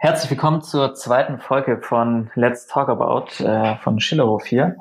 Herzlich 0.00 0.30
willkommen 0.30 0.62
zur 0.62 0.94
zweiten 0.94 1.40
Folge 1.40 1.80
von 1.82 2.30
Let's 2.36 2.68
Talk 2.68 2.88
About 2.88 3.42
äh, 3.42 3.74
von 3.78 3.98
Schillerhof 3.98 4.46
hier. 4.46 4.76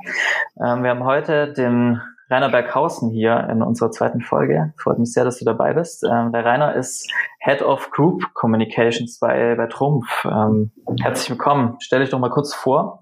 Ähm, 0.64 0.84
wir 0.84 0.92
haben 0.92 1.06
heute 1.06 1.54
den 1.54 2.00
Rainer 2.30 2.50
Berghausen 2.50 3.10
hier 3.10 3.48
in 3.50 3.64
unserer 3.64 3.90
zweiten 3.90 4.22
Folge. 4.22 4.74
Freut 4.78 5.00
mich 5.00 5.12
sehr, 5.12 5.26
dass 5.26 5.40
du 5.40 5.46
dabei 5.46 5.74
bist. 5.74 6.04
Ähm, 6.04 6.32
der 6.32 6.46
Rainer 6.46 6.76
ist 6.76 7.12
Head 7.40 7.64
of 7.64 7.90
Group 7.90 8.32
Communications 8.36 9.18
bei, 9.18 9.56
bei 9.56 9.66
Trumpf. 9.66 10.24
Ähm, 10.26 10.70
herzlich 11.02 11.32
willkommen. 11.32 11.78
Stell 11.80 12.02
dich 12.02 12.12
doch 12.12 12.20
mal 12.20 12.30
kurz 12.30 12.54
vor 12.54 13.02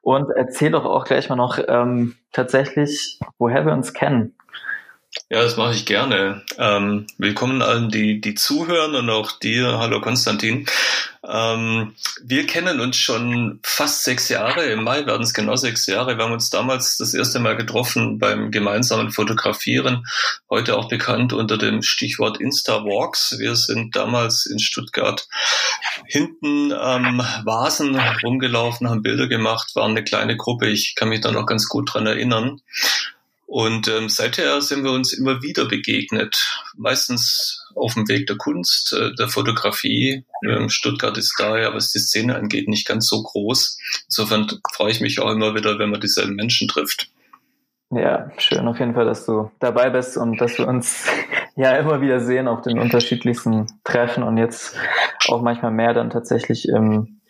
und 0.00 0.32
erzähl 0.34 0.72
doch 0.72 0.84
auch 0.84 1.04
gleich 1.04 1.28
mal 1.28 1.36
noch 1.36 1.60
ähm, 1.68 2.16
tatsächlich, 2.32 3.20
woher 3.38 3.64
wir 3.64 3.72
uns 3.72 3.92
kennen. 3.92 4.34
Ja, 5.28 5.42
das 5.42 5.58
mache 5.58 5.74
ich 5.74 5.84
gerne. 5.84 6.42
Ähm, 6.56 7.06
willkommen 7.18 7.60
allen, 7.60 7.90
die, 7.90 8.20
die 8.20 8.34
zuhören 8.34 8.94
und 8.94 9.10
auch 9.10 9.32
dir. 9.32 9.78
Hallo 9.78 10.00
Konstantin. 10.00 10.66
Ähm, 11.28 11.94
wir 12.24 12.46
kennen 12.46 12.80
uns 12.80 12.96
schon 12.96 13.60
fast 13.62 14.04
sechs 14.04 14.30
Jahre. 14.30 14.64
Im 14.64 14.84
Mai 14.84 15.04
werden 15.04 15.22
es 15.22 15.34
genau 15.34 15.56
sechs 15.56 15.86
Jahre. 15.86 16.16
Wir 16.16 16.24
haben 16.24 16.32
uns 16.32 16.48
damals 16.48 16.96
das 16.96 17.12
erste 17.12 17.40
Mal 17.40 17.56
getroffen 17.56 18.18
beim 18.18 18.50
gemeinsamen 18.50 19.10
Fotografieren. 19.10 20.06
Heute 20.48 20.76
auch 20.78 20.88
bekannt 20.88 21.34
unter 21.34 21.58
dem 21.58 21.82
Stichwort 21.82 22.40
Insta-Walks. 22.40 23.38
Wir 23.38 23.54
sind 23.54 23.94
damals 23.94 24.46
in 24.46 24.58
Stuttgart 24.58 25.28
hinten 26.06 26.72
am 26.72 27.20
Vasen 27.44 28.00
rumgelaufen, 28.24 28.88
haben 28.88 29.02
Bilder 29.02 29.28
gemacht, 29.28 29.76
waren 29.76 29.90
eine 29.90 30.04
kleine 30.04 30.38
Gruppe. 30.38 30.68
Ich 30.68 30.94
kann 30.94 31.10
mich 31.10 31.20
da 31.20 31.30
noch 31.32 31.46
ganz 31.46 31.68
gut 31.68 31.92
dran 31.92 32.06
erinnern. 32.06 32.62
Und 33.52 33.86
ähm, 33.86 34.08
seither 34.08 34.62
sind 34.62 34.82
wir 34.82 34.92
uns 34.92 35.12
immer 35.12 35.42
wieder 35.42 35.66
begegnet, 35.66 36.58
meistens 36.74 37.62
auf 37.74 37.92
dem 37.92 38.08
Weg 38.08 38.26
der 38.26 38.38
Kunst, 38.38 38.94
äh, 38.94 39.14
der 39.18 39.28
Fotografie. 39.28 40.24
Ähm, 40.48 40.70
Stuttgart 40.70 41.18
ist 41.18 41.34
daher, 41.38 41.74
was 41.74 41.92
die 41.92 41.98
Szene 41.98 42.34
angeht, 42.34 42.66
nicht 42.66 42.88
ganz 42.88 43.06
so 43.08 43.22
groß. 43.22 43.76
Insofern 44.06 44.46
freue 44.74 44.90
ich 44.90 45.02
mich 45.02 45.20
auch 45.20 45.30
immer 45.30 45.54
wieder, 45.54 45.78
wenn 45.78 45.90
man 45.90 46.00
dieselben 46.00 46.34
Menschen 46.34 46.66
trifft. 46.66 47.10
Ja, 47.90 48.30
schön 48.38 48.66
auf 48.66 48.78
jeden 48.78 48.94
Fall, 48.94 49.04
dass 49.04 49.26
du 49.26 49.50
dabei 49.60 49.90
bist 49.90 50.16
und 50.16 50.40
dass 50.40 50.56
wir 50.56 50.66
uns 50.66 51.06
ja 51.54 51.76
immer 51.76 52.00
wieder 52.00 52.20
sehen 52.20 52.48
auf 52.48 52.62
den 52.62 52.78
unterschiedlichsten 52.78 53.66
Treffen 53.84 54.22
und 54.22 54.38
jetzt 54.38 54.74
auch 55.28 55.42
manchmal 55.42 55.72
mehr 55.72 55.92
dann 55.92 56.08
tatsächlich 56.08 56.70
im, 56.70 57.20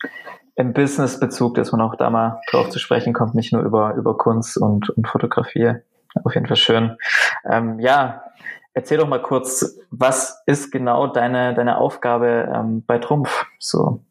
im 0.55 0.71
Business-Bezug, 0.71 1.55
dass 1.55 1.73
man 1.73 1.81
auch 1.81 1.97
da 1.97 2.09
mal 2.09 2.39
drauf 2.49 2.69
zu 2.69 2.79
sprechen 2.79 3.11
kommt, 3.11 3.35
nicht 3.35 3.51
nur 3.51 3.61
über, 3.61 3.95
über 3.95 4.17
Kunst 4.17 4.55
und, 4.55 4.89
und 4.89 5.05
Fotografie. 5.05 5.81
Auf 6.23 6.33
jeden 6.35 6.47
Fall 6.47 6.57
schön. 6.57 6.97
Ähm, 7.49 7.79
ja, 7.79 8.23
erzähl 8.73 8.97
doch 8.97 9.07
mal 9.07 9.21
kurz, 9.21 9.77
was 9.89 10.41
ist 10.45 10.71
genau 10.71 11.07
deine, 11.07 11.53
deine 11.53 11.77
Aufgabe 11.77 12.51
ähm, 12.53 12.83
bei 12.85 12.97
Trumpf? 12.97 13.45
So. 13.59 14.03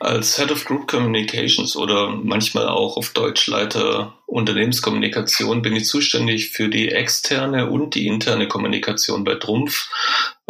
Als 0.00 0.38
Head 0.38 0.52
of 0.52 0.64
Group 0.64 0.86
Communications 0.88 1.76
oder 1.76 2.08
manchmal 2.10 2.68
auch 2.68 2.96
auf 2.96 3.12
Deutsch 3.14 3.46
Leiter 3.46 4.12
Unternehmenskommunikation 4.26 5.62
bin 5.62 5.76
ich 5.76 5.86
zuständig 5.86 6.50
für 6.50 6.68
die 6.68 6.90
externe 6.90 7.70
und 7.70 7.94
die 7.94 8.06
interne 8.06 8.48
Kommunikation 8.48 9.24
bei 9.24 9.36
Trumpf. 9.36 9.88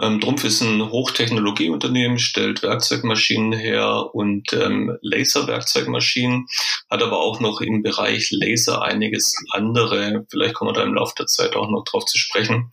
Ähm, 0.00 0.20
Trumpf 0.20 0.44
ist 0.44 0.60
ein 0.60 0.90
Hochtechnologieunternehmen, 0.90 2.18
stellt 2.18 2.62
Werkzeugmaschinen 2.62 3.52
her 3.52 4.10
und 4.12 4.52
ähm, 4.52 4.98
Laserwerkzeugmaschinen, 5.02 6.46
hat 6.90 7.02
aber 7.02 7.20
auch 7.20 7.40
noch 7.40 7.60
im 7.60 7.82
Bereich 7.82 8.30
Laser 8.32 8.82
einiges 8.82 9.34
andere. 9.50 10.26
Vielleicht 10.30 10.54
kommen 10.54 10.70
wir 10.70 10.80
da 10.80 10.82
im 10.82 10.94
Laufe 10.94 11.14
der 11.18 11.26
Zeit 11.26 11.54
auch 11.54 11.70
noch 11.70 11.84
drauf 11.84 12.04
zu 12.06 12.18
sprechen. 12.18 12.72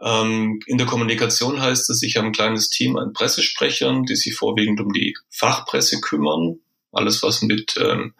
Ähm, 0.00 0.60
in 0.66 0.78
der 0.78 0.86
Kommunikation 0.86 1.60
heißt 1.60 1.90
es, 1.90 2.02
ich 2.02 2.16
habe 2.16 2.28
ein 2.28 2.32
kleines 2.32 2.68
Team 2.68 2.96
an 2.96 3.12
Pressesprechern, 3.12 4.04
die 4.04 4.16
sich 4.16 4.34
vorwiegend 4.34 4.80
um 4.80 4.92
die 4.92 5.16
Fachpresse 5.30 6.00
kümmern. 6.00 6.58
Alles, 6.92 7.22
was 7.22 7.42
mit 7.42 7.74
ähm, 7.80 8.14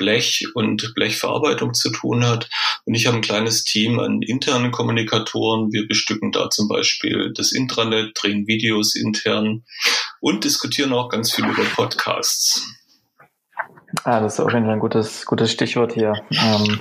Blech 0.00 0.46
und 0.54 0.94
Blechverarbeitung 0.94 1.74
zu 1.74 1.90
tun 1.90 2.26
hat. 2.26 2.48
Und 2.86 2.94
ich 2.94 3.06
habe 3.06 3.18
ein 3.18 3.22
kleines 3.22 3.64
Team 3.64 4.00
an 4.00 4.22
internen 4.22 4.72
Kommunikatoren. 4.72 5.72
Wir 5.72 5.86
bestücken 5.86 6.32
da 6.32 6.48
zum 6.48 6.68
Beispiel 6.68 7.32
das 7.36 7.52
Intranet, 7.52 8.12
drehen 8.14 8.46
Videos 8.46 8.96
intern 8.96 9.62
und 10.20 10.44
diskutieren 10.44 10.94
auch 10.94 11.10
ganz 11.10 11.32
viel 11.34 11.44
über 11.44 11.64
Podcasts. 11.76 12.66
Ah, 14.04 14.20
das 14.20 14.34
ist 14.34 14.40
auf 14.40 14.52
jeden 14.52 14.64
Fall 14.64 14.74
ein 14.74 14.80
gutes, 14.80 15.26
gutes 15.26 15.52
Stichwort 15.52 15.92
hier. 15.92 16.14
Ähm, 16.30 16.80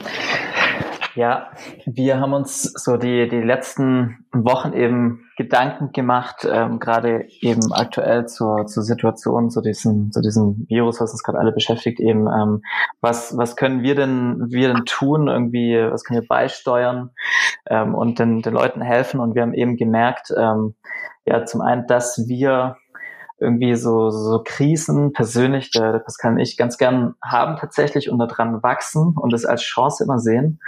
ja, 1.15 1.51
wir 1.85 2.19
haben 2.19 2.33
uns 2.33 2.63
so 2.63 2.95
die, 2.95 3.27
die 3.27 3.41
letzten 3.41 4.25
Wochen 4.31 4.71
eben 4.71 5.28
Gedanken 5.39 5.93
gemacht, 5.93 6.45
ähm, 6.51 6.79
gerade 6.79 7.25
eben 7.39 7.71
aktuell 7.71 8.25
zur, 8.25 8.65
zur 8.65 8.83
Situation, 8.83 9.49
zu 9.49 9.61
diesem, 9.61 10.11
zu 10.11 10.21
diesem 10.21 10.65
Virus, 10.67 10.99
was 10.99 11.13
uns 11.13 11.23
gerade 11.23 11.39
alle 11.39 11.53
beschäftigt, 11.53 12.01
eben, 12.01 12.27
ähm, 12.27 12.61
was, 12.99 13.37
was 13.37 13.55
können 13.55 13.81
wir 13.81 13.95
denn, 13.95 14.47
wir 14.49 14.67
denn 14.67 14.83
tun, 14.83 15.29
irgendwie, 15.29 15.77
was 15.89 16.03
können 16.03 16.19
wir 16.19 16.27
beisteuern 16.27 17.11
ähm, 17.67 17.95
und 17.95 18.19
den, 18.19 18.41
den 18.41 18.53
Leuten 18.53 18.81
helfen. 18.81 19.21
Und 19.21 19.33
wir 19.33 19.43
haben 19.43 19.53
eben 19.53 19.77
gemerkt, 19.77 20.33
ähm, 20.37 20.75
ja, 21.23 21.45
zum 21.45 21.61
einen, 21.61 21.87
dass 21.87 22.27
wir 22.27 22.75
irgendwie 23.39 23.75
so, 23.75 24.09
so 24.09 24.41
Krisen 24.43 25.13
persönlich, 25.13 25.71
der, 25.71 25.93
der 25.93 25.99
Pascal 25.99 26.33
und 26.33 26.39
ich, 26.39 26.57
ganz 26.57 26.77
gern 26.77 27.15
haben 27.23 27.55
tatsächlich 27.55 28.09
und 28.09 28.19
daran 28.19 28.61
wachsen 28.61 29.15
und 29.15 29.31
es 29.31 29.45
als 29.45 29.61
Chance 29.61 30.03
immer 30.03 30.19
sehen. 30.19 30.59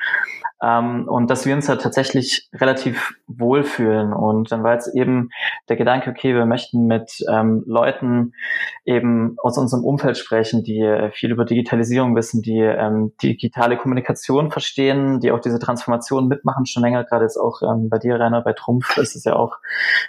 Ähm, 0.61 1.07
und 1.07 1.29
dass 1.29 1.45
wir 1.45 1.55
uns 1.55 1.65
da 1.65 1.75
tatsächlich 1.75 2.49
relativ 2.53 3.15
wohlfühlen. 3.27 4.13
Und 4.13 4.51
dann 4.51 4.63
war 4.63 4.73
jetzt 4.73 4.93
eben 4.95 5.29
der 5.69 5.75
Gedanke, 5.75 6.09
okay, 6.11 6.35
wir 6.35 6.45
möchten 6.45 6.85
mit 6.85 7.23
ähm, 7.29 7.63
Leuten 7.65 8.33
eben 8.85 9.35
aus 9.41 9.57
unserem 9.57 9.83
Umfeld 9.83 10.17
sprechen, 10.17 10.63
die 10.63 10.81
äh, 10.81 11.11
viel 11.11 11.31
über 11.31 11.45
Digitalisierung 11.45 12.15
wissen, 12.15 12.41
die 12.41 12.59
ähm, 12.59 13.13
digitale 13.21 13.77
Kommunikation 13.77 14.51
verstehen, 14.51 15.19
die 15.19 15.31
auch 15.31 15.39
diese 15.39 15.59
Transformation 15.59 16.27
mitmachen, 16.27 16.65
schon 16.65 16.83
länger, 16.83 17.03
gerade 17.03 17.23
jetzt 17.23 17.37
auch 17.37 17.61
ähm, 17.61 17.89
bei 17.89 17.97
dir, 17.97 18.19
Rainer, 18.19 18.41
bei 18.41 18.53
Trumpf, 18.53 18.97
ist 18.97 19.15
es 19.15 19.23
ja 19.23 19.35
auch 19.35 19.57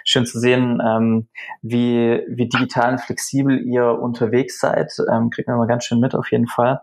schön 0.03 0.25
zu 0.25 0.39
sehen, 0.39 0.81
ähm, 0.85 1.27
wie, 1.61 2.21
wie 2.27 2.47
digital 2.47 2.93
und 2.93 3.01
flexibel 3.01 3.59
ihr 3.59 3.99
unterwegs 3.99 4.59
seid. 4.59 4.93
Ähm, 5.11 5.29
kriegt 5.29 5.47
man 5.47 5.57
mal 5.57 5.67
ganz 5.67 5.85
schön 5.85 5.99
mit 5.99 6.13
auf 6.15 6.31
jeden 6.31 6.47
Fall. 6.47 6.81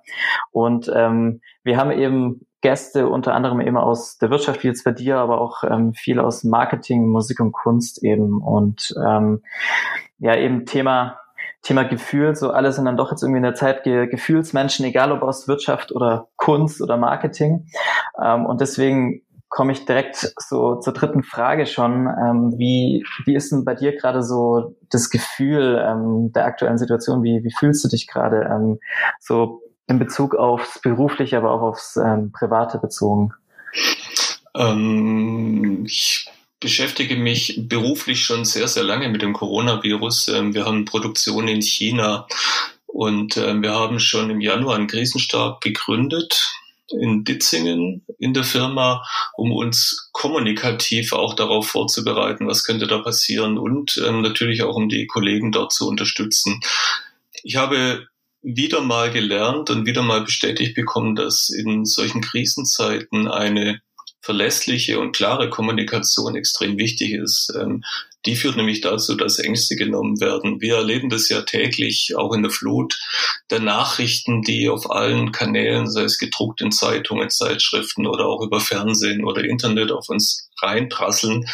Und 0.51 0.91
ähm, 0.95 1.41
wir 1.63 1.77
haben 1.77 1.91
eben 1.91 2.47
Gäste, 2.61 3.09
unter 3.09 3.35
anderem 3.35 3.61
eben 3.61 3.77
aus 3.77 4.19
der 4.19 4.31
Wirtschaft, 4.31 4.63
wie 4.63 4.69
jetzt 4.69 4.85
bei 4.85 4.93
dir, 4.93 5.19
aber 5.19 5.41
auch 5.41 5.65
ähm, 5.65 5.95
viel 5.95 6.21
aus 6.21 6.45
Marketing, 6.45 7.09
Musik 7.09 7.41
und 7.41 7.53
Kunst 7.53 8.03
eben. 8.03 8.43
Und 8.43 8.95
ähm, 9.03 9.43
ja, 10.19 10.37
eben 10.37 10.67
Thema 10.67 11.21
Thema 11.63 11.83
Gefühl, 11.83 12.35
so 12.37 12.51
alle 12.51 12.73
sind 12.73 12.87
dann 12.87 12.97
doch 12.97 13.11
jetzt 13.11 13.23
irgendwie 13.23 13.39
in 13.39 13.43
der 13.43 13.55
Zeit 13.55 13.83
Ge 13.83 14.07
Gefühlsmenschen, 14.07 14.85
egal 14.87 15.13
ob 15.13 15.23
aus 15.23 15.47
Wirtschaft 15.47 15.93
oder 15.93 16.29
Kunst 16.37 16.81
oder 16.81 16.97
Marketing. 16.97 17.67
Ähm, 18.23 18.47
und 18.47 18.63
deswegen 18.63 19.23
komme 19.51 19.73
ich 19.73 19.85
direkt 19.85 20.33
so 20.39 20.77
zur 20.77 20.93
dritten 20.95 21.23
Frage 21.23 21.67
schon. 21.67 22.07
Ähm, 22.07 22.55
wie, 22.57 23.05
wie 23.27 23.35
ist 23.35 23.53
denn 23.53 23.65
bei 23.65 23.75
dir 23.75 23.95
gerade 23.95 24.23
so 24.23 24.77
das 24.91 25.11
Gefühl 25.11 25.85
ähm, 25.87 26.33
der 26.33 26.47
aktuellen 26.47 26.79
Situation? 26.79 27.23
Wie, 27.23 27.45
wie 27.45 27.53
fühlst 27.53 27.85
du 27.85 27.89
dich 27.89 28.07
gerade 28.07 28.49
ähm, 28.51 28.79
so 29.19 29.61
in 29.91 29.99
Bezug 29.99 30.37
aufs 30.37 30.81
Berufliche, 30.81 31.37
aber 31.37 31.51
auch 31.51 31.63
aufs 31.63 31.97
ähm, 31.97 32.33
Private 32.33 32.79
bezogen? 32.79 33.33
Ähm, 34.55 35.85
ich 35.85 36.27
beschäftige 36.61 37.17
mich 37.17 37.65
beruflich 37.69 38.23
schon 38.23 38.45
sehr, 38.45 38.69
sehr 38.69 38.85
lange 38.85 39.09
mit 39.09 39.23
dem 39.23 39.33
Coronavirus. 39.33 40.29
Ähm, 40.29 40.55
wir 40.55 40.65
haben 40.65 40.85
Produktion 40.85 41.49
in 41.49 41.61
China 41.61 42.27
und 42.87 43.37
ähm, 43.37 43.63
wir 43.63 43.75
haben 43.75 43.99
schon 43.99 44.31
im 44.31 44.41
Januar 44.41 44.77
einen 44.77 44.87
Krisenstab 44.87 45.61
gegründet 45.61 46.51
in 46.89 47.25
Ditzingen 47.25 48.05
in 48.19 48.35
der 48.35 48.45
Firma, 48.45 49.05
um 49.35 49.53
uns 49.53 50.11
kommunikativ 50.13 51.13
auch 51.13 51.35
darauf 51.35 51.69
vorzubereiten, 51.69 52.49
was 52.49 52.65
könnte 52.65 52.87
da 52.87 52.99
passieren 52.99 53.59
und 53.59 54.01
ähm, 54.07 54.23
natürlich 54.23 54.63
auch 54.63 54.75
um 54.75 54.89
die 54.89 55.07
Kollegen 55.07 55.53
dort 55.53 55.73
zu 55.73 55.89
unterstützen. 55.89 56.61
Ich 57.43 57.57
habe 57.57 58.09
wieder 58.43 58.81
mal 58.81 59.11
gelernt 59.11 59.71
und 59.71 59.87
wieder 59.87 60.03
mal 60.03 60.25
bestätigt 60.25 60.75
bekommen, 60.75 61.15
dass 61.15 61.51
in 61.51 61.85
solchen 61.85 62.23
Krisenzeiten 62.23 63.29
eine 63.29 63.81
verlässliche 64.23 65.01
und 65.01 65.17
klare 65.17 65.49
Kommunikation 65.51 66.37
extrem 66.37 66.79
wichtig 66.79 67.13
ist. 67.13 67.53
Ähm, 67.59 67.83
die 68.27 68.37
führt 68.37 68.57
nämlich 68.57 68.83
dazu, 68.83 69.15
dass 69.15 69.39
Ängste 69.39 69.77
genommen 69.77 70.21
werden. 70.21 70.61
Wir 70.61 70.77
erleben 70.77 71.09
das 71.09 71.31
ja 71.31 71.41
täglich, 71.41 72.15
auch 72.17 72.35
in 72.35 72.43
der 72.43 72.51
Flut 72.51 72.99
der 73.51 73.61
Nachrichten, 73.61 74.43
die 74.43 74.69
auf 74.69 74.91
allen 74.91 75.33
Kanälen, 75.33 75.91
sei 75.91 76.03
es 76.03 76.19
gedruckt 76.19 76.61
in 76.61 76.71
Zeitungen, 76.71 77.31
Zeitschriften 77.31 78.07
oder 78.07 78.27
auch 78.27 78.43
über 78.43 78.61
Fernsehen 78.61 79.25
oder 79.25 79.43
Internet 79.43 79.91
auf 79.91 80.11
uns 80.11 80.51
reinprasseln. 80.61 81.47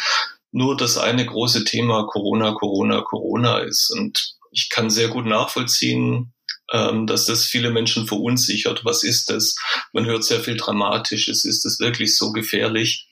Nur 0.51 0.75
das 0.75 0.97
eine 0.97 1.25
große 1.25 1.63
Thema 1.63 2.05
Corona, 2.05 2.51
Corona, 2.51 3.01
Corona 3.01 3.59
ist. 3.59 3.89
Und 3.97 4.35
ich 4.51 4.69
kann 4.69 4.89
sehr 4.89 5.07
gut 5.07 5.25
nachvollziehen, 5.25 6.33
ähm, 6.73 7.07
dass 7.07 7.25
das 7.25 7.45
viele 7.45 7.71
Menschen 7.71 8.07
verunsichert. 8.07 8.83
Was 8.85 9.03
ist 9.03 9.29
das? 9.29 9.55
Man 9.93 10.05
hört 10.05 10.23
sehr 10.23 10.39
viel 10.39 10.57
Dramatisches. 10.57 11.45
Ist 11.45 11.65
das 11.65 11.79
wirklich 11.79 12.17
so 12.17 12.31
gefährlich? 12.31 13.07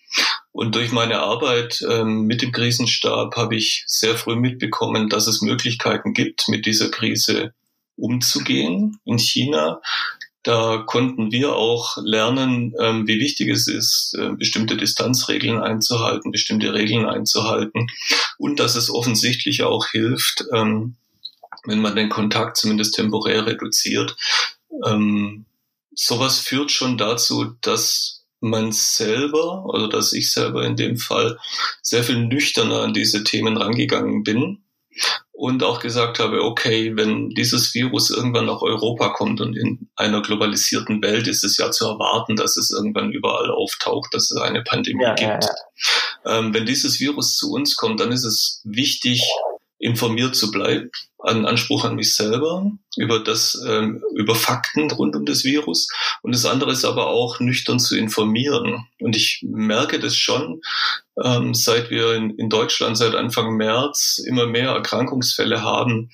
Und 0.52 0.76
durch 0.76 0.92
meine 0.92 1.20
Arbeit 1.20 1.84
ähm, 1.90 2.22
mit 2.24 2.42
dem 2.42 2.52
Krisenstab 2.52 3.36
habe 3.36 3.56
ich 3.56 3.84
sehr 3.88 4.16
früh 4.16 4.36
mitbekommen, 4.36 5.10
dass 5.10 5.28
es 5.28 5.42
Möglichkeiten 5.42 6.14
gibt, 6.14 6.48
mit 6.48 6.66
dieser 6.66 6.90
Krise 6.90 7.54
umzugehen 7.98 9.00
in 9.06 9.20
China. 9.20 9.82
Da 10.44 10.84
konnten 10.86 11.32
wir 11.32 11.56
auch 11.56 11.98
lernen, 12.04 12.74
ähm, 12.80 13.08
wie 13.08 13.20
wichtig 13.20 13.50
es 13.50 13.68
ist, 13.68 14.16
äh, 14.18 14.30
bestimmte 14.38 14.78
Distanzregeln 14.78 15.60
einzuhalten, 15.60 16.32
bestimmte 16.32 16.74
Regeln 16.74 17.06
einzuhalten 17.06 17.88
und 18.38 18.60
dass 18.60 18.76
es 18.76 18.92
offensichtlich 18.92 19.64
auch 19.64 19.88
hilft, 19.88 20.46
ähm, 20.54 20.98
wenn 21.66 21.82
man 21.82 21.96
den 21.96 22.10
Kontakt 22.10 22.58
zumindest 22.58 22.96
temporär 22.96 23.46
reduziert. 23.46 24.16
Ähm, 24.86 25.46
sowas 25.94 26.40
führt 26.40 26.72
schon 26.72 26.98
dazu, 26.98 27.56
dass 27.62 28.26
man 28.40 28.72
selber, 28.72 29.66
also 29.74 29.88
dass 29.88 30.14
ich 30.14 30.32
selber 30.32 30.66
in 30.66 30.76
dem 30.76 30.98
Fall 30.98 31.38
sehr 31.82 32.04
viel 32.04 32.18
nüchterner 32.18 32.82
an 32.82 32.94
diese 32.94 33.24
Themen 33.24 33.58
rangegangen 33.58 34.24
bin 34.24 34.64
und 35.32 35.64
auch 35.64 35.82
gesagt 35.82 36.20
habe, 36.20 36.44
okay, 36.44 36.96
wenn 36.96 37.30
dieses 37.30 37.74
Virus 37.74 38.10
irgendwann 38.10 38.46
nach 38.46 38.62
Europa 38.62 39.10
kommt 39.10 39.42
und 39.42 39.56
in 39.58 39.90
einer 39.96 40.22
globalisierten 40.22 41.02
Welt 41.02 41.28
ist 41.28 41.44
es 41.44 41.58
ja 41.58 41.72
zu 41.72 41.86
erwarten, 41.86 42.38
dass 42.38 42.56
es 42.56 42.72
irgendwann 42.72 43.12
überall 43.12 43.52
auftaucht, 43.52 44.14
dass 44.14 44.32
es 44.32 44.38
eine 44.38 44.64
Pandemie 44.64 45.04
ja, 45.04 45.14
gibt. 45.16 45.30
Ja, 45.30 45.40
ja. 46.26 46.40
Ähm, 46.40 46.54
wenn 46.54 46.66
dieses 46.66 47.00
Virus 47.00 47.36
zu 47.36 47.52
uns 47.52 47.76
kommt, 47.76 48.00
dann 48.00 48.12
ist 48.12 48.24
es 48.24 48.62
wichtig, 48.64 49.22
informiert 49.86 50.36
zu 50.36 50.52
bleiben, 50.52 50.90
einen 51.20 51.46
Anspruch 51.46 51.86
an 51.86 51.96
mich 51.96 52.16
selber 52.16 52.72
über 52.98 53.20
das, 53.20 53.62
ähm, 53.68 54.04
über 54.16 54.36
Fakten 54.36 54.92
rund 54.92 55.16
um 55.16 55.26
das 55.26 55.44
Virus. 55.44 55.88
Und 56.22 56.34
das 56.34 56.46
andere 56.46 56.72
ist 56.72 56.86
aber 56.86 57.08
auch 57.08 57.40
nüchtern 57.40 57.80
zu 57.80 57.96
informieren. 57.96 58.88
Und 59.00 59.16
ich 59.16 59.44
merke 59.48 60.00
das 60.00 60.16
schon, 60.16 60.62
ähm, 61.24 61.54
seit 61.54 61.90
wir 61.90 62.14
in, 62.14 62.32
in 62.32 62.50
Deutschland 62.50 62.98
seit 62.98 63.16
Anfang 63.16 63.56
März 63.58 64.22
immer 64.26 64.48
mehr 64.48 64.70
Erkrankungsfälle 64.70 65.62
haben, 65.62 66.12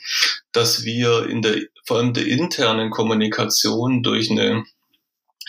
dass 0.51 0.83
wir 0.83 1.27
in 1.27 1.41
der, 1.41 1.61
vor 1.85 1.97
allem 1.97 2.13
der 2.13 2.27
internen 2.27 2.89
Kommunikation 2.89 4.03
durch 4.03 4.29
eine 4.31 4.65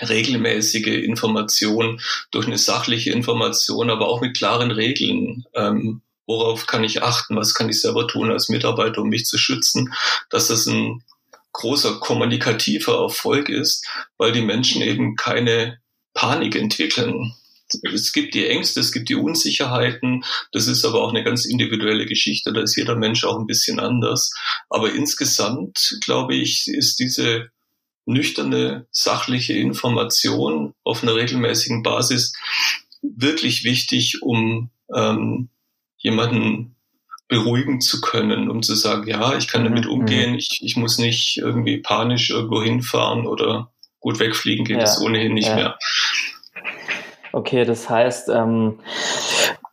regelmäßige 0.01 1.05
Information, 1.05 2.01
durch 2.31 2.47
eine 2.47 2.59
sachliche 2.59 3.11
Information, 3.11 3.91
aber 3.91 4.09
auch 4.09 4.21
mit 4.21 4.37
klaren 4.37 4.71
Regeln 4.71 5.45
ähm, 5.55 6.03
worauf 6.27 6.67
kann 6.67 6.85
ich 6.85 7.03
achten, 7.03 7.37
was 7.37 7.55
kann 7.55 7.69
ich 7.69 7.81
selber 7.81 8.07
tun 8.07 8.31
als 8.31 8.49
Mitarbeiter, 8.49 9.03
um 9.03 9.09
mich 9.09 9.25
zu 9.25 9.39
schützen, 9.39 9.93
dass 10.31 10.49
das 10.49 10.67
ein 10.67 11.03
großer 11.53 12.01
kommunikativer 12.01 13.01
Erfolg 13.01 13.49
ist, 13.49 13.87
weil 14.17 14.33
die 14.33 14.43
Menschen 14.43 14.83
eben 14.83 15.17
keine 15.17 15.79
Panik 16.15 16.57
entwickeln. 16.57 17.35
Es 17.93 18.13
gibt 18.13 18.35
die 18.35 18.47
Ängste, 18.47 18.81
es 18.81 18.93
gibt 18.93 19.09
die 19.09 19.15
Unsicherheiten, 19.15 20.25
das 20.53 20.67
ist 20.67 20.85
aber 20.85 21.03
auch 21.03 21.11
eine 21.11 21.25
ganz 21.25 21.47
individuelle 21.47 22.05
Geschichte, 22.05 22.53
da 22.53 22.61
ist 22.61 22.77
jeder 22.77 22.97
Mensch 22.97 23.25
auch 23.25 23.39
ein 23.39 23.47
bisschen 23.47 23.81
anders. 23.81 24.33
Aber 24.69 24.93
insgesamt, 24.93 25.99
glaube 26.05 26.35
ich, 26.35 26.69
ist 26.69 26.99
diese 26.99 27.51
nüchterne, 28.05 28.87
sachliche 28.91 29.55
Information 29.55 30.75
auf 30.85 31.03
einer 31.03 31.15
regelmäßigen 31.15 31.83
Basis 31.83 32.35
wirklich 33.01 33.65
wichtig, 33.65 34.23
um 34.23 34.71
ähm, 34.95 35.49
jemanden 36.03 36.77
beruhigen 37.29 37.81
zu 37.81 38.01
können, 38.01 38.51
um 38.51 38.63
zu 38.63 38.75
sagen, 38.75 39.09
ja, 39.09 39.37
ich 39.37 39.49
kann 39.49 39.65
damit 39.65 39.87
mhm. 39.87 39.93
umgehen, 39.93 40.35
ich, 40.35 40.61
ich 40.63 40.77
muss 40.77 40.99
nicht 40.99 41.39
irgendwie 41.39 41.79
panisch 41.79 42.31
irgendwo 42.31 42.63
hinfahren 42.63 43.27
oder 43.27 43.73
gut 44.01 44.19
wegfliegen 44.19 44.65
geht 44.65 44.83
es 44.83 45.01
ohnehin 45.01 45.35
nicht 45.35 45.49
ja. 45.49 45.55
mehr. 45.55 45.79
Okay, 47.33 47.65
das 47.65 47.89
heißt, 47.89 48.29
ähm, 48.29 48.79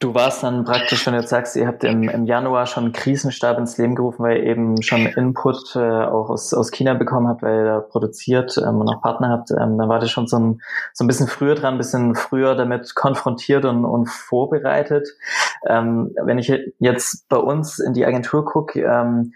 Du 0.01 0.15
warst 0.15 0.43
dann 0.43 0.63
praktisch, 0.63 1.05
wenn 1.05 1.13
du 1.13 1.19
jetzt 1.19 1.29
sagst, 1.29 1.57
ihr 1.57 1.67
habt 1.67 1.83
im, 1.83 2.07
im 2.07 2.25
Januar 2.25 2.67
schon 2.67 2.85
einen 2.85 2.93
Krisenstab 2.93 3.57
ins 3.57 3.77
Leben 3.77 3.95
gerufen, 3.95 4.23
weil 4.23 4.37
ihr 4.37 4.43
eben 4.45 4.81
schon 4.81 5.05
Input 5.05 5.75
äh, 5.75 5.79
auch 5.79 6.29
aus, 6.29 6.53
aus 6.53 6.71
China 6.71 6.93
bekommen 6.93 7.27
habt, 7.27 7.41
weil 7.41 7.57
ihr 7.57 7.65
da 7.65 7.79
produziert 7.81 8.57
ähm, 8.57 8.79
und 8.79 8.87
auch 8.87 9.01
Partner 9.01 9.27
habt, 9.27 9.51
ähm, 9.51 9.77
dann 9.77 9.89
wart 9.89 10.01
ihr 10.03 10.07
schon 10.07 10.25
so 10.25 10.39
ein, 10.39 10.61
so 10.93 11.03
ein 11.03 11.07
bisschen 11.07 11.27
früher 11.27 11.55
dran, 11.55 11.73
ein 11.73 11.79
bisschen 11.79 12.15
früher 12.15 12.55
damit 12.55 12.95
konfrontiert 12.95 13.65
und, 13.65 13.83
und 13.83 14.05
vorbereitet. 14.05 15.09
Ähm, 15.67 16.15
wenn 16.23 16.37
ich 16.37 16.51
jetzt 16.79 17.27
bei 17.29 17.37
uns 17.37 17.79
in 17.79 17.93
die 17.93 18.05
Agentur 18.05 18.45
gucke, 18.45 18.81
ähm, 18.81 19.33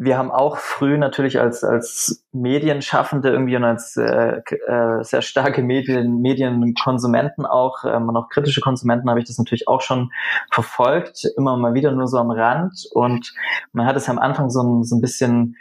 wir 0.00 0.16
haben 0.16 0.30
auch 0.30 0.58
früh 0.58 0.96
natürlich 0.96 1.40
als, 1.40 1.64
als 1.64 2.24
Medienschaffende 2.32 3.30
irgendwie 3.30 3.56
und 3.56 3.64
als 3.64 3.96
äh, 3.96 4.40
äh, 4.66 5.02
sehr 5.02 5.22
starke 5.22 5.60
Medien, 5.62 6.20
Medienkonsumenten 6.20 7.44
auch 7.44 7.84
ähm, 7.84 8.08
und 8.08 8.16
auch 8.16 8.28
kritische 8.28 8.60
Konsumenten 8.60 9.10
habe 9.10 9.18
ich 9.18 9.26
das 9.26 9.38
natürlich 9.38 9.66
auch 9.66 9.80
schon 9.80 10.12
verfolgt, 10.52 11.24
immer 11.36 11.56
mal 11.56 11.74
wieder 11.74 11.90
nur 11.90 12.06
so 12.06 12.18
am 12.18 12.30
Rand. 12.30 12.86
Und 12.92 13.34
man 13.72 13.86
hat 13.86 13.96
es 13.96 14.08
am 14.08 14.20
Anfang 14.20 14.50
so 14.50 14.62
ein, 14.62 14.84
so 14.84 14.96
ein 14.96 15.00
bisschen 15.00 15.56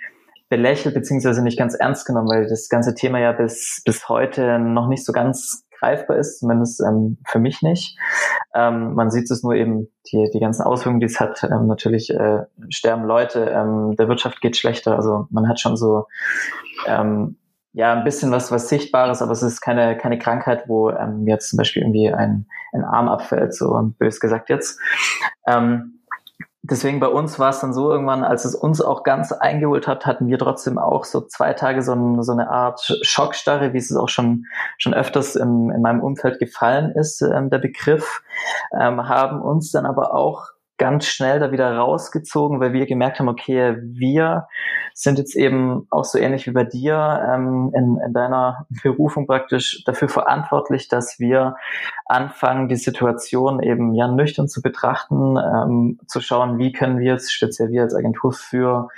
belächelt 0.50 0.94
beziehungsweise 0.94 1.44
nicht 1.44 1.58
ganz 1.58 1.74
ernst 1.74 2.06
genommen, 2.06 2.30
weil 2.30 2.48
das 2.48 2.70
ganze 2.70 2.94
Thema 2.94 3.20
ja 3.20 3.32
bis, 3.32 3.82
bis 3.86 4.08
heute 4.08 4.60
noch 4.60 4.88
nicht 4.88 5.04
so 5.04 5.14
ganz 5.14 5.67
greifbar 5.80 6.18
ist, 6.18 6.40
zumindest 6.40 6.82
ähm, 6.82 7.18
für 7.26 7.40
mich 7.40 7.62
nicht. 7.62 7.98
Ähm, 8.54 8.94
man 8.96 9.12
sieht 9.12 9.30
es 9.30 9.44
nur 9.44 9.54
eben, 9.54 9.88
die, 10.12 10.30
die 10.34 10.40
ganzen 10.40 10.64
Auswirkungen, 10.64 11.00
die 11.00 11.06
es 11.06 11.20
hat. 11.20 11.44
Ähm, 11.44 11.68
natürlich 11.68 12.10
äh, 12.10 12.44
sterben 12.70 13.04
Leute, 13.04 13.46
ähm, 13.46 13.96
der 13.98 14.08
Wirtschaft 14.08 14.42
geht 14.42 14.58
schlechter. 14.58 14.96
Also 14.96 15.28
man 15.30 15.48
hat 15.48 15.60
schon 15.60 15.78
so 15.78 16.06
ähm, 16.86 17.38
ja 17.74 17.94
ein 17.94 18.04
bisschen 18.04 18.32
was 18.32 18.52
was 18.52 18.70
Sichtbares, 18.70 19.22
aber 19.22 19.32
es 19.32 19.44
ist 19.44 19.62
keine 19.62 19.98
keine 19.98 20.18
Krankheit, 20.18 20.64
wo 20.68 20.90
ähm, 20.90 21.28
jetzt 21.28 21.50
zum 21.50 21.58
Beispiel 21.58 21.84
irgendwie 21.84 22.12
ein, 22.12 22.48
ein 22.74 22.84
Arm 22.84 23.10
abfällt, 23.10 23.54
so 23.54 23.94
bös 24.00 24.20
gesagt 24.20 24.50
jetzt. 24.50 24.80
Ähm, 25.46 25.97
deswegen 26.70 27.00
bei 27.00 27.08
uns 27.08 27.40
war 27.40 27.50
es 27.50 27.60
dann 27.60 27.74
so 27.74 27.92
irgendwann, 27.92 28.24
als 28.24 28.46
es 28.46 28.56
uns 28.56 28.82
auch 28.82 29.04
ganz 29.04 29.32
eingeholt 29.32 29.88
hat, 29.88 30.06
hatten 30.06 30.28
wir 30.28 30.38
trotzdem 30.38 30.78
auch 30.78 31.06
so 31.06 31.22
zwei 31.22 31.54
Tage 31.54 31.82
so, 31.82 31.94
ein, 31.94 32.22
so 32.24 32.32
eine 32.32 32.50
Art 32.50 32.82
Schockstarre, 33.02 33.74
wie 33.74 33.78
es 33.78 33.96
auch 33.96 34.10
schon, 34.10 34.46
schon 34.78 34.94
öfters 34.94 35.36
im, 35.36 35.72
in 35.72 35.82
meinem 35.82 36.02
Umfeld 36.02 36.40
gefallen 36.40 36.92
ist, 36.92 37.22
ähm, 37.22 37.50
der 37.50 37.60
Begriff, 37.60 38.22
ähm, 38.80 39.08
haben 39.08 39.42
uns 39.42 39.72
dann 39.72 39.86
aber 39.86 40.14
auch 40.14 40.57
ganz 40.78 41.06
schnell 41.06 41.40
da 41.40 41.52
wieder 41.52 41.76
rausgezogen, 41.76 42.60
weil 42.60 42.74
wir 42.74 42.86
gemerkt 42.86 43.20
haben, 43.20 43.30
okay, 43.30 43.78
wir 43.82 44.48
sind 44.94 45.18
jetzt 45.18 45.36
eben 45.36 45.88
auch 45.90 46.06
so 46.06 46.18
ähnlich 46.18 46.48
wie 46.48 46.52
bei 46.52 46.64
dir 46.64 47.28
ähm, 47.32 47.72
in, 47.76 48.00
in 48.06 48.14
deiner 48.14 48.66
Berufung 48.84 49.28
praktisch 49.28 49.84
dafür 49.86 50.10
verantwortlich, 50.10 50.88
dass 50.88 51.20
wir 51.20 51.56
anfangen, 52.06 52.68
die 52.68 52.76
Situation 52.76 53.62
eben 53.62 53.94
ja 53.94 54.08
nüchtern 54.08 54.48
zu 54.48 54.62
betrachten, 54.62 55.38
ähm, 55.38 56.00
zu 56.08 56.22
schauen, 56.22 56.58
wie 56.58 56.72
können 56.72 57.00
wir 57.00 57.14
jetzt 57.14 57.34
speziell 57.34 57.70
wir 57.70 57.84
als 57.84 57.96
Agentur 57.96 58.34
für 58.34 58.90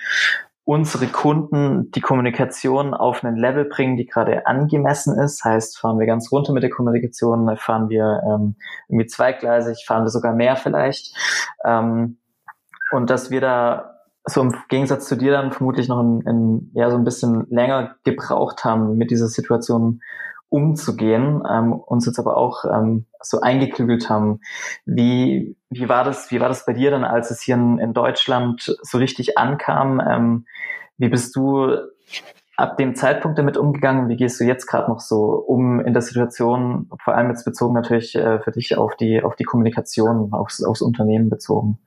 unsere 0.70 1.08
Kunden 1.08 1.90
die 1.90 2.00
Kommunikation 2.00 2.94
auf 2.94 3.24
einen 3.24 3.38
Level 3.38 3.66
bringen, 3.66 3.98
die 3.98 4.06
gerade 4.06 4.46
angemessen 4.46 5.18
ist. 5.18 5.44
Heißt, 5.44 5.80
fahren 5.80 5.98
wir 5.98 6.06
ganz 6.06 6.32
runter 6.32 6.54
mit 6.54 6.62
der 6.62 6.70
Kommunikation, 6.70 7.58
fahren 7.58 7.90
wir 7.90 8.22
ähm, 8.24 8.56
irgendwie 8.88 9.08
zweigleisig, 9.08 9.84
fahren 9.88 10.04
wir 10.04 10.12
sogar 10.12 10.36
mehr 10.36 10.58
vielleicht. 10.58 11.18
Ähm, 11.66 12.20
und 12.92 13.10
dass 13.10 13.32
wir 13.32 13.42
da 13.42 13.96
so 14.26 14.42
im 14.42 14.54
Gegensatz 14.68 15.08
zu 15.08 15.16
dir 15.16 15.32
dann 15.32 15.52
vermutlich 15.52 15.88
noch 15.88 16.04
ein, 16.04 16.22
ein, 16.28 16.70
ja, 16.76 16.92
so 16.92 16.98
ein 16.98 17.04
bisschen 17.04 17.48
länger 17.50 17.96
gebraucht 18.04 18.64
haben, 18.64 18.96
mit 18.96 19.10
dieser 19.10 19.28
Situation 19.28 20.02
umzugehen, 20.50 21.44
ähm, 21.50 21.74
uns 21.74 22.06
jetzt 22.06 22.20
aber 22.20 22.38
auch 22.38 22.66
ähm, 22.66 23.06
so 23.22 23.42
eingeklügelt 23.42 24.10
haben. 24.10 24.42
Wie, 24.86 25.56
wie 25.70 25.88
war 25.88 26.04
das, 26.04 26.32
wie 26.32 26.40
war 26.40 26.50
das 26.50 26.66
bei 26.66 26.74
dir 26.74 26.92
dann, 26.92 27.04
als 27.04 27.32
es 27.32 27.42
hier 27.42 27.56
in, 27.56 27.78
in 27.80 27.94
Deutschland 27.94 28.76
so 28.82 28.98
richtig 28.98 29.38
ankam? 29.38 30.02
Ähm, 30.06 30.46
wie 30.98 31.10
bist 31.10 31.36
du 31.36 31.76
ab 32.60 32.78
dem 32.78 32.96
Zeitpunkt 32.96 33.38
damit 33.38 33.58
umgegangen? 33.58 34.10
Wie 34.10 34.18
gehst 34.18 34.40
du 34.40 34.44
jetzt 34.44 34.66
gerade 34.66 34.90
noch 34.90 35.00
so 35.00 35.36
um 35.36 35.80
in 35.80 35.94
der 35.94 36.02
Situation, 36.02 36.90
vor 37.04 37.16
allem 37.16 37.30
jetzt 37.30 37.46
bezogen 37.46 37.74
natürlich 37.74 38.16
äh, 38.16 38.40
für 38.40 38.52
dich 38.52 38.78
auf 38.78 38.96
die, 38.96 39.24
auf 39.24 39.36
die 39.36 39.46
Kommunikation, 39.46 40.34
aufs, 40.34 40.64
aufs 40.64 40.82
Unternehmen 40.82 41.30
bezogen? 41.30 41.80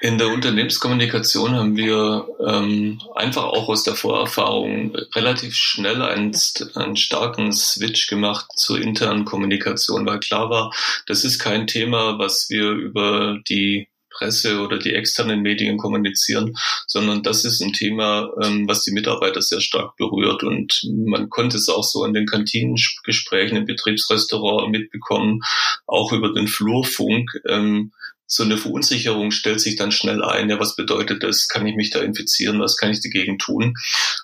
In 0.00 0.16
der 0.16 0.28
Unternehmenskommunikation 0.28 1.56
haben 1.56 1.76
wir 1.76 2.28
ähm, 2.46 3.00
einfach 3.16 3.44
auch 3.44 3.68
aus 3.68 3.82
der 3.82 3.96
Vorerfahrung 3.96 4.94
relativ 5.14 5.54
schnell 5.54 6.02
einen, 6.02 6.36
einen 6.76 6.96
starken 6.96 7.52
Switch 7.52 8.06
gemacht 8.06 8.46
zur 8.56 8.80
internen 8.80 9.24
Kommunikation, 9.24 10.06
weil 10.06 10.20
klar 10.20 10.50
war, 10.50 10.72
das 11.06 11.24
ist 11.24 11.40
kein 11.40 11.66
Thema, 11.66 12.16
was 12.18 12.48
wir 12.48 12.70
über 12.70 13.38
die 13.48 13.88
Presse 14.18 14.60
oder 14.60 14.78
die 14.78 14.94
externen 14.94 15.42
Medien 15.42 15.78
kommunizieren, 15.78 16.56
sondern 16.86 17.22
das 17.22 17.44
ist 17.44 17.60
ein 17.60 17.72
Thema, 17.72 18.30
ähm, 18.42 18.68
was 18.68 18.82
die 18.84 18.92
Mitarbeiter 18.92 19.42
sehr 19.42 19.60
stark 19.60 19.96
berührt. 19.96 20.42
Und 20.42 20.80
man 21.06 21.28
konnte 21.28 21.56
es 21.56 21.68
auch 21.68 21.84
so 21.84 22.04
in 22.04 22.14
den 22.14 22.26
Kantinengesprächen 22.26 23.56
im 23.56 23.64
Betriebsrestaurant 23.64 24.70
mitbekommen, 24.70 25.40
auch 25.86 26.12
über 26.12 26.32
den 26.32 26.48
Flurfunk. 26.48 27.30
So 28.28 28.44
eine 28.44 28.58
Verunsicherung 28.58 29.30
stellt 29.30 29.60
sich 29.60 29.76
dann 29.76 29.90
schnell 29.90 30.22
ein. 30.22 30.50
Ja, 30.50 30.60
was 30.60 30.76
bedeutet 30.76 31.22
das? 31.22 31.48
Kann 31.48 31.66
ich 31.66 31.74
mich 31.74 31.90
da 31.90 32.00
infizieren? 32.00 32.60
Was 32.60 32.76
kann 32.76 32.90
ich 32.90 33.00
dagegen 33.02 33.38
tun? 33.38 33.74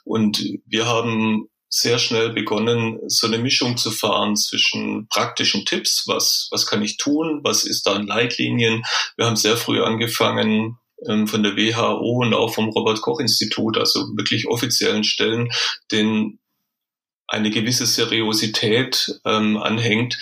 Und 0.05 0.45
wir 0.67 0.87
haben 0.87 1.49
sehr 1.71 1.99
schnell 1.99 2.31
begonnen, 2.31 3.01
so 3.09 3.27
eine 3.27 3.39
Mischung 3.39 3.77
zu 3.77 3.91
fahren 3.91 4.37
zwischen 4.37 5.09
praktischen 5.09 5.65
Tipps, 5.65 6.05
was, 6.07 6.49
was 6.53 6.67
kann 6.67 6.83
ich 6.83 6.99
tun, 6.99 7.41
was 7.43 7.65
ist 7.65 7.87
da 7.87 7.97
in 7.97 8.07
Leitlinien. 8.07 8.83
Wir 9.17 9.27
haben 9.27 9.37
sehr 9.37 9.57
früh 9.57 9.83
angefangen, 9.83 10.79
ähm, 11.09 11.27
von 11.27 11.43
der 11.43 11.57
WHO 11.57 12.23
und 12.23 12.35
auch 12.35 12.55
vom 12.55 12.69
Robert 12.69 13.01
Koch 13.01 13.21
Institut, 13.21 13.77
also 13.77 14.01
wirklich 14.17 14.47
offiziellen 14.47 15.03
Stellen, 15.03 15.49
den 15.91 16.39
eine 17.27 17.51
gewisse 17.51 17.87
Seriosität 17.87 19.21
ähm, 19.25 19.57
anhängt, 19.57 20.19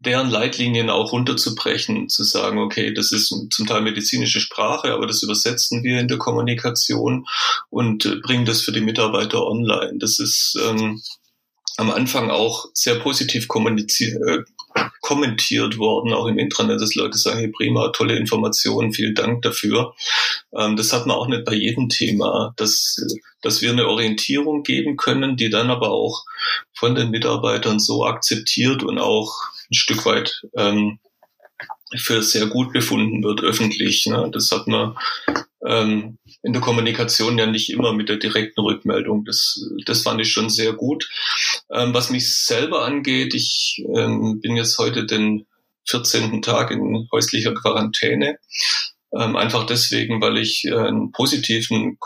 deren 0.00 0.30
Leitlinien 0.30 0.90
auch 0.90 1.12
runterzubrechen, 1.12 2.08
zu 2.08 2.22
sagen, 2.22 2.58
okay, 2.58 2.94
das 2.94 3.10
ist 3.12 3.28
zum 3.28 3.66
Teil 3.66 3.82
medizinische 3.82 4.40
Sprache, 4.40 4.92
aber 4.92 5.06
das 5.06 5.22
übersetzen 5.22 5.82
wir 5.82 5.98
in 5.98 6.08
der 6.08 6.18
Kommunikation 6.18 7.26
und 7.70 8.06
äh, 8.06 8.16
bringen 8.16 8.44
das 8.44 8.62
für 8.62 8.72
die 8.72 8.80
Mitarbeiter 8.80 9.44
online. 9.44 9.98
Das 9.98 10.20
ist 10.20 10.56
ähm, 10.64 11.02
am 11.76 11.90
Anfang 11.90 12.30
auch 12.30 12.66
sehr 12.74 12.96
positiv 12.96 13.48
kommuniziert, 13.48 14.20
äh, 14.26 14.42
kommentiert 15.00 15.78
worden, 15.78 16.12
auch 16.12 16.26
im 16.26 16.38
Intranet, 16.38 16.80
dass 16.80 16.94
Leute 16.94 17.18
sagen, 17.18 17.38
hey, 17.38 17.48
prima, 17.48 17.88
tolle 17.88 18.16
Informationen, 18.16 18.92
vielen 18.92 19.14
Dank 19.14 19.42
dafür. 19.42 19.94
Ähm, 20.56 20.76
das 20.76 20.92
hat 20.92 21.06
man 21.06 21.16
auch 21.16 21.26
nicht 21.26 21.44
bei 21.44 21.54
jedem 21.54 21.88
Thema, 21.88 22.52
dass, 22.56 23.04
dass 23.42 23.62
wir 23.62 23.70
eine 23.70 23.88
Orientierung 23.88 24.62
geben 24.62 24.96
können, 24.96 25.36
die 25.36 25.50
dann 25.50 25.70
aber 25.70 25.90
auch 25.90 26.24
von 26.72 26.94
den 26.94 27.10
Mitarbeitern 27.10 27.80
so 27.80 28.04
akzeptiert 28.04 28.84
und 28.84 28.98
auch 28.98 29.34
ein 29.70 29.74
Stück 29.74 30.04
weit 30.06 30.42
ähm, 30.56 30.98
für 31.96 32.22
sehr 32.22 32.46
gut 32.46 32.72
befunden 32.72 33.22
wird 33.22 33.42
öffentlich. 33.42 34.06
Ne? 34.06 34.30
Das 34.32 34.50
hat 34.52 34.66
man 34.66 34.96
ähm, 35.66 36.18
in 36.42 36.52
der 36.52 36.62
Kommunikation 36.62 37.38
ja 37.38 37.46
nicht 37.46 37.70
immer 37.70 37.92
mit 37.92 38.08
der 38.08 38.16
direkten 38.16 38.60
Rückmeldung. 38.60 39.24
Das, 39.24 39.60
das 39.86 40.02
fand 40.02 40.20
ich 40.20 40.32
schon 40.32 40.50
sehr 40.50 40.72
gut. 40.72 41.08
Ähm, 41.70 41.94
was 41.94 42.10
mich 42.10 42.34
selber 42.34 42.84
angeht, 42.84 43.34
ich 43.34 43.82
ähm, 43.94 44.40
bin 44.40 44.56
jetzt 44.56 44.78
heute 44.78 45.06
den 45.06 45.46
14. 45.88 46.42
Tag 46.42 46.70
in 46.70 47.08
häuslicher 47.12 47.54
Quarantäne. 47.54 48.38
Ähm, 49.12 49.36
einfach 49.36 49.64
deswegen, 49.64 50.20
weil 50.20 50.36
ich 50.36 50.66
äh, 50.66 50.74
einen 50.74 51.12
positiven 51.12 51.98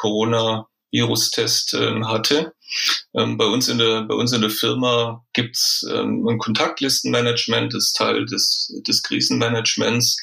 Corona-Virus-Test 0.93 1.75
ähm, 1.75 2.09
hatte. 2.09 2.55
Ähm, 3.15 3.37
bei 3.37 3.47
uns 3.47 3.69
in 3.69 3.79
der 3.79 4.03
bei 4.03 4.15
uns 4.15 4.33
in 4.33 4.41
der 4.41 4.51
Firma 4.51 5.25
gibt's 5.33 5.87
ähm, 5.91 6.27
ein 6.29 6.39
Kontaktlistenmanagement, 6.39 7.75
das 7.75 7.85
ist 7.85 7.97
Teil 7.97 8.27
des 8.27 8.73
des 8.87 9.03
Krisenmanagements. 9.03 10.19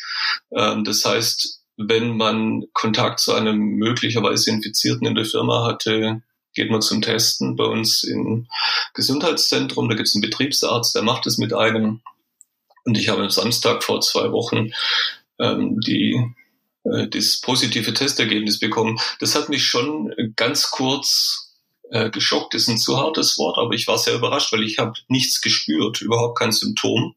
Ähm, 0.56 0.84
das 0.84 1.06
heißt, 1.06 1.62
wenn 1.78 2.18
man 2.18 2.64
Kontakt 2.74 3.20
zu 3.20 3.34
einem 3.34 3.58
möglicherweise 3.58 4.50
Infizierten 4.52 5.08
in 5.08 5.16
der 5.16 5.26
Firma 5.26 5.66
hatte, 5.66 6.22
geht 6.54 6.72
man 6.72 6.82
zum 6.82 7.02
Testen 7.02 7.56
bei 7.56 7.66
uns 7.66 8.04
im 8.04 8.48
Gesundheitszentrum. 8.94 9.88
Da 9.88 9.96
gibt 9.96 10.08
es 10.08 10.16
einen 10.16 10.22
Betriebsarzt, 10.22 10.96
der 10.96 11.04
macht 11.04 11.28
es 11.28 11.38
mit 11.38 11.54
einem. 11.54 12.02
Und 12.86 12.98
ich 12.98 13.10
habe 13.10 13.22
am 13.22 13.30
Samstag 13.30 13.84
vor 13.84 14.02
zwei 14.02 14.32
Wochen 14.32 14.72
ähm, 15.40 15.80
die 15.80 16.20
äh, 16.84 17.08
das 17.08 17.42
positive 17.42 17.94
Testergebnis 17.94 18.60
bekommen. 18.60 19.00
Das 19.20 19.36
hat 19.36 19.50
mich 19.50 19.66
schon 19.66 20.14
ganz 20.36 20.72
kurz 20.72 21.50
äh, 21.92 22.10
geschockt, 22.10 22.54
ist 22.54 22.68
ein 22.68 22.78
zu 22.78 22.98
hartes 22.98 23.38
Wort, 23.38 23.58
aber 23.58 23.74
ich 23.74 23.88
war 23.88 23.98
sehr 23.98 24.16
überrascht, 24.16 24.52
weil 24.52 24.64
ich 24.64 24.78
habe 24.78 24.94
nichts 25.08 25.42
gespürt, 25.42 26.02
überhaupt 26.02 26.38
kein 26.38 26.52
Symptom. 26.52 27.16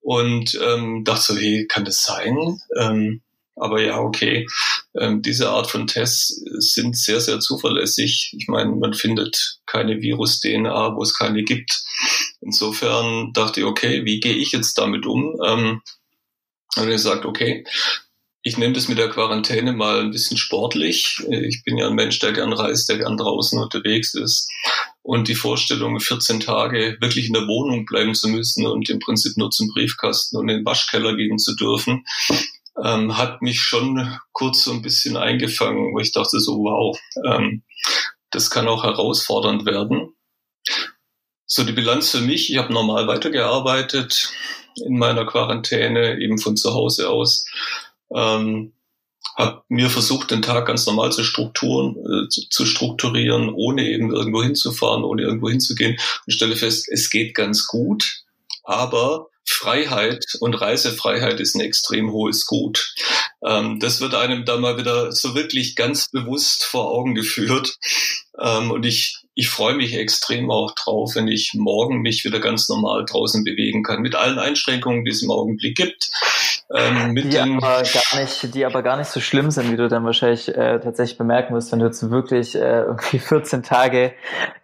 Und 0.00 0.56
ähm, 0.62 1.02
dachte 1.04 1.34
so, 1.34 1.36
hey, 1.36 1.66
kann 1.66 1.84
das 1.84 2.04
sein? 2.04 2.60
Ähm, 2.78 3.22
aber 3.56 3.82
ja, 3.82 3.98
okay, 3.98 4.46
ähm, 4.94 5.22
diese 5.22 5.48
Art 5.48 5.70
von 5.70 5.86
Tests 5.86 6.28
sind 6.58 6.96
sehr, 6.96 7.20
sehr 7.20 7.40
zuverlässig. 7.40 8.34
Ich 8.38 8.48
meine, 8.48 8.70
man 8.72 8.92
findet 8.92 9.58
keine 9.64 10.00
Virus-DNA, 10.02 10.94
wo 10.94 11.02
es 11.02 11.14
keine 11.14 11.42
gibt. 11.42 11.82
Insofern 12.40 13.32
dachte 13.32 13.60
ich, 13.60 13.66
okay, 13.66 14.04
wie 14.04 14.20
gehe 14.20 14.34
ich 14.34 14.52
jetzt 14.52 14.78
damit 14.78 15.06
um? 15.06 15.36
Ähm, 15.44 15.82
und 16.76 16.84
ich 16.84 16.90
gesagt, 16.90 17.24
okay, 17.24 17.64
ich 18.46 18.56
nehme 18.56 18.74
das 18.74 18.86
mit 18.86 18.96
der 18.96 19.08
Quarantäne 19.08 19.72
mal 19.72 19.98
ein 19.98 20.12
bisschen 20.12 20.36
sportlich. 20.36 21.20
Ich 21.28 21.64
bin 21.64 21.78
ja 21.78 21.88
ein 21.88 21.96
Mensch, 21.96 22.20
der 22.20 22.32
gern 22.32 22.52
reist, 22.52 22.88
der 22.88 22.98
gern 22.98 23.16
draußen 23.16 23.60
unterwegs 23.60 24.14
ist. 24.14 24.48
Und 25.02 25.26
die 25.26 25.34
Vorstellung, 25.34 25.98
14 25.98 26.38
Tage 26.38 26.96
wirklich 27.00 27.26
in 27.26 27.32
der 27.32 27.48
Wohnung 27.48 27.86
bleiben 27.86 28.14
zu 28.14 28.28
müssen 28.28 28.64
und 28.64 28.88
im 28.88 29.00
Prinzip 29.00 29.36
nur 29.36 29.50
zum 29.50 29.66
Briefkasten 29.74 30.36
und 30.36 30.48
in 30.48 30.58
den 30.58 30.64
Waschkeller 30.64 31.16
gehen 31.16 31.40
zu 31.40 31.56
dürfen, 31.56 32.04
ähm, 32.84 33.18
hat 33.18 33.42
mich 33.42 33.58
schon 33.58 34.16
kurz 34.30 34.62
so 34.62 34.70
ein 34.70 34.82
bisschen 34.82 35.16
eingefangen, 35.16 35.92
wo 35.92 35.98
ich 35.98 36.12
dachte 36.12 36.38
so, 36.38 36.52
wow, 36.58 36.96
ähm, 37.28 37.64
das 38.30 38.48
kann 38.48 38.68
auch 38.68 38.84
herausfordernd 38.84 39.66
werden. 39.66 40.14
So 41.46 41.64
die 41.64 41.72
Bilanz 41.72 42.12
für 42.12 42.20
mich, 42.20 42.52
ich 42.52 42.58
habe 42.58 42.72
normal 42.72 43.08
weitergearbeitet 43.08 44.30
in 44.84 44.98
meiner 44.98 45.26
Quarantäne, 45.26 46.20
eben 46.20 46.38
von 46.38 46.56
zu 46.56 46.74
Hause 46.74 47.10
aus. 47.10 47.44
Ähm, 48.14 48.72
habe 49.36 49.62
mir 49.68 49.90
versucht, 49.90 50.30
den 50.30 50.42
Tag 50.42 50.66
ganz 50.66 50.86
normal 50.86 51.12
zu, 51.12 51.24
Strukturen, 51.24 51.96
äh, 51.96 52.28
zu, 52.28 52.48
zu, 52.48 52.64
strukturieren, 52.64 53.50
ohne 53.52 53.88
eben 53.88 54.14
irgendwo 54.14 54.42
hinzufahren, 54.42 55.04
ohne 55.04 55.22
irgendwo 55.22 55.50
hinzugehen 55.50 55.98
und 56.26 56.32
stelle 56.32 56.56
fest, 56.56 56.88
es 56.90 57.10
geht 57.10 57.34
ganz 57.34 57.66
gut, 57.66 58.22
aber 58.64 59.28
Freiheit 59.48 60.24
und 60.40 60.54
Reisefreiheit 60.54 61.38
ist 61.38 61.54
ein 61.54 61.60
extrem 61.60 62.10
hohes 62.10 62.46
Gut. 62.46 62.94
Ähm, 63.46 63.78
das 63.78 64.00
wird 64.00 64.14
einem 64.14 64.44
da 64.44 64.56
mal 64.56 64.76
wieder 64.76 65.12
so 65.12 65.34
wirklich 65.34 65.76
ganz 65.76 66.10
bewusst 66.10 66.64
vor 66.64 66.90
Augen 66.90 67.14
geführt. 67.14 67.78
Ähm, 68.40 68.72
und 68.72 68.84
ich, 68.84 69.18
ich 69.34 69.48
freue 69.48 69.76
mich 69.76 69.94
extrem 69.94 70.50
auch 70.50 70.74
drauf, 70.74 71.14
wenn 71.14 71.28
ich 71.28 71.54
morgen 71.54 72.00
mich 72.00 72.24
wieder 72.24 72.40
ganz 72.40 72.68
normal 72.68 73.04
draußen 73.04 73.44
bewegen 73.44 73.84
kann, 73.84 74.02
mit 74.02 74.16
allen 74.16 74.40
Einschränkungen, 74.40 75.04
die 75.04 75.12
es 75.12 75.22
im 75.22 75.30
Augenblick 75.30 75.76
gibt. 75.76 76.10
Ähm, 76.74 77.14
die, 77.14 77.38
aber 77.38 77.82
gar 77.82 78.20
nicht, 78.20 78.54
die 78.54 78.66
aber 78.66 78.82
gar 78.82 78.96
nicht 78.96 79.08
so 79.08 79.20
schlimm 79.20 79.50
sind, 79.50 79.70
wie 79.70 79.76
du 79.76 79.88
dann 79.88 80.04
wahrscheinlich 80.04 80.48
äh, 80.48 80.80
tatsächlich 80.80 81.18
bemerken 81.18 81.54
wirst, 81.54 81.72
wenn 81.72 81.78
du 81.78 81.86
jetzt 81.86 82.10
wirklich 82.10 82.54
äh, 82.56 82.82
irgendwie 82.82 83.18
14 83.20 83.62
Tage 83.62 84.12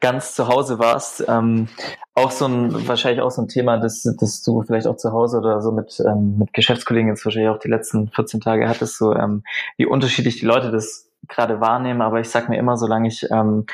ganz 0.00 0.35
zu 0.35 0.49
Hause 0.49 0.78
warst. 0.78 1.25
Ähm, 1.28 1.68
auch 2.14 2.30
so 2.30 2.47
ein, 2.47 2.87
wahrscheinlich 2.88 3.23
auch 3.23 3.30
so 3.30 3.42
ein 3.42 3.49
Thema, 3.49 3.78
das, 3.78 4.02
das 4.18 4.42
du 4.42 4.62
vielleicht 4.62 4.87
auch 4.87 4.97
zu 4.97 5.12
Hause 5.12 5.38
oder 5.38 5.62
so 5.62 5.73
mit, 5.73 6.00
ähm, 6.06 6.38
mit 6.38 6.52
Geschäftskollegen 6.52 7.09
jetzt 7.09 7.25
wahrscheinlich 7.25 7.50
auch 7.50 7.61
die 7.61 7.71
letzten 7.71 8.09
14 8.09 8.40
Tage 8.40 8.68
hattest, 8.68 8.99
so 8.99 9.14
ähm, 9.14 9.44
wie 9.76 9.87
unterschiedlich 9.87 10.40
die 10.40 10.47
Leute 10.47 10.71
das 10.71 11.09
gerade 11.28 11.61
wahrnehmen. 11.61 12.02
Aber 12.02 12.21
ich 12.21 12.28
sag 12.28 12.49
mir 12.49 12.59
immer, 12.59 12.76
solange 12.76 13.09
ich 13.09 13.30
ähm, 13.30 13.66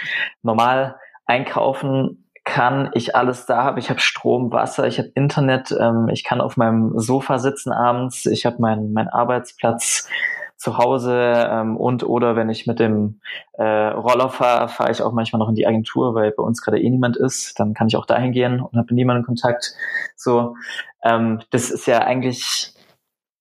normal 0.42 0.97
einkaufen 1.26 2.27
kann, 2.49 2.90
ich 2.95 3.14
alles 3.14 3.45
da 3.45 3.62
habe. 3.62 3.78
Ich 3.78 3.90
habe 3.90 4.00
Strom, 4.00 4.50
Wasser, 4.50 4.87
ich 4.87 4.99
habe 4.99 5.11
Internet, 5.14 5.71
ähm, 5.78 6.09
ich 6.11 6.25
kann 6.25 6.40
auf 6.40 6.57
meinem 6.57 6.99
Sofa 6.99 7.38
sitzen 7.38 7.73
abends, 7.73 8.25
ich 8.25 8.47
habe 8.47 8.57
meinen 8.61 8.95
mein 8.95 9.09
Arbeitsplatz 9.09 10.09
zu 10.57 10.78
Hause 10.78 11.47
ähm, 11.50 11.76
und 11.76 12.02
oder 12.02 12.37
wenn 12.37 12.49
ich 12.49 12.67
mit 12.67 12.81
dem 12.81 13.21
äh, 13.52 13.62
Roller 13.62 14.31
fahre, 14.31 14.69
fahre 14.69 14.90
ich 14.90 15.02
auch 15.02 15.12
manchmal 15.12 15.38
noch 15.38 15.50
in 15.50 15.55
die 15.55 15.67
Agentur, 15.67 16.14
weil 16.14 16.33
bei 16.33 16.43
uns 16.43 16.62
gerade 16.62 16.81
eh 16.81 16.90
niemand 16.90 17.17
ist. 17.17 17.61
Dann 17.61 17.75
kann 17.75 17.87
ich 17.87 17.97
auch 17.97 18.07
dahin 18.07 18.33
gehen 18.33 18.61
und 18.61 18.73
habe 18.73 18.87
mit 18.88 18.93
niemandem 18.93 19.25
Kontakt. 19.25 19.75
So, 20.17 20.57
ähm, 21.05 21.40
das 21.50 21.71
ist 21.71 21.87
ja 21.87 21.99
eigentlich 21.99 22.73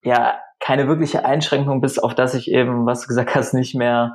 ja 0.04 0.36
keine 0.60 0.88
wirkliche 0.88 1.24
Einschränkung, 1.24 1.82
bis 1.82 1.98
auf 1.98 2.14
dass 2.14 2.36
ich 2.36 2.52
eben, 2.52 2.86
was 2.86 3.02
du 3.02 3.08
gesagt 3.08 3.36
hast, 3.36 3.54
nicht 3.54 3.74
mehr 3.74 4.14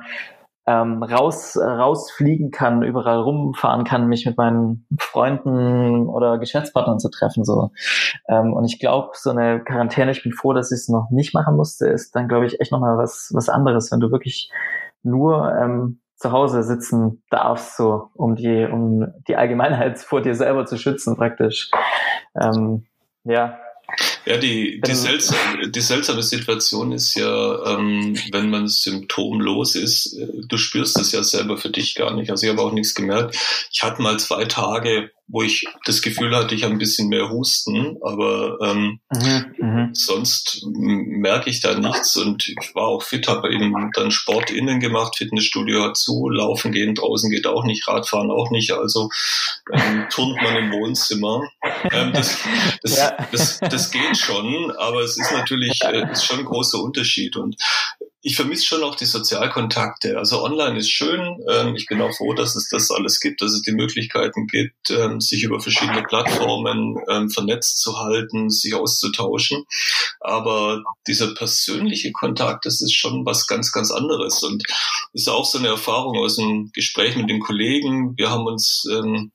ähm, 0.65 1.03
raus 1.03 1.57
rausfliegen 1.57 2.51
kann, 2.51 2.83
überall 2.83 3.19
rumfahren 3.19 3.83
kann, 3.83 4.07
mich 4.07 4.25
mit 4.25 4.37
meinen 4.37 4.87
Freunden 4.97 6.07
oder 6.07 6.37
Geschäftspartnern 6.37 6.99
zu 6.99 7.09
treffen 7.09 7.43
so. 7.43 7.71
Ähm, 8.29 8.53
und 8.53 8.65
ich 8.65 8.79
glaube, 8.79 9.11
so 9.13 9.31
eine 9.31 9.63
Quarantäne, 9.63 10.11
ich 10.11 10.23
bin 10.23 10.31
froh, 10.31 10.53
dass 10.53 10.71
ich 10.71 10.79
es 10.79 10.89
noch 10.89 11.09
nicht 11.11 11.33
machen 11.33 11.55
musste, 11.55 11.87
ist 11.87 12.15
dann 12.15 12.27
glaube 12.27 12.45
ich 12.45 12.61
echt 12.61 12.71
nochmal 12.71 12.97
was 12.97 13.31
was 13.33 13.49
anderes, 13.49 13.91
wenn 13.91 13.99
du 13.99 14.11
wirklich 14.11 14.49
nur 15.03 15.53
ähm, 15.53 15.99
zu 16.15 16.31
Hause 16.31 16.63
sitzen 16.63 17.21
darfst, 17.29 17.75
so 17.75 18.09
um 18.13 18.35
die 18.35 18.65
um 18.65 19.07
die 19.27 19.35
Allgemeinheit 19.35 19.99
vor 19.99 20.21
dir 20.21 20.35
selber 20.35 20.65
zu 20.65 20.77
schützen 20.77 21.17
praktisch. 21.17 21.71
Ähm, 22.39 22.85
ja, 23.25 23.57
ja, 24.25 24.37
die, 24.37 24.81
die, 24.85 24.95
seltsame, 24.95 25.69
die 25.69 25.81
seltsame 25.81 26.23
Situation 26.23 26.91
ist 26.91 27.15
ja, 27.15 27.65
ähm, 27.77 28.17
wenn 28.31 28.49
man 28.49 28.67
symptomlos 28.67 29.75
ist, 29.75 30.13
äh, 30.13 30.27
du 30.47 30.57
spürst 30.57 30.97
es 30.99 31.11
ja 31.11 31.23
selber 31.23 31.57
für 31.57 31.69
dich 31.69 31.95
gar 31.95 32.13
nicht. 32.15 32.31
Also 32.31 32.45
ich 32.45 32.51
habe 32.51 32.61
auch 32.61 32.71
nichts 32.71 32.95
gemerkt. 32.95 33.35
Ich 33.71 33.83
hatte 33.83 34.01
mal 34.01 34.19
zwei 34.19 34.45
Tage, 34.45 35.11
wo 35.27 35.41
ich 35.41 35.65
das 35.85 36.01
Gefühl 36.01 36.35
hatte, 36.35 36.53
ich 36.53 36.63
habe 36.63 36.73
ein 36.73 36.79
bisschen 36.79 37.07
mehr 37.07 37.29
Husten, 37.29 37.97
aber 38.01 38.57
ähm, 38.61 38.99
mhm, 39.09 39.55
mhm. 39.57 39.89
sonst 39.93 40.65
merke 40.65 41.49
ich 41.49 41.61
da 41.61 41.79
nichts 41.79 42.15
und 42.17 42.47
ich 42.47 42.75
war 42.75 42.87
auch 42.87 43.03
fit, 43.03 43.27
habe 43.27 43.53
eben 43.53 43.91
dann 43.93 44.11
Sport 44.11 44.51
innen 44.51 44.79
gemacht, 44.79 45.15
Fitnessstudio 45.17 45.83
hat 45.83 45.97
zu, 45.97 46.29
laufen 46.29 46.71
gehen 46.71 46.93
draußen 46.93 47.29
geht 47.29 47.47
auch 47.47 47.63
nicht, 47.63 47.87
Radfahren 47.87 48.31
auch 48.31 48.51
nicht, 48.51 48.71
also 48.71 49.09
ähm, 49.71 50.05
turnt 50.11 50.41
man 50.41 50.55
im 50.57 50.71
Wohnzimmer. 50.71 51.41
Ähm, 51.91 52.11
das, 52.13 52.37
das, 52.81 52.97
ja. 52.97 53.17
das, 53.31 53.59
das, 53.59 53.91
geht 53.91 54.17
schon, 54.17 54.71
aber 54.77 55.01
es 55.01 55.17
ist 55.17 55.31
natürlich 55.31 55.81
äh, 55.83 56.11
ist 56.11 56.25
schon 56.25 56.39
ein 56.39 56.45
großer 56.45 56.81
Unterschied 56.81 57.37
und 57.37 57.55
ich 58.25 58.37
vermisse 58.37 58.65
schon 58.65 58.83
auch 58.83 58.95
die 58.95 59.05
Sozialkontakte. 59.05 60.17
Also 60.17 60.43
online 60.43 60.79
ist 60.79 60.89
schön. 60.89 61.43
Ähm, 61.49 61.75
ich 61.75 61.87
bin 61.87 62.01
auch 62.01 62.15
froh, 62.15 62.33
dass 62.33 62.55
es 62.55 62.69
das 62.69 62.89
alles 62.89 63.19
gibt, 63.19 63.41
dass 63.41 63.51
es 63.51 63.61
die 63.63 63.73
Möglichkeiten 63.73 64.47
gibt, 64.47 64.91
ähm, 64.91 65.19
sich 65.19 65.43
über 65.43 65.59
verschiedene 65.59 66.03
Plattformen 66.03 66.95
ähm, 67.09 67.29
vernetzt 67.29 67.81
zu 67.81 67.99
halten, 67.99 68.49
sich 68.49 68.73
auszutauschen. 68.75 69.65
Aber 70.21 70.81
dieser 71.05 71.33
persönliche 71.35 72.13
Kontakt, 72.13 72.65
das 72.65 72.81
ist 72.81 72.93
schon 72.93 73.25
was 73.25 73.45
ganz, 73.45 73.73
ganz 73.73 73.91
anderes. 73.91 74.41
Und 74.41 74.63
das 75.11 75.23
ist 75.23 75.27
auch 75.27 75.45
so 75.45 75.57
eine 75.57 75.67
Erfahrung 75.67 76.17
aus 76.17 76.37
dem 76.37 76.71
Gespräch 76.73 77.17
mit 77.17 77.29
den 77.29 77.41
Kollegen. 77.41 78.17
Wir 78.17 78.31
haben 78.31 78.45
uns 78.45 78.87
ähm, 78.89 79.33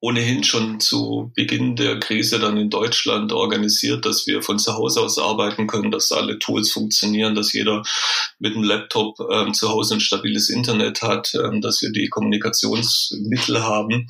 ohnehin 0.00 0.44
schon 0.44 0.78
zu 0.78 1.32
Beginn 1.34 1.74
der 1.74 1.98
Krise 1.98 2.38
dann 2.38 2.56
in 2.56 2.70
Deutschland 2.70 3.32
organisiert, 3.32 4.06
dass 4.06 4.26
wir 4.26 4.42
von 4.42 4.58
zu 4.58 4.74
Hause 4.74 5.00
aus 5.00 5.18
arbeiten 5.18 5.66
können, 5.66 5.90
dass 5.90 6.12
alle 6.12 6.38
Tools 6.38 6.70
funktionieren, 6.70 7.34
dass 7.34 7.52
jeder 7.52 7.82
mit 8.38 8.54
einem 8.54 8.62
Laptop 8.62 9.18
ähm, 9.32 9.54
zu 9.54 9.68
Hause 9.68 9.94
ein 9.94 10.00
stabiles 10.00 10.50
Internet 10.50 11.02
hat, 11.02 11.34
ähm, 11.34 11.60
dass 11.60 11.82
wir 11.82 11.90
die 11.90 12.08
Kommunikationsmittel 12.08 13.64
haben. 13.64 14.08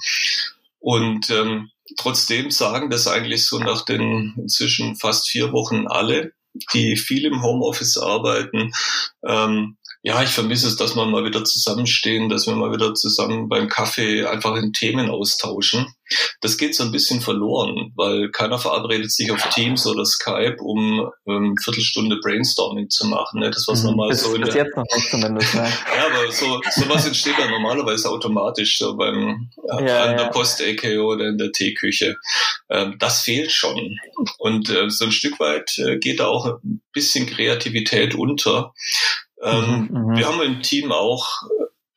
Und 0.78 1.30
ähm, 1.30 1.70
trotzdem 1.96 2.50
sagen 2.50 2.90
das 2.90 3.06
eigentlich 3.06 3.46
so 3.46 3.58
nach 3.58 3.84
den 3.84 4.34
inzwischen 4.36 4.94
fast 4.96 5.28
vier 5.30 5.52
Wochen 5.52 5.86
alle, 5.86 6.32
die 6.74 6.96
viel 6.96 7.24
im 7.24 7.42
Homeoffice 7.42 7.96
arbeiten. 7.96 8.72
Ähm, 9.26 9.77
ja, 10.02 10.22
ich 10.22 10.30
vermisse 10.30 10.68
es, 10.68 10.76
dass 10.76 10.94
wir 10.94 11.04
mal 11.06 11.24
wieder 11.24 11.44
zusammenstehen, 11.44 12.28
dass 12.28 12.46
wir 12.46 12.54
mal 12.54 12.72
wieder 12.72 12.94
zusammen 12.94 13.48
beim 13.48 13.68
Kaffee 13.68 14.24
einfach 14.24 14.56
in 14.56 14.72
Themen 14.72 15.10
austauschen. 15.10 15.92
Das 16.40 16.56
geht 16.56 16.76
so 16.76 16.84
ein 16.84 16.92
bisschen 16.92 17.20
verloren, 17.20 17.92
weil 17.96 18.30
keiner 18.30 18.58
verabredet 18.58 19.12
sich 19.12 19.30
auf 19.32 19.42
Teams 19.50 19.86
oder 19.86 20.04
Skype, 20.06 20.56
um 20.60 21.10
ähm, 21.26 21.56
Viertelstunde 21.62 22.18
Brainstorming 22.22 22.88
zu 22.90 23.06
machen. 23.08 23.40
Ne? 23.40 23.50
Das 23.50 23.66
was 23.66 23.82
mhm. 23.82 23.90
normal 23.90 24.14
so 24.14 24.34
in 24.34 24.42
bis 24.42 24.54
der, 24.54 24.64
jetzt 24.64 24.76
noch 24.76 24.84
nicht 24.94 25.10
zumindest. 25.10 25.54
Ne? 25.54 25.62
ja, 25.96 26.06
aber 26.06 26.32
so 26.32 26.60
sowas 26.70 27.06
entsteht 27.06 27.38
ja 27.38 27.50
normalerweise 27.50 28.08
automatisch 28.08 28.78
so 28.78 28.96
beim 28.96 29.50
äh, 29.78 29.86
ja, 29.86 30.04
an 30.04 30.12
ja. 30.12 30.16
der 30.16 30.26
Postecke 30.30 31.02
oder 31.02 31.26
in 31.26 31.38
der 31.38 31.50
Teeküche. 31.50 32.16
Ähm, 32.70 32.96
das 32.98 33.22
fehlt 33.22 33.50
schon 33.50 33.98
und 34.38 34.70
äh, 34.70 34.88
so 34.88 35.06
ein 35.06 35.12
Stück 35.12 35.40
weit 35.40 35.76
äh, 35.78 35.98
geht 35.98 36.20
da 36.20 36.28
auch 36.28 36.46
ein 36.46 36.82
bisschen 36.92 37.26
Kreativität 37.26 38.14
unter. 38.14 38.72
Ähm, 39.42 39.88
mhm, 39.90 39.98
mhm, 39.98 40.16
wir 40.16 40.26
haben 40.26 40.42
im 40.42 40.62
Team 40.62 40.92
auch 40.92 41.42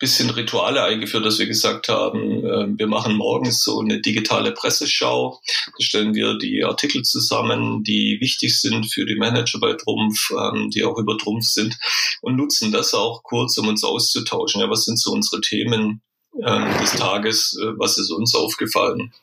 bisschen 0.01 0.31
Rituale 0.31 0.83
eingeführt, 0.83 1.25
dass 1.25 1.37
wir 1.37 1.45
gesagt 1.45 1.87
haben, 1.87 2.43
äh, 2.43 2.67
wir 2.77 2.87
machen 2.87 3.15
morgens 3.15 3.63
so 3.63 3.79
eine 3.79 4.01
digitale 4.01 4.51
Presseschau. 4.51 5.39
Da 5.77 5.83
stellen 5.83 6.15
wir 6.15 6.39
die 6.39 6.63
Artikel 6.63 7.03
zusammen, 7.03 7.83
die 7.83 8.17
wichtig 8.19 8.59
sind 8.59 8.91
für 8.91 9.05
die 9.05 9.15
Manager 9.15 9.59
bei 9.59 9.73
Trumpf, 9.73 10.31
ähm, 10.31 10.71
die 10.71 10.83
auch 10.83 10.97
über 10.97 11.17
Trumpf 11.17 11.45
sind 11.45 11.77
und 12.21 12.35
nutzen 12.35 12.71
das 12.71 12.95
auch 12.95 13.21
kurz, 13.21 13.57
um 13.59 13.67
uns 13.67 13.83
auszutauschen. 13.83 14.59
Ja, 14.59 14.69
was 14.69 14.85
sind 14.85 14.99
so 14.99 15.11
unsere 15.11 15.39
Themen 15.39 16.01
ähm, 16.43 16.65
des 16.81 16.95
Tages? 16.95 17.55
Äh, 17.61 17.73
was 17.77 17.99
ist 17.99 18.09
uns 18.09 18.33
aufgefallen? 18.33 19.13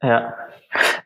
Ja. 0.00 0.32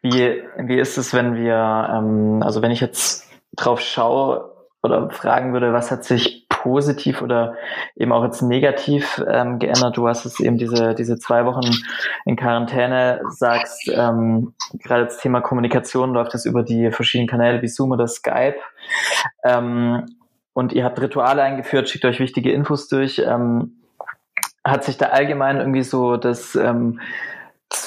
Wie, 0.02 0.42
wie 0.66 0.78
ist 0.78 0.98
es, 0.98 1.14
wenn 1.14 1.34
wir, 1.34 1.88
ähm, 1.94 2.42
also 2.42 2.60
wenn 2.60 2.70
ich 2.70 2.80
jetzt 2.80 3.24
drauf 3.56 3.80
schaue, 3.80 4.47
oder 4.82 5.10
fragen 5.10 5.52
würde, 5.52 5.72
was 5.72 5.90
hat 5.90 6.04
sich 6.04 6.46
positiv 6.48 7.22
oder 7.22 7.54
eben 7.96 8.12
auch 8.12 8.24
jetzt 8.24 8.42
negativ 8.42 9.22
ähm, 9.28 9.58
geändert? 9.58 9.96
Du 9.96 10.08
hast 10.08 10.24
es 10.24 10.40
eben 10.40 10.58
diese, 10.58 10.94
diese 10.94 11.18
zwei 11.18 11.44
Wochen 11.44 11.70
in 12.24 12.36
Quarantäne, 12.36 13.20
sagst, 13.28 13.90
ähm, 13.92 14.54
gerade 14.72 15.04
das 15.04 15.18
Thema 15.18 15.40
Kommunikation 15.40 16.12
läuft 16.12 16.34
das 16.34 16.46
über 16.46 16.62
die 16.62 16.90
verschiedenen 16.90 17.28
Kanäle 17.28 17.62
wie 17.62 17.68
Zoom 17.68 17.92
oder 17.92 18.06
Skype. 18.06 18.56
Ähm, 19.44 20.06
und 20.52 20.72
ihr 20.72 20.84
habt 20.84 21.00
Rituale 21.00 21.42
eingeführt, 21.42 21.88
schickt 21.88 22.04
euch 22.04 22.18
wichtige 22.18 22.52
Infos 22.52 22.88
durch. 22.88 23.22
Ähm, 23.24 23.76
hat 24.64 24.84
sich 24.84 24.98
da 24.98 25.06
allgemein 25.06 25.58
irgendwie 25.58 25.84
so 25.84 26.16
das 26.16 26.54
ähm, 26.56 27.00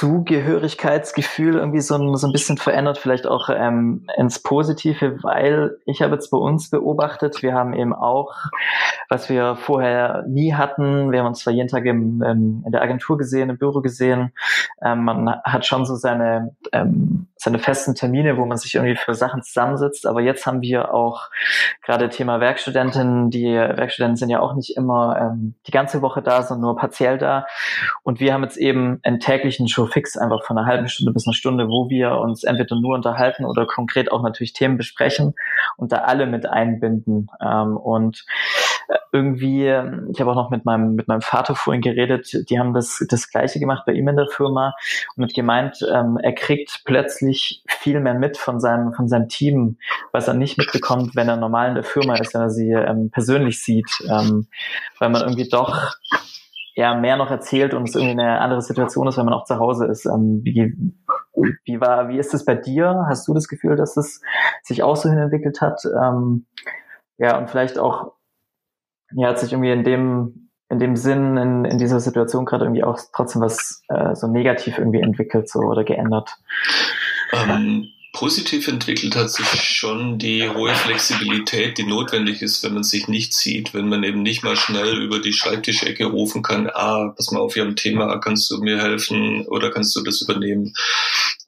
Zugehörigkeitsgefühl 0.01 1.57
irgendwie 1.57 1.79
so 1.79 1.93
ein, 1.93 2.15
so 2.15 2.25
ein 2.25 2.33
bisschen 2.33 2.57
verändert, 2.57 2.97
vielleicht 2.97 3.27
auch 3.27 3.49
ähm, 3.49 4.07
ins 4.17 4.41
Positive, 4.41 5.21
weil 5.21 5.77
ich 5.85 6.01
habe 6.01 6.15
jetzt 6.15 6.31
bei 6.31 6.39
uns 6.39 6.71
beobachtet, 6.71 7.43
wir 7.43 7.53
haben 7.53 7.75
eben 7.75 7.93
auch, 7.93 8.33
was 9.09 9.29
wir 9.29 9.55
vorher 9.55 10.25
nie 10.27 10.55
hatten, 10.55 11.11
wir 11.11 11.19
haben 11.19 11.27
uns 11.27 11.41
zwar 11.41 11.53
jeden 11.53 11.67
Tag 11.67 11.85
im, 11.85 12.23
ähm, 12.23 12.63
in 12.65 12.71
der 12.71 12.81
Agentur 12.81 13.19
gesehen, 13.19 13.51
im 13.51 13.59
Büro 13.59 13.81
gesehen, 13.81 14.33
ähm, 14.81 15.03
man 15.03 15.29
hat 15.43 15.67
schon 15.67 15.85
so 15.85 15.93
seine, 15.93 16.55
ähm, 16.71 17.27
seine 17.41 17.57
festen 17.57 17.95
Termine, 17.95 18.37
wo 18.37 18.45
man 18.45 18.57
sich 18.57 18.75
irgendwie 18.75 18.95
für 18.95 19.15
Sachen 19.15 19.41
zusammensetzt, 19.41 20.05
aber 20.05 20.21
jetzt 20.21 20.45
haben 20.45 20.61
wir 20.61 20.93
auch 20.93 21.31
gerade 21.83 22.09
Thema 22.09 22.39
Werkstudentinnen, 22.39 23.31
die 23.31 23.55
Werkstudenten 23.55 24.15
sind 24.15 24.29
ja 24.29 24.39
auch 24.39 24.53
nicht 24.53 24.77
immer 24.77 25.17
ähm, 25.19 25.55
die 25.65 25.71
ganze 25.71 26.03
Woche 26.03 26.21
da, 26.21 26.43
sondern 26.43 26.61
nur 26.61 26.77
partiell 26.77 27.17
da. 27.17 27.47
Und 28.03 28.19
wir 28.19 28.35
haben 28.35 28.43
jetzt 28.43 28.57
eben 28.57 28.99
einen 29.01 29.19
täglichen 29.19 29.67
Show 29.67 29.87
fix 29.87 30.17
einfach 30.17 30.43
von 30.45 30.55
einer 30.55 30.67
halben 30.67 30.87
Stunde 30.87 31.13
bis 31.13 31.25
einer 31.25 31.33
Stunde, 31.33 31.67
wo 31.67 31.89
wir 31.89 32.11
uns 32.19 32.43
entweder 32.43 32.75
nur 32.79 32.93
unterhalten 32.93 33.45
oder 33.45 33.65
konkret 33.65 34.11
auch 34.11 34.21
natürlich 34.21 34.53
Themen 34.53 34.77
besprechen 34.77 35.33
und 35.77 35.91
da 35.91 35.97
alle 35.99 36.27
mit 36.27 36.45
einbinden. 36.45 37.27
Ähm, 37.41 37.75
und 37.75 38.23
irgendwie, 39.11 39.67
ich 40.11 40.21
habe 40.21 40.31
auch 40.31 40.35
noch 40.35 40.49
mit 40.51 40.65
meinem, 40.65 40.95
mit 40.95 41.07
meinem 41.07 41.21
Vater 41.21 41.55
vorhin 41.55 41.81
geredet, 41.81 42.49
die 42.49 42.59
haben 42.59 42.73
das, 42.73 43.05
das 43.09 43.29
Gleiche 43.29 43.59
gemacht 43.59 43.83
bei 43.85 43.93
ihm 43.93 44.07
in 44.07 44.15
der 44.15 44.27
Firma 44.27 44.73
und 45.15 45.23
hat 45.23 45.33
gemeint, 45.33 45.85
ähm, 45.93 46.17
er 46.21 46.33
kriegt 46.33 46.83
plötzlich 46.85 47.63
viel 47.67 47.99
mehr 47.99 48.13
mit 48.13 48.37
von 48.37 48.59
seinem, 48.59 48.93
von 48.93 49.07
seinem 49.07 49.27
Team, 49.27 49.77
was 50.11 50.27
er 50.27 50.33
nicht 50.33 50.57
mitbekommt, 50.57 51.15
wenn 51.15 51.27
er 51.27 51.37
normal 51.37 51.69
in 51.69 51.75
der 51.75 51.83
Firma 51.83 52.15
ist, 52.15 52.33
wenn 52.33 52.41
er 52.41 52.49
sie 52.49 52.71
ähm, 52.71 53.09
persönlich 53.11 53.61
sieht, 53.61 53.89
ähm, 54.09 54.47
weil 54.99 55.09
man 55.09 55.21
irgendwie 55.21 55.49
doch 55.49 55.93
ja 56.75 56.95
mehr 56.95 57.17
noch 57.17 57.29
erzählt 57.29 57.73
und 57.73 57.89
es 57.89 57.95
irgendwie 57.95 58.21
eine 58.21 58.39
andere 58.39 58.61
Situation 58.61 59.07
ist, 59.07 59.17
wenn 59.17 59.25
man 59.25 59.33
auch 59.33 59.45
zu 59.45 59.59
Hause 59.59 59.87
ist. 59.87 60.05
Ähm, 60.05 60.41
wie, 60.43 60.73
wie 61.65 61.81
war, 61.81 62.09
wie 62.09 62.17
ist 62.17 62.33
es 62.33 62.45
bei 62.45 62.55
dir? 62.55 63.05
Hast 63.07 63.27
du 63.27 63.33
das 63.33 63.47
Gefühl, 63.47 63.75
dass 63.75 63.97
es 63.97 64.21
sich 64.63 64.83
auch 64.83 64.95
so 64.95 65.09
hinentwickelt 65.09 65.61
hat? 65.61 65.81
Ähm, 65.85 66.45
ja, 67.17 67.37
und 67.37 67.49
vielleicht 67.49 67.77
auch, 67.77 68.13
ja, 69.15 69.29
hat 69.29 69.39
sich 69.39 69.51
irgendwie 69.51 69.71
in 69.71 69.83
dem, 69.83 70.49
in 70.69 70.79
dem 70.79 70.95
Sinn, 70.95 71.37
in, 71.37 71.65
in 71.65 71.77
dieser 71.77 71.99
Situation 71.99 72.45
gerade 72.45 72.65
irgendwie 72.65 72.83
auch 72.83 72.99
trotzdem 73.13 73.41
was 73.41 73.83
äh, 73.89 74.15
so 74.15 74.27
negativ 74.27 74.77
irgendwie 74.77 75.01
entwickelt 75.01 75.49
so 75.49 75.59
oder 75.59 75.83
geändert? 75.83 76.29
Ähm, 77.33 77.87
positiv 78.13 78.67
entwickelt 78.67 79.15
hat 79.15 79.29
sich 79.29 79.47
schon 79.47 80.17
die 80.17 80.49
hohe 80.49 80.73
Flexibilität, 80.73 81.77
die 81.77 81.85
notwendig 81.85 82.41
ist, 82.41 82.63
wenn 82.63 82.73
man 82.73 82.83
sich 82.83 83.07
nicht 83.07 83.33
sieht, 83.33 83.73
wenn 83.73 83.87
man 83.87 84.03
eben 84.03 84.21
nicht 84.21 84.43
mal 84.43 84.55
schnell 84.55 85.01
über 85.01 85.19
die 85.19 85.33
Schreibtischecke 85.33 86.05
rufen 86.05 86.41
kann, 86.41 86.69
ah, 86.73 87.13
pass 87.15 87.31
mal 87.31 87.39
auf, 87.39 87.55
wir 87.55 87.63
ein 87.63 87.75
Thema, 87.75 88.17
kannst 88.19 88.51
du 88.51 88.57
mir 88.57 88.81
helfen 88.81 89.45
oder 89.47 89.71
kannst 89.71 89.95
du 89.95 90.03
das 90.03 90.21
übernehmen? 90.21 90.73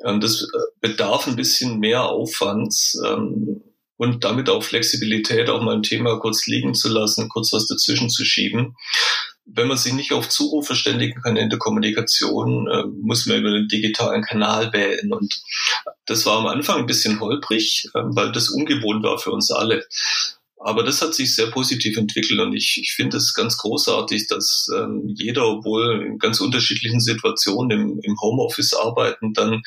Ähm, 0.05 0.19
das 0.19 0.43
äh, 0.43 0.47
bedarf 0.79 1.27
ein 1.27 1.35
bisschen 1.35 1.79
mehr 1.79 2.03
Aufwands 2.03 3.01
ähm, 3.05 3.61
und 3.97 4.23
damit 4.23 4.49
auch 4.49 4.63
Flexibilität, 4.63 5.49
auch 5.49 5.61
mal 5.61 5.75
ein 5.75 5.83
Thema 5.83 6.19
kurz 6.19 6.47
liegen 6.47 6.73
zu 6.73 6.89
lassen, 6.89 7.29
kurz 7.29 7.53
was 7.53 7.67
dazwischen 7.67 8.09
zu 8.09 8.25
schieben 8.25 8.75
wenn 9.45 9.67
man 9.67 9.77
sich 9.77 9.93
nicht 9.93 10.13
auf 10.13 10.29
Zuruf 10.29 10.67
verständigen 10.67 11.21
kann 11.21 11.35
in 11.35 11.49
der 11.49 11.59
Kommunikation, 11.59 12.67
äh, 12.67 12.85
muss 12.85 13.25
man 13.25 13.39
über 13.39 13.51
den 13.51 13.67
digitalen 13.67 14.23
Kanal 14.23 14.71
wählen. 14.71 15.11
Und 15.13 15.41
das 16.05 16.25
war 16.25 16.39
am 16.39 16.47
Anfang 16.47 16.79
ein 16.79 16.85
bisschen 16.85 17.19
holprig, 17.19 17.89
äh, 17.93 17.99
weil 18.03 18.31
das 18.31 18.49
ungewohnt 18.49 19.03
war 19.03 19.19
für 19.19 19.31
uns 19.31 19.51
alle. 19.51 19.85
Aber 20.65 20.83
das 20.83 21.01
hat 21.01 21.13
sich 21.13 21.35
sehr 21.35 21.47
positiv 21.47 21.97
entwickelt 21.97 22.39
und 22.39 22.55
ich, 22.55 22.79
ich 22.81 22.93
finde 22.93 23.17
es 23.17 23.33
ganz 23.33 23.57
großartig, 23.57 24.27
dass 24.27 24.69
ähm, 24.73 25.13
jeder, 25.13 25.45
obwohl 25.45 26.05
in 26.05 26.19
ganz 26.19 26.39
unterschiedlichen 26.39 27.01
Situationen 27.01 27.71
im, 27.71 27.99
im 28.01 28.15
Homeoffice 28.21 28.73
arbeiten, 28.73 29.33
dann 29.33 29.61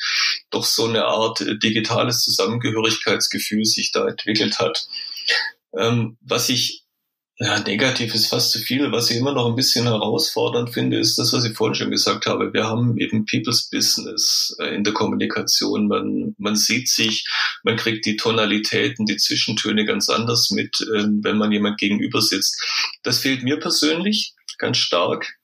doch 0.49 0.65
so 0.65 0.87
eine 0.87 1.05
Art 1.05 1.41
äh, 1.41 1.57
digitales 1.57 2.21
Zusammengehörigkeitsgefühl 2.21 3.65
sich 3.65 3.91
da 3.91 4.07
entwickelt 4.07 4.57
hat. 4.57 4.87
Ähm, 5.77 6.17
was 6.21 6.49
ich 6.49 6.86
ja, 7.39 7.59
negativ 7.59 8.15
ist 8.15 8.27
fast 8.27 8.51
zu 8.51 8.57
viel. 8.57 8.91
Was 8.91 9.11
ich 9.11 9.17
immer 9.17 9.31
noch 9.31 9.47
ein 9.47 9.55
bisschen 9.55 9.85
herausfordernd 9.85 10.71
finde, 10.73 10.97
ist 10.97 11.19
das, 11.19 11.33
was 11.33 11.45
ich 11.45 11.55
vorhin 11.55 11.75
schon 11.75 11.91
gesagt 11.91 12.25
habe. 12.25 12.51
Wir 12.51 12.65
haben 12.65 12.97
eben 12.97 13.25
People's 13.25 13.69
Business 13.69 14.55
äh, 14.59 14.73
in 14.73 14.83
der 14.83 14.93
Kommunikation. 14.93 15.87
Man, 15.87 16.33
man 16.39 16.55
sieht 16.55 16.89
sich, 16.89 17.27
man 17.63 17.75
kriegt 17.75 18.07
die 18.07 18.17
Tonalitäten, 18.17 19.05
die 19.05 19.17
Zwischentöne 19.17 19.85
ganz 19.85 20.09
anders 20.09 20.49
mit, 20.49 20.79
ähm, 20.95 21.19
wenn 21.23 21.37
man 21.37 21.51
jemand 21.51 21.77
gegenüber 21.77 22.21
sitzt. 22.21 22.59
Das 23.03 23.19
fehlt 23.19 23.43
mir 23.43 23.59
persönlich 23.59 24.33
ganz 24.57 24.77
stark. 24.77 25.37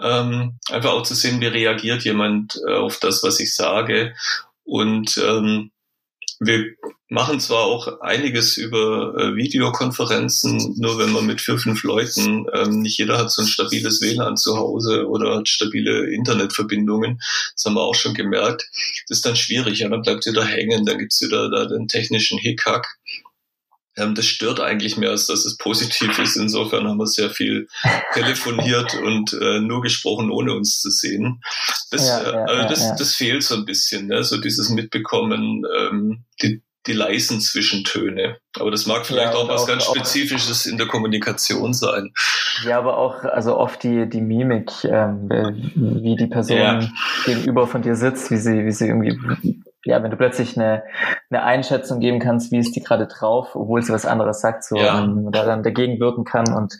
Ähm, 0.00 0.58
einfach 0.70 0.90
auch 0.90 1.04
zu 1.04 1.14
sehen, 1.14 1.40
wie 1.40 1.46
reagiert 1.46 2.02
jemand 2.04 2.60
äh, 2.66 2.74
auf 2.74 2.98
das, 2.98 3.22
was 3.22 3.38
ich 3.38 3.54
sage. 3.54 4.16
Und 4.64 5.16
ähm, 5.18 5.70
wir 6.40 6.74
machen 7.12 7.40
zwar 7.40 7.64
auch 7.64 8.00
einiges 8.00 8.56
über 8.56 9.14
äh, 9.18 9.36
Videokonferenzen, 9.36 10.76
nur 10.78 10.98
wenn 10.98 11.12
man 11.12 11.26
mit 11.26 11.42
vier, 11.42 11.58
fünf 11.58 11.82
Leuten, 11.82 12.46
ähm, 12.54 12.80
nicht 12.80 12.98
jeder 12.98 13.18
hat 13.18 13.30
so 13.30 13.42
ein 13.42 13.48
stabiles 13.48 14.00
WLAN 14.00 14.38
zu 14.38 14.56
Hause 14.56 15.06
oder 15.06 15.36
hat 15.36 15.48
stabile 15.48 16.10
Internetverbindungen, 16.10 17.18
das 17.54 17.64
haben 17.66 17.74
wir 17.74 17.82
auch 17.82 17.94
schon 17.94 18.14
gemerkt. 18.14 18.66
Das 19.08 19.18
ist 19.18 19.26
dann 19.26 19.36
schwierig, 19.36 19.80
ja, 19.80 19.90
dann 19.90 20.00
bleibt 20.00 20.24
wieder 20.24 20.44
hängen, 20.44 20.86
dann 20.86 20.98
gibt's 20.98 21.20
wieder 21.20 21.50
da 21.50 21.66
den 21.66 21.86
technischen 21.86 22.38
Hickhack. 22.38 22.86
Ähm, 23.98 24.14
das 24.14 24.24
stört 24.24 24.60
eigentlich 24.60 24.96
mehr, 24.96 25.10
als 25.10 25.26
dass 25.26 25.44
es 25.44 25.58
positiv 25.58 26.18
ist. 26.18 26.36
Insofern 26.36 26.88
haben 26.88 26.96
wir 26.96 27.06
sehr 27.06 27.28
viel 27.28 27.68
telefoniert 28.14 28.94
und 28.94 29.34
äh, 29.34 29.60
nur 29.60 29.82
gesprochen, 29.82 30.30
ohne 30.30 30.54
uns 30.54 30.80
zu 30.80 30.90
sehen. 30.90 31.42
Das, 31.90 32.08
ja, 32.08 32.22
ja, 32.22 32.64
äh, 32.64 32.68
das, 32.68 32.80
ja, 32.80 32.96
das 32.96 33.14
fehlt 33.14 33.42
so 33.42 33.54
ein 33.54 33.66
bisschen, 33.66 34.06
ne? 34.06 34.24
so 34.24 34.38
dieses 34.38 34.70
Mitbekommen, 34.70 35.64
ähm, 35.78 36.24
die, 36.40 36.62
die 36.86 36.92
leisen 36.92 37.40
Zwischentöne. 37.40 38.38
Aber 38.58 38.70
das 38.70 38.86
mag 38.86 39.06
vielleicht 39.06 39.32
ja, 39.32 39.38
auch 39.38 39.48
was 39.48 39.62
auch, 39.62 39.68
ganz 39.68 39.84
Spezifisches 39.84 40.66
in 40.66 40.78
der 40.78 40.86
Kommunikation 40.86 41.72
sein. 41.72 42.12
Ja, 42.64 42.78
aber 42.78 42.98
auch 42.98 43.24
also 43.24 43.56
oft 43.56 43.82
die 43.82 44.08
die 44.08 44.20
Mimik, 44.20 44.70
ähm, 44.84 45.28
wie 45.74 46.16
die 46.16 46.26
Person 46.26 46.58
ja. 46.58 46.80
gegenüber 47.24 47.66
von 47.66 47.82
dir 47.82 47.96
sitzt, 47.96 48.30
wie 48.30 48.36
sie 48.36 48.64
wie 48.64 48.72
sie 48.72 48.88
irgendwie 48.88 49.18
ja, 49.84 50.02
wenn 50.02 50.10
du 50.10 50.16
plötzlich 50.16 50.56
eine, 50.56 50.84
eine 51.30 51.42
Einschätzung 51.42 51.98
geben 51.98 52.20
kannst, 52.20 52.52
wie 52.52 52.58
ist 52.58 52.76
die 52.76 52.82
gerade 52.82 53.08
drauf, 53.08 53.56
obwohl 53.56 53.82
sie 53.82 53.92
was 53.92 54.06
anderes 54.06 54.40
sagt, 54.40 54.64
so 54.64 54.76
ja. 54.76 55.02
ähm, 55.02 55.30
da 55.32 55.44
dann 55.44 55.64
dagegen 55.64 55.98
wirken 55.98 56.24
kann. 56.24 56.52
Und 56.54 56.78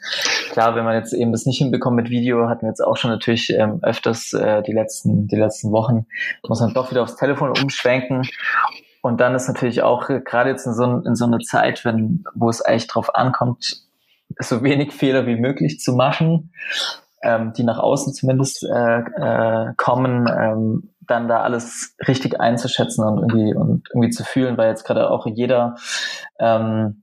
klar, 0.53 0.77
wenn 0.77 0.85
man 0.85 0.95
jetzt 0.95 1.13
eben 1.13 1.33
das 1.33 1.45
nicht 1.45 1.59
hinbekommt 1.59 1.97
mit 1.97 2.11
Video, 2.11 2.49
hatten 2.49 2.63
wir 2.63 2.69
jetzt 2.69 2.85
auch 2.85 2.97
schon 2.97 3.11
natürlich 3.11 3.51
ähm, 3.51 3.81
öfters 3.83 4.33
äh, 4.35 4.63
die 4.63 4.73
letzten, 4.73 5.27
die 5.27 5.37
letzten 5.37 5.73
Wochen, 5.73 6.07
muss 6.47 6.61
man 6.61 6.75
doch 6.75 6.93
wieder 6.93 7.03
aufs 7.03 7.17
Telefon 7.17 7.51
umschwenken. 7.51 8.23
Und 9.03 9.21
dann 9.21 9.35
ist 9.35 9.49
natürlich 9.49 9.83
auch 9.83 10.09
äh, 10.09 10.21
gerade 10.21 10.51
jetzt 10.51 10.67
in 10.67 10.75
so, 10.75 10.85
in 10.85 11.15
so 11.15 11.27
einer 11.27 11.41
Zeit, 11.41 11.85
wenn, 11.85 12.25
wo 12.35 12.49
es 12.49 12.63
eigentlich 12.63 12.87
drauf 12.87 13.15
ankommt, 13.15 13.83
so 14.39 14.63
wenig 14.63 14.93
Fehler 14.93 15.27
wie 15.27 15.37
möglich 15.37 15.81
zu 15.81 15.93
machen, 15.93 16.53
ähm, 17.23 17.53
die 17.53 17.65
nach 17.65 17.79
außen 17.79 18.15
zumindest 18.15 18.65
äh, 18.65 19.01
äh, 19.01 19.75
kommen, 19.77 20.27
ähm, 20.29 20.91
dann 21.01 21.29
da 21.29 21.43
alles 21.43 21.97
richtig 22.07 22.41
einzuschätzen 22.41 23.05
und 23.05 23.19
irgendwie 23.19 23.55
und 23.55 23.89
irgendwie 23.91 24.11
zu 24.11 24.25
fühlen, 24.25 24.57
weil 24.57 24.71
jetzt 24.71 24.85
gerade 24.85 25.11
auch 25.11 25.27
jeder, 25.27 25.77
ähm, 26.39 27.03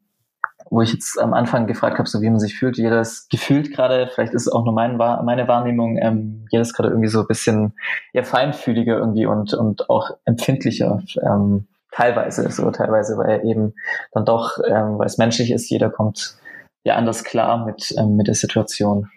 wo 0.70 0.82
ich 0.82 0.94
jetzt 0.94 1.20
am 1.20 1.34
Anfang 1.34 1.68
gefragt 1.68 1.98
habe, 2.00 2.08
so 2.08 2.22
wie 2.22 2.30
man 2.30 2.40
sich 2.40 2.58
fühlt, 2.58 2.78
jeder 2.78 3.02
ist 3.02 3.30
gefühlt 3.30 3.74
gerade, 3.74 4.10
vielleicht 4.14 4.34
ist 4.34 4.48
es 4.48 4.54
auch 4.54 4.64
nur 4.64 4.74
mein, 4.74 4.98
meine 4.98 5.48
Wahrnehmung, 5.48 5.98
ähm, 5.98 6.46
jeder 6.50 6.62
ist 6.62 6.74
gerade 6.74 6.90
irgendwie 6.90 7.10
so 7.10 7.22
ein 7.22 7.28
bisschen 7.28 7.74
ja, 8.14 8.24
feinfühliger 8.24 8.98
irgendwie 8.98 9.26
und, 9.26 9.54
und 9.54 9.90
auch 9.90 10.12
empfindlicher, 10.26 11.02
ähm, 11.22 11.68
teilweise, 11.92 12.50
so 12.52 12.70
teilweise, 12.72 13.18
weil 13.18 13.30
er 13.30 13.44
eben 13.44 13.74
dann 14.14 14.26
doch, 14.26 14.58
ähm, 14.66 15.00
weil 15.00 15.08
es 15.08 15.18
menschlich 15.18 15.52
ist, 15.52 15.70
jeder 15.70 15.90
kommt 15.90 16.36
ja 16.84 16.96
anders 16.96 17.24
klar 17.24 17.66
mit, 17.66 17.94
ähm, 17.98 18.16
mit 18.16 18.28
der 18.28 18.36
Situation. 18.36 19.10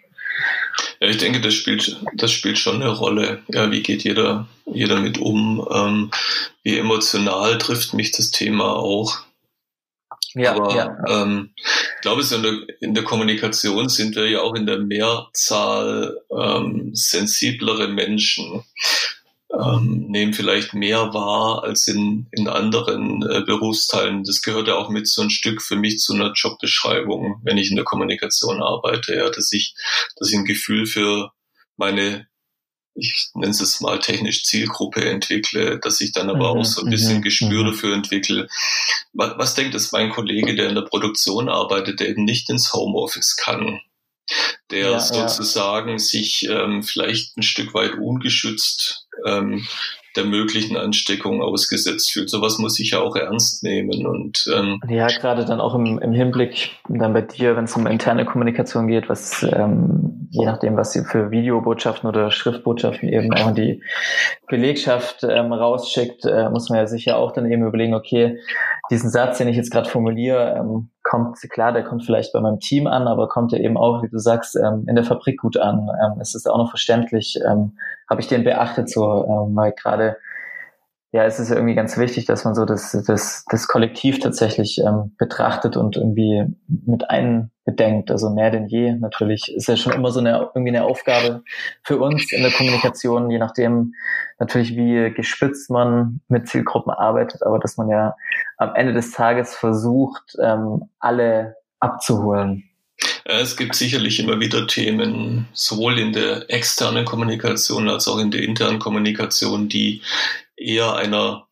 Ja, 0.99 1.07
ich 1.07 1.17
denke, 1.17 1.41
das 1.41 1.53
spielt, 1.53 2.01
das 2.15 2.31
spielt 2.31 2.57
schon 2.57 2.81
eine 2.81 2.89
Rolle. 2.89 3.43
Ja, 3.47 3.71
wie 3.71 3.83
geht 3.83 4.03
jeder, 4.03 4.47
jeder 4.65 4.99
mit 4.99 5.17
um? 5.17 5.65
Ähm, 5.71 6.11
wie 6.63 6.77
emotional 6.77 7.57
trifft 7.57 7.93
mich 7.93 8.11
das 8.11 8.31
Thema 8.31 8.75
auch? 8.75 9.19
Ja, 10.35 10.55
Aber 10.55 10.75
ja. 10.75 10.97
Ähm, 11.07 11.51
ich 11.55 12.01
glaube, 12.01 12.23
so 12.23 12.35
in 12.37 12.43
der, 12.43 12.53
in 12.79 12.93
der 12.93 13.03
Kommunikation 13.03 13.87
sind 13.89 14.15
wir 14.15 14.27
ja 14.29 14.41
auch 14.41 14.55
in 14.55 14.65
der 14.65 14.79
Mehrzahl 14.79 16.17
ähm, 16.31 16.91
sensiblere 16.93 17.87
Menschen 17.87 18.63
ähm, 19.53 20.07
nehmen 20.09 20.33
vielleicht 20.33 20.73
mehr 20.73 21.13
wahr 21.13 21.63
als 21.63 21.87
in, 21.87 22.27
in 22.31 22.47
anderen 22.47 23.21
äh, 23.23 23.41
Berufsteilen. 23.41 24.23
Das 24.23 24.41
gehört 24.41 24.67
ja 24.67 24.75
auch 24.75 24.89
mit 24.89 25.07
so 25.07 25.21
ein 25.21 25.29
Stück 25.29 25.61
für 25.61 25.75
mich 25.75 25.99
zu 25.99 26.13
einer 26.13 26.33
Jobbeschreibung, 26.33 27.41
wenn 27.43 27.57
ich 27.57 27.69
in 27.69 27.75
der 27.75 27.85
Kommunikation 27.85 28.61
arbeite, 28.61 29.15
ja, 29.15 29.29
dass 29.29 29.51
ich, 29.51 29.75
dass 30.17 30.31
ich 30.31 30.37
ein 30.37 30.45
Gefühl 30.45 30.85
für 30.85 31.31
meine 31.77 32.27
ich 32.95 33.29
nenne 33.33 33.49
es 33.49 33.81
mal 33.81 33.97
technisch 33.97 34.43
Zielgruppe 34.43 35.03
entwickle, 35.03 35.79
dass 35.79 35.99
ich 35.99 36.11
dann 36.11 36.29
aber 36.29 36.53
mhm, 36.53 36.61
auch 36.61 36.63
so 36.63 36.83
ein 36.83 36.91
bisschen 36.91 37.17
mhm, 37.17 37.21
Gespür 37.23 37.63
mhm. 37.63 37.71
dafür 37.71 37.95
entwickle. 37.95 38.47
Was, 39.13 39.33
was 39.37 39.55
denkt 39.55 39.73
es 39.73 39.91
mein 39.91 40.11
Kollege, 40.11 40.53
der 40.53 40.69
in 40.69 40.75
der 40.75 40.83
Produktion 40.83 41.49
arbeitet, 41.49 41.99
der 41.99 42.09
eben 42.09 42.23
nicht 42.23 42.51
ins 42.51 42.71
Homeoffice 42.71 43.35
kann? 43.35 43.79
der 44.71 44.91
ja, 44.91 44.99
sozusagen 44.99 45.91
ja. 45.91 45.99
sich 45.99 46.47
ähm, 46.49 46.83
vielleicht 46.83 47.37
ein 47.37 47.43
Stück 47.43 47.73
weit 47.73 47.95
ungeschützt 47.95 49.02
ähm, 49.25 49.65
der 50.15 50.25
möglichen 50.25 50.77
Ansteckung 50.77 51.41
ausgesetzt 51.41 52.11
fühlt. 52.11 52.29
Sowas 52.29 52.59
muss 52.59 52.79
ich 52.79 52.91
ja 52.91 52.99
auch 52.99 53.15
ernst 53.15 53.63
nehmen. 53.63 54.05
Und 54.05 54.45
ähm, 54.53 54.79
ja, 54.87 55.07
gerade 55.07 55.45
dann 55.45 55.59
auch 55.59 55.73
im, 55.75 55.97
im 55.99 56.11
Hinblick 56.11 56.71
dann 56.87 57.13
bei 57.13 57.21
dir, 57.21 57.55
wenn 57.55 57.65
es 57.65 57.75
um 57.75 57.87
interne 57.87 58.25
Kommunikation 58.25 58.87
geht, 58.87 59.09
was 59.09 59.43
ähm, 59.43 60.13
je 60.33 60.45
nachdem, 60.45 60.75
was 60.77 60.95
ihr 60.95 61.03
für 61.03 61.29
Videobotschaften 61.29 62.09
oder 62.09 62.31
Schriftbotschaften 62.31 63.07
eben 63.07 63.33
auch 63.33 63.49
in 63.49 63.55
die 63.55 63.83
Belegschaft 64.47 65.23
ähm, 65.23 65.53
rausschickt, 65.53 66.25
äh, 66.25 66.49
muss 66.49 66.69
man 66.69 66.79
ja 66.79 66.87
sicher 66.87 67.17
auch 67.17 67.33
dann 67.33 67.51
eben 67.51 67.65
überlegen, 67.65 67.93
okay, 67.93 68.39
diesen 68.89 69.11
Satz, 69.11 69.37
den 69.37 69.47
ich 69.47 69.55
jetzt 69.55 69.71
gerade 69.71 69.89
formuliere, 69.89 70.55
ähm, 70.59 70.89
kommt, 71.03 71.37
klar, 71.51 71.71
der 71.71 71.83
kommt 71.83 72.03
vielleicht 72.03 72.33
bei 72.33 72.39
meinem 72.39 72.59
Team 72.59 72.87
an, 72.87 73.07
aber 73.07 73.27
kommt 73.27 73.53
er 73.53 73.59
eben 73.59 73.77
auch, 73.77 74.01
wie 74.01 74.09
du 74.09 74.17
sagst, 74.17 74.55
ähm, 74.55 74.85
in 74.87 74.95
der 74.95 75.03
Fabrik 75.03 75.39
gut 75.39 75.57
an. 75.57 75.87
Ähm, 76.03 76.19
es 76.19 76.33
ist 76.33 76.49
auch 76.49 76.57
noch 76.57 76.69
verständlich. 76.69 77.37
Ähm, 77.47 77.77
Habe 78.13 78.21
ich 78.21 78.27
den 78.27 78.43
beachtet 78.43 78.91
so, 78.91 79.25
ähm, 79.25 79.55
weil 79.55 79.71
gerade 79.71 80.17
ja, 81.11 81.25
es 81.25 81.39
ist 81.39 81.49
irgendwie 81.49 81.73
ganz 81.73 81.97
wichtig, 81.97 82.25
dass 82.25 82.45
man 82.45 82.53
so 82.53 82.63
das, 82.63 82.91
das, 83.07 83.43
das 83.49 83.67
Kollektiv 83.67 84.19
tatsächlich 84.19 84.77
ähm, 84.85 85.15
betrachtet 85.17 85.75
und 85.75 85.97
irgendwie 85.97 86.45
mit 86.67 87.09
einbedenkt. 87.09 88.11
Also 88.11 88.29
mehr 88.29 88.51
denn 88.51 88.67
je 88.67 88.93
natürlich 88.93 89.51
ist 89.51 89.67
ja 89.67 89.75
schon 89.75 89.93
immer 89.93 90.11
so 90.11 90.19
eine 90.19 90.51
irgendwie 90.53 90.75
eine 90.75 90.83
Aufgabe 90.83 91.41
für 91.81 91.97
uns 91.97 92.31
in 92.31 92.43
der 92.43 92.51
Kommunikation, 92.51 93.31
je 93.31 93.39
nachdem 93.39 93.95
natürlich 94.37 94.75
wie 94.75 95.11
gespitzt 95.11 95.71
man 95.71 96.21
mit 96.27 96.47
Zielgruppen 96.47 96.93
arbeitet, 96.93 97.41
aber 97.41 97.57
dass 97.57 97.77
man 97.77 97.89
ja 97.89 98.15
am 98.57 98.75
Ende 98.75 98.93
des 98.93 99.09
Tages 99.09 99.55
versucht, 99.55 100.37
ähm, 100.39 100.91
alle 100.99 101.55
abzuholen. 101.79 102.63
Es 103.25 103.55
gibt 103.55 103.75
sicherlich 103.75 104.19
immer 104.19 104.39
wieder 104.39 104.67
Themen, 104.67 105.47
sowohl 105.53 105.97
in 105.97 106.11
der 106.11 106.49
externen 106.49 107.05
Kommunikation 107.05 107.89
als 107.89 108.07
auch 108.07 108.19
in 108.19 108.31
der 108.31 108.43
internen 108.43 108.79
Kommunikation, 108.79 109.69
die 109.69 110.01
eher 110.57 110.95
einer 110.95 111.47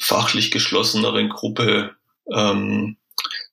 fachlich 0.00 0.50
geschlosseneren 0.50 1.28
Gruppe 1.28 1.96
ähm, 2.32 2.96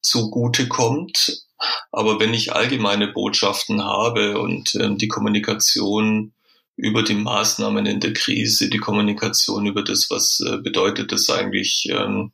zugute 0.01 0.67
kommt. 0.67 1.43
Aber 1.91 2.19
wenn 2.19 2.34
ich 2.34 2.54
allgemeine 2.54 3.08
Botschaften 3.08 3.84
habe 3.84 4.39
und 4.39 4.75
ähm, 4.75 4.97
die 4.97 5.08
Kommunikation 5.08 6.34
über 6.78 7.04
die 7.04 7.14
Maßnahmen 7.16 7.86
in 7.86 8.00
der 8.00 8.14
Krise, 8.14 8.70
die 8.70 8.80
Kommunikation 8.80 9.66
über 9.66 9.84
das, 9.84 10.10
was 10.10 10.42
äh, 10.46 10.58
bedeutet 10.58 11.12
das 11.12 11.30
eigentlich 11.30 11.88
ähm, 11.90 12.34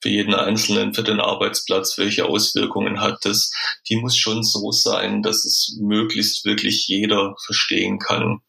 für 0.00 0.10
jeden 0.10 0.34
Einzelnen, 0.34 0.94
für 0.94 1.02
den 1.02 1.20
Arbeitsplatz, 1.20 1.96
welche 1.96 2.26
Auswirkungen 2.26 3.00
hat 3.00 3.24
das, 3.24 3.50
die 3.88 3.96
muss 3.96 4.16
schon 4.16 4.42
so 4.42 4.72
sein, 4.72 5.22
dass 5.22 5.44
es 5.44 5.76
möglichst 5.80 6.44
wirklich 6.44 6.86
jeder 6.86 7.34
verstehen 7.44 7.98
kann. 7.98 8.40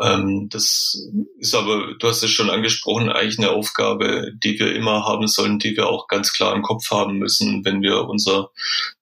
Ähm, 0.00 0.48
das 0.50 1.08
ist 1.38 1.54
aber, 1.54 1.94
du 1.98 2.08
hast 2.08 2.22
es 2.22 2.30
schon 2.30 2.50
angesprochen, 2.50 3.10
eigentlich 3.10 3.38
eine 3.38 3.50
Aufgabe, 3.50 4.32
die 4.42 4.58
wir 4.58 4.74
immer 4.74 5.04
haben 5.04 5.28
sollen, 5.28 5.58
die 5.58 5.76
wir 5.76 5.86
auch 5.86 6.08
ganz 6.08 6.32
klar 6.32 6.54
im 6.54 6.62
Kopf 6.62 6.90
haben 6.90 7.18
müssen, 7.18 7.64
wenn 7.64 7.80
wir 7.80 8.08
unser 8.08 8.50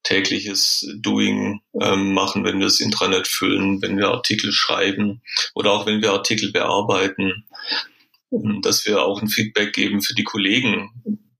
tägliches 0.03 0.87
Doing 0.97 1.63
ähm, 1.81 2.13
machen, 2.13 2.45
wenn 2.45 2.59
wir 2.59 2.67
das 2.67 2.81
Intranet 2.81 3.27
füllen, 3.27 3.81
wenn 3.81 3.97
wir 3.97 4.09
Artikel 4.09 4.53
schreiben 4.53 5.23
oder 5.55 5.73
auch 5.73 5.87
wenn 5.87 6.03
wir 6.03 6.13
Artikel 6.13 6.53
bearbeiten, 6.53 7.47
dass 8.63 8.85
wir 8.87 9.03
auch 9.03 9.23
ein 9.23 9.29
Feedback 9.29 9.73
geben 9.73 10.03
für 10.03 10.15
die 10.15 10.25
Kollegen, 10.25 10.91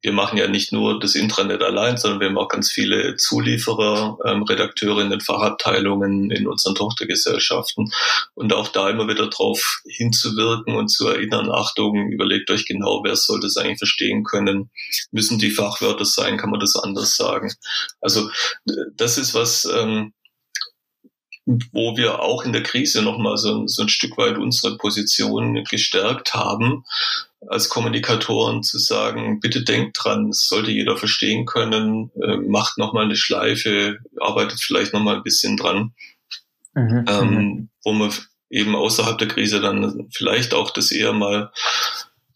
wir 0.03 0.13
machen 0.13 0.37
ja 0.37 0.49
nicht 0.49 0.73
nur 0.73 0.99
das 0.99 1.15
Intranet 1.15 1.63
allein, 1.63 1.97
sondern 1.97 2.21
wir 2.21 2.29
haben 2.29 2.39
auch 2.39 2.49
ganz 2.49 2.71
viele 2.71 3.17
Zulieferer, 3.17 4.19
ähm, 4.27 4.43
Redakteure 4.43 5.01
in 5.01 5.11
den 5.11 5.21
Fachabteilungen, 5.21 6.31
in 6.31 6.49
unseren 6.49 6.75
Tochtergesellschaften. 6.75 7.93
Und 8.35 8.53
auch 8.53 8.69
da 8.69 8.91
immer 8.91 9.07
wieder 9.09 9.31
darauf 9.31 9.81
hinzuwirken 9.89 10.75
und 10.75 10.89
zu 10.89 11.07
erinnern, 11.07 11.51
Achtung, 11.51 12.11
überlegt 12.11 12.51
euch 12.51 12.67
genau, 12.67 13.03
wer 13.05 13.15
soll 13.15 13.41
das 13.41 13.57
eigentlich 13.57 13.79
verstehen 13.79 14.25
können? 14.25 14.71
Müssen 15.13 15.39
die 15.39 15.51
Fachwörter 15.51 16.05
sein? 16.05 16.37
Kann 16.37 16.51
man 16.51 16.61
das 16.61 16.77
anders 16.77 17.17
sagen? 17.17 17.53
Also 18.01 18.29
das 18.97 19.19
ist 19.19 19.35
was, 19.35 19.65
ähm, 19.65 20.13
wo 21.45 21.97
wir 21.97 22.21
auch 22.21 22.45
in 22.45 22.53
der 22.53 22.63
Krise 22.63 23.03
nochmal 23.03 23.37
so, 23.37 23.67
so 23.67 23.83
ein 23.83 23.89
Stück 23.89 24.17
weit 24.17 24.39
unsere 24.39 24.77
Position 24.77 25.65
gestärkt 25.65 26.35
haben, 26.35 26.85
als 27.49 27.69
Kommunikatoren 27.69 28.63
zu 28.63 28.79
sagen, 28.79 29.41
bitte 29.41 29.65
denkt 29.65 29.99
dran, 30.01 30.29
es 30.29 30.49
sollte 30.49 30.71
jeder 30.71 30.97
verstehen 30.97 31.45
können, 31.45 32.11
äh, 32.21 32.37
macht 32.37 32.79
nochmal 32.79 33.05
eine 33.05 33.17
Schleife, 33.17 33.99
arbeitet 34.21 34.61
vielleicht 34.61 34.93
nochmal 34.93 35.17
ein 35.17 35.23
bisschen 35.25 35.57
dran, 35.57 35.93
mhm, 36.75 37.05
ähm, 37.09 37.69
wo 37.83 37.93
man 37.93 38.13
eben 38.49 38.77
außerhalb 38.77 39.19
der 39.19 39.29
Krise 39.29 39.61
dann 39.61 40.09
vielleicht 40.13 40.55
auch 40.55 40.71
das 40.71 40.93
eher 40.93 41.13
mal 41.13 41.51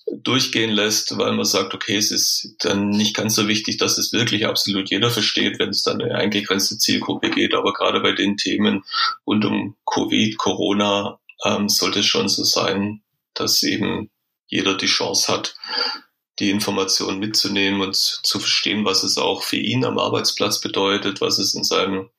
durchgehen 0.07 0.71
lässt, 0.71 1.19
weil 1.19 1.33
man 1.33 1.45
sagt, 1.45 1.75
okay, 1.75 1.97
es 1.97 2.11
ist 2.11 2.57
dann 2.61 2.91
nicht 2.91 3.17
ganz 3.17 3.35
so 3.35 3.49
wichtig, 3.49 3.77
dass 3.77 3.99
es 3.99 4.13
wirklich 4.13 4.47
absolut 4.47 4.91
jeder 4.91 5.11
versteht, 5.11 5.59
wenn 5.59 5.71
es 5.71 5.83
dann 5.83 6.01
eine 6.01 6.15
eingegrenzte 6.15 6.79
Zielgruppe 6.79 7.31
geht. 7.31 7.55
Aber 7.55 7.73
gerade 7.73 8.01
bei 8.01 8.13
den 8.13 8.37
Themen 8.37 8.85
rund 9.27 9.45
um 9.45 9.77
Covid, 9.85 10.39
Corona, 10.39 11.19
ähm, 11.45 11.69
sollte 11.69 12.01
es 12.01 12.07
schon 12.07 12.29
so 12.29 12.45
sein, 12.45 13.03
dass 13.35 13.63
eben 13.63 14.11
jeder 14.47 14.77
die 14.77 14.87
Chance 14.87 15.33
hat, 15.33 15.57
die 16.39 16.51
Informationen 16.51 17.19
mitzunehmen 17.19 17.81
und 17.81 17.97
zu 17.97 18.39
verstehen, 18.39 18.85
was 18.85 19.03
es 19.03 19.19
auch 19.19 19.43
für 19.43 19.57
ihn 19.57 19.85
am 19.85 19.99
Arbeitsplatz 19.99 20.61
bedeutet, 20.61 21.21
was 21.21 21.39
es 21.39 21.55
in 21.55 21.65
seinem, 21.65 22.11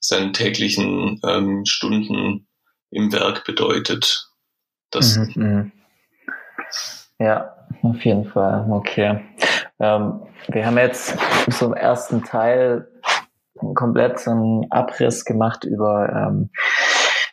seinen 0.00 0.32
täglichen 0.32 1.20
ähm, 1.24 1.64
Stunden 1.66 2.46
im 2.90 3.12
Werk 3.12 3.44
bedeutet. 3.44 4.28
Das, 4.90 5.16
mhm, 5.16 5.32
mhm. 5.34 5.72
Ja, 7.24 7.54
auf 7.82 8.04
jeden 8.04 8.26
Fall. 8.26 8.66
Okay. 8.70 9.18
Ähm, 9.80 10.20
wir 10.48 10.66
haben 10.66 10.76
jetzt 10.76 11.16
so 11.48 11.64
im 11.64 11.72
ersten 11.72 12.22
Teil 12.22 12.86
komplett 13.74 14.28
einen 14.28 14.70
Abriss 14.70 15.24
gemacht 15.24 15.64
über 15.64 16.10
ähm, 16.12 16.50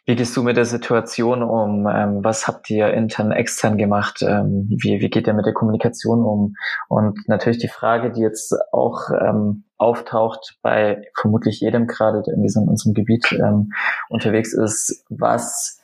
wie 0.05 0.15
gehst 0.15 0.35
du 0.37 0.43
mit 0.43 0.55
der 0.55 0.65
Situation 0.65 1.43
um? 1.43 1.87
Ähm, 1.87 2.23
was 2.23 2.47
habt 2.47 2.69
ihr 2.69 2.93
intern, 2.93 3.33
extern 3.33 3.77
gemacht? 3.77 4.21
Ähm, 4.21 4.65
wie, 4.69 5.01
wie 5.01 5.09
geht 5.09 5.27
ihr 5.27 5.33
mit 5.33 5.45
der 5.45 5.53
Kommunikation 5.53 6.23
um? 6.23 6.55
Und 6.87 7.27
natürlich 7.27 7.59
die 7.59 7.67
Frage, 7.67 8.11
die 8.11 8.21
jetzt 8.21 8.55
auch 8.71 9.09
ähm, 9.09 9.65
auftaucht 9.77 10.57
bei 10.61 11.01
vermutlich 11.19 11.59
jedem 11.59 11.85
gerade, 11.85 12.23
der 12.25 12.33
in 12.35 12.43
diesem 12.43 12.69
unserem 12.69 12.93
Gebiet 12.93 13.29
ähm, 13.33 13.73
unterwegs 14.07 14.53
ist, 14.53 15.03
was 15.09 15.80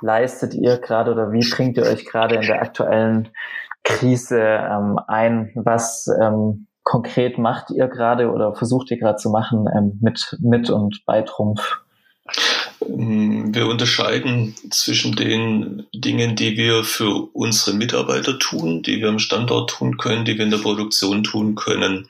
leistet 0.00 0.54
ihr 0.54 0.78
gerade 0.78 1.12
oder 1.12 1.32
wie 1.32 1.48
bringt 1.48 1.76
ihr 1.76 1.84
euch 1.84 2.04
gerade 2.04 2.36
in 2.36 2.42
der 2.42 2.60
aktuellen 2.60 3.28
Krise 3.84 4.40
ähm, 4.40 4.98
ein? 5.06 5.50
Was 5.54 6.08
ähm, 6.20 6.66
konkret 6.82 7.38
macht 7.38 7.70
ihr 7.70 7.88
gerade 7.88 8.30
oder 8.30 8.54
versucht 8.54 8.90
ihr 8.90 8.98
gerade 8.98 9.16
zu 9.16 9.30
machen 9.30 9.66
ähm, 9.76 9.98
mit, 10.00 10.36
mit 10.40 10.70
und 10.70 11.02
bei 11.06 11.22
Trumpf? 11.22 11.78
Ähm, 12.86 13.54
wir 13.54 13.66
unterscheiden 13.66 14.54
zwischen 14.70 15.14
den 15.14 15.86
Dingen, 15.94 16.36
die 16.36 16.56
wir 16.56 16.84
für 16.84 17.28
unsere 17.32 17.76
Mitarbeiter 17.76 18.38
tun, 18.38 18.82
die 18.82 19.00
wir 19.00 19.08
am 19.08 19.18
Standort 19.18 19.70
tun 19.70 19.96
können, 19.98 20.24
die 20.24 20.36
wir 20.36 20.44
in 20.44 20.50
der 20.50 20.58
Produktion 20.58 21.22
tun 21.24 21.54
können. 21.54 22.08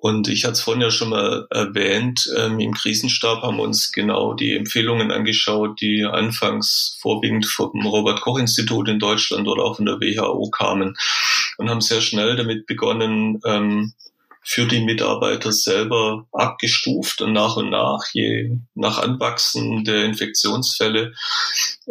Und 0.00 0.28
ich 0.28 0.44
hatte 0.44 0.52
es 0.52 0.60
vorhin 0.60 0.80
ja 0.80 0.92
schon 0.92 1.08
mal 1.08 1.48
erwähnt, 1.50 2.30
ähm, 2.36 2.60
im 2.60 2.72
Krisenstab 2.72 3.42
haben 3.42 3.56
wir 3.56 3.64
uns 3.64 3.90
genau 3.90 4.32
die 4.32 4.54
Empfehlungen 4.54 5.10
angeschaut, 5.10 5.80
die 5.80 6.04
anfangs 6.04 6.96
vorwiegend 7.00 7.46
vom 7.46 7.84
Robert 7.84 8.20
Koch 8.20 8.38
Institut 8.38 8.88
in 8.88 9.00
Deutschland 9.00 9.48
oder 9.48 9.64
auch 9.64 9.74
von 9.74 9.86
der 9.86 9.96
WHO 9.96 10.50
kamen 10.50 10.96
und 11.56 11.68
haben 11.68 11.80
sehr 11.80 12.00
schnell 12.00 12.36
damit 12.36 12.66
begonnen, 12.66 13.40
ähm, 13.44 13.92
für 14.40 14.66
die 14.66 14.84
Mitarbeiter 14.84 15.50
selber 15.50 16.26
abgestuft 16.32 17.20
und 17.20 17.32
nach 17.32 17.56
und 17.56 17.70
nach, 17.70 18.00
je 18.12 18.56
nach 18.74 18.98
Anwachsen 18.98 19.82
der 19.82 20.04
Infektionsfälle, 20.04 21.12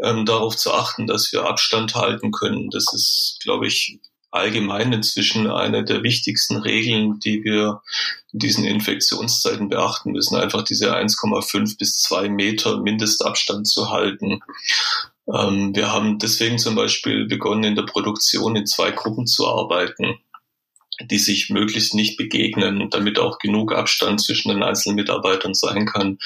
ähm, 0.01 0.25
darauf 0.25 0.55
zu 0.55 0.73
achten, 0.73 1.07
dass 1.07 1.31
wir 1.33 1.45
Abstand 1.45 1.93
halten 1.93 2.31
können. 2.31 2.69
Das 2.69 2.85
ist, 2.93 3.39
glaube 3.43 3.67
ich, 3.67 3.99
allgemein 4.37 4.93
inzwischen 4.93 5.49
eine 5.49 5.83
der 5.83 6.03
wichtigsten 6.03 6.57
Regeln, 6.57 7.19
die 7.19 7.43
wir 7.43 7.81
in 8.31 8.39
diesen 8.39 8.65
Infektionszeiten 8.65 9.69
beachten 9.69 10.11
müssen, 10.11 10.35
einfach 10.35 10.63
diese 10.63 10.95
1,5 10.95 11.77
bis 11.77 12.01
2 12.01 12.29
Meter 12.29 12.81
Mindestabstand 12.81 13.67
zu 13.67 13.89
halten. 13.89 14.39
Ähm, 15.33 15.75
wir 15.75 15.91
haben 15.91 16.19
deswegen 16.19 16.57
zum 16.57 16.75
Beispiel 16.75 17.25
begonnen, 17.25 17.63
in 17.63 17.75
der 17.75 17.83
Produktion 17.83 18.55
in 18.55 18.65
zwei 18.65 18.91
Gruppen 18.91 19.27
zu 19.27 19.47
arbeiten 19.47 20.19
die 20.99 21.19
sich 21.19 21.49
möglichst 21.49 21.93
nicht 21.93 22.17
begegnen, 22.17 22.89
damit 22.89 23.19
auch 23.19 23.37
genug 23.39 23.73
Abstand 23.73 24.21
zwischen 24.21 24.49
den 24.49 24.63
einzelnen 24.63 24.95
Mitarbeitern 24.95 25.53
sein 25.53 25.85
kann. 25.85 26.17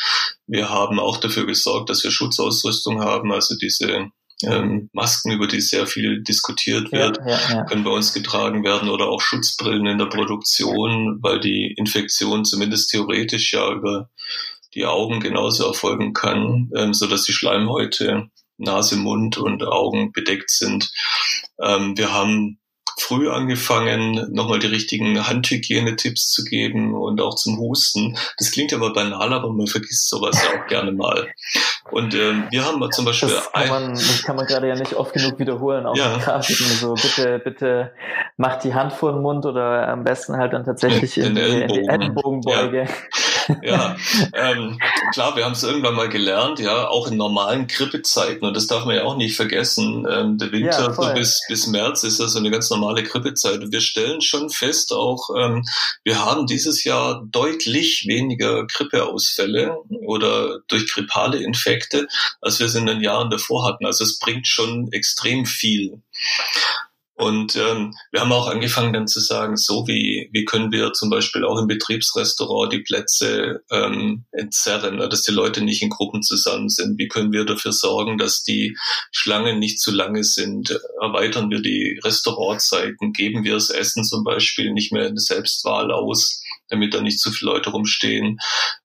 Wir 0.47 0.69
haben 0.69 0.99
auch 0.99 1.17
dafür 1.17 1.45
gesorgt, 1.45 1.89
dass 1.89 2.03
wir 2.03 2.11
Schutzausrüstung 2.11 3.01
haben, 3.01 3.33
also 3.33 3.55
diese 3.57 4.11
ähm, 4.43 4.89
Masken, 4.93 5.31
über 5.31 5.47
die 5.47 5.61
sehr 5.61 5.87
viel 5.87 6.23
diskutiert 6.23 6.91
wird, 6.91 7.17
ja, 7.19 7.27
ja, 7.27 7.39
ja. 7.49 7.63
können 7.65 7.83
bei 7.83 7.91
uns 7.91 8.13
getragen 8.13 8.63
werden 8.63 8.89
oder 8.89 9.07
auch 9.07 9.21
Schutzbrillen 9.21 9.85
in 9.85 9.97
der 9.97 10.05
Produktion, 10.05 11.19
weil 11.21 11.39
die 11.39 11.73
Infektion 11.77 12.45
zumindest 12.45 12.89
theoretisch 12.91 13.53
ja 13.53 13.71
über 13.71 14.09
die 14.73 14.85
Augen 14.85 15.19
genauso 15.19 15.67
erfolgen 15.67 16.13
kann, 16.13 16.69
ähm, 16.75 16.93
so 16.93 17.07
dass 17.07 17.23
die 17.23 17.33
Schleimhäute 17.33 18.29
Nase, 18.57 18.95
Mund 18.95 19.37
und 19.37 19.63
Augen 19.63 20.11
bedeckt 20.11 20.51
sind. 20.51 20.91
Ähm, 21.59 21.97
wir 21.97 22.13
haben 22.13 22.60
früh 23.01 23.29
angefangen, 23.29 24.27
nochmal 24.31 24.59
die 24.59 24.67
richtigen 24.67 25.27
Handhygienetipps 25.27 26.31
zu 26.31 26.43
geben 26.43 26.95
und 26.95 27.21
auch 27.21 27.35
zum 27.35 27.57
Husten. 27.57 28.17
Das 28.37 28.51
klingt 28.51 28.73
aber 28.73 28.93
banal, 28.93 29.33
aber 29.33 29.51
man 29.51 29.67
vergisst 29.67 30.09
sowas 30.09 30.41
ja 30.43 30.61
auch 30.61 30.67
gerne 30.67 30.91
mal. 30.91 31.27
Und 31.91 32.13
ähm, 32.15 32.45
wir 32.51 32.65
haben 32.65 32.91
zum 32.91 33.05
Beispiel 33.05 33.29
das 33.29 33.51
kann, 33.51 33.69
man, 33.69 33.89
das 33.93 34.23
kann 34.23 34.35
man 34.35 34.45
gerade 34.45 34.67
ja 34.67 34.75
nicht 34.75 34.93
oft 34.93 35.13
genug 35.13 35.39
wiederholen, 35.39 35.85
auch 35.85 35.95
ja. 35.95 36.13
in 36.13 36.21
Grafiken. 36.21 36.65
So 36.67 36.93
bitte, 36.93 37.39
bitte 37.39 37.91
macht 38.37 38.63
die 38.63 38.73
Hand 38.73 38.93
vor 38.93 39.13
den 39.13 39.21
Mund 39.21 39.45
oder 39.45 39.87
am 39.87 40.03
besten 40.03 40.37
halt 40.37 40.53
dann 40.53 40.63
tatsächlich 40.63 41.17
in, 41.17 41.35
in, 41.35 41.61
in 41.61 41.67
die 41.67 41.87
Ellenbogenbeuge. 41.87 42.83
Ja, 42.83 42.87
ja 43.63 43.95
ähm, 44.33 44.79
klar, 45.13 45.35
wir 45.35 45.45
haben 45.45 45.53
es 45.53 45.63
irgendwann 45.63 45.95
mal 45.95 46.09
gelernt, 46.09 46.59
ja, 46.59 46.87
auch 46.87 47.07
in 47.07 47.17
normalen 47.17 47.67
Grippezeiten 47.67 48.47
und 48.47 48.55
das 48.55 48.67
darf 48.67 48.85
man 48.85 48.95
ja 48.95 49.03
auch 49.03 49.15
nicht 49.15 49.35
vergessen. 49.35 50.07
Ähm, 50.09 50.37
der 50.37 50.51
Winter 50.51 50.87
ja, 50.87 50.93
so 50.93 51.13
bis, 51.13 51.41
bis 51.47 51.67
März 51.67 52.03
ist 52.03 52.19
ja 52.19 52.27
so 52.27 52.39
eine 52.39 52.51
ganz 52.51 52.69
normale 52.69 53.03
Grippezeit. 53.03 53.61
Und 53.61 53.71
wir 53.71 53.81
stellen 53.81 54.21
schon 54.21 54.49
fest 54.49 54.93
auch, 54.93 55.29
ähm, 55.37 55.63
wir 56.03 56.23
haben 56.23 56.45
dieses 56.47 56.83
Jahr 56.83 57.23
deutlich 57.29 58.05
weniger 58.07 58.65
Grippeausfälle 58.65 59.77
oder 60.05 60.59
durch 60.67 60.91
grippale 60.91 61.37
Infekte, 61.37 62.07
als 62.41 62.59
wir 62.59 62.67
es 62.67 62.75
in 62.75 62.85
den 62.85 63.01
Jahren 63.01 63.29
davor 63.29 63.67
hatten. 63.67 63.85
Also 63.85 64.03
es 64.03 64.19
bringt 64.19 64.47
schon 64.47 64.91
extrem 64.91 65.45
viel. 65.45 66.01
Und 67.21 67.55
ähm, 67.55 67.93
wir 68.11 68.21
haben 68.21 68.31
auch 68.31 68.47
angefangen 68.47 68.93
dann 68.93 69.07
zu 69.07 69.19
sagen, 69.19 69.55
so 69.55 69.87
wie, 69.87 70.27
wie 70.33 70.43
können 70.43 70.71
wir 70.71 70.91
zum 70.93 71.11
Beispiel 71.11 71.45
auch 71.45 71.59
im 71.59 71.67
Betriebsrestaurant 71.67 72.73
die 72.73 72.79
Plätze 72.79 73.61
ähm, 73.69 74.25
entzerren, 74.31 74.95
ne, 74.95 75.07
dass 75.07 75.21
die 75.21 75.31
Leute 75.31 75.63
nicht 75.63 75.83
in 75.83 75.91
Gruppen 75.91 76.23
zusammen 76.23 76.67
sind. 76.67 76.97
Wie 76.97 77.07
können 77.07 77.31
wir 77.31 77.45
dafür 77.45 77.73
sorgen, 77.73 78.17
dass 78.17 78.41
die 78.41 78.75
Schlangen 79.11 79.59
nicht 79.59 79.79
zu 79.79 79.91
lange 79.91 80.23
sind? 80.23 80.75
Erweitern 80.99 81.51
wir 81.51 81.61
die 81.61 81.99
Restaurantzeiten? 82.03 83.13
Geben 83.13 83.43
wir 83.43 83.53
das 83.53 83.69
Essen 83.69 84.03
zum 84.03 84.23
Beispiel 84.23 84.73
nicht 84.73 84.91
mehr 84.91 85.05
in 85.05 85.17
Selbstwahl 85.17 85.91
aus? 85.91 86.41
damit 86.69 86.93
da 86.93 87.01
nicht 87.01 87.19
zu 87.19 87.31
viele 87.31 87.51
Leute 87.51 87.69
rumstehen, 87.69 88.39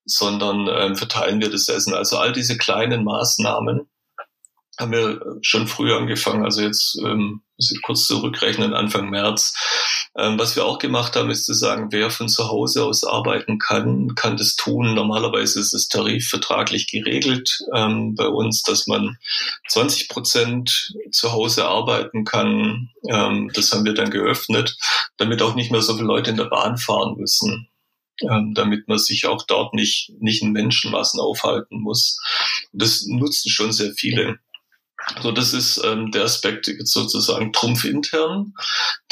sondern 0.05 0.68
ähm, 0.68 0.96
verteilen 0.96 1.40
wir 1.40 1.51
das 1.51 1.68
Essen. 1.68 1.94
Also 1.94 2.18
all 2.18 2.33
diese 2.33 2.59
kleinen 2.59 3.05
Maßnahmen 3.05 3.88
haben 4.79 4.93
wir 4.93 5.21
schon 5.43 5.67
früher 5.67 5.97
angefangen, 5.97 6.45
also 6.45 6.61
jetzt 6.62 6.99
ähm, 7.05 7.43
kurz 7.83 8.07
zurückrechnen, 8.07 8.75
Anfang 8.75 9.11
März. 9.11 9.55
Ähm, 10.17 10.39
was 10.39 10.57
wir 10.57 10.65
auch 10.65 10.79
gemacht 10.79 11.17
haben, 11.17 11.31
ist 11.31 11.47
zu 11.47 11.55
sagen, 11.55 11.89
wer 11.91 12.11
von 12.11 12.29
zu 12.29 12.49
Hause 12.49 12.85
aus 12.85 13.05
arbeiten 13.05 13.59
kann, 13.59 14.15
kann 14.15 14.37
das 14.37 14.57
tun. 14.57 14.95
Normalerweise 14.95 15.61
ist 15.61 15.75
es 15.75 15.89
tarifvertraglich 15.89 16.89
geregelt 16.91 17.62
ähm, 17.75 18.15
bei 18.15 18.27
uns, 18.27 18.62
dass 18.62 18.87
man 18.87 19.19
20 19.69 20.09
Prozent 20.09 20.95
zu 21.11 21.33
Hause 21.33 21.67
arbeiten 21.67 22.25
kann. 22.25 22.91
Ähm, 23.09 23.51
das 23.55 23.73
haben 23.73 23.85
wir 23.85 23.95
dann 23.95 24.11
geöffnet, 24.11 24.77
damit 25.17 25.43
auch 25.43 25.55
nicht 25.55 25.71
mehr 25.71 25.83
so 25.83 25.95
viele 25.95 26.07
Leute 26.07 26.31
in 26.31 26.37
der 26.37 26.45
Bahn 26.45 26.77
fahren 26.77 27.17
müssen. 27.17 27.69
Ähm, 28.23 28.55
damit 28.55 28.89
man 28.89 28.99
sich 28.99 29.27
auch 29.27 29.43
dort 29.43 29.75
nicht, 29.75 30.11
nicht 30.21 30.41
in 30.41 30.53
Menschenmassen 30.53 31.21
aufhalten 31.21 31.83
muss. 31.83 32.19
Das 32.73 33.05
nutzen 33.07 33.51
schon 33.51 33.73
sehr 33.73 33.93
viele. 33.93 34.39
Also 35.14 35.31
das 35.31 35.53
ist 35.53 35.81
ähm, 35.85 36.11
der 36.11 36.25
Aspekt 36.25 36.66
jetzt 36.66 36.92
sozusagen 36.92 37.53
Trumpf 37.53 37.85
intern, 37.85 38.55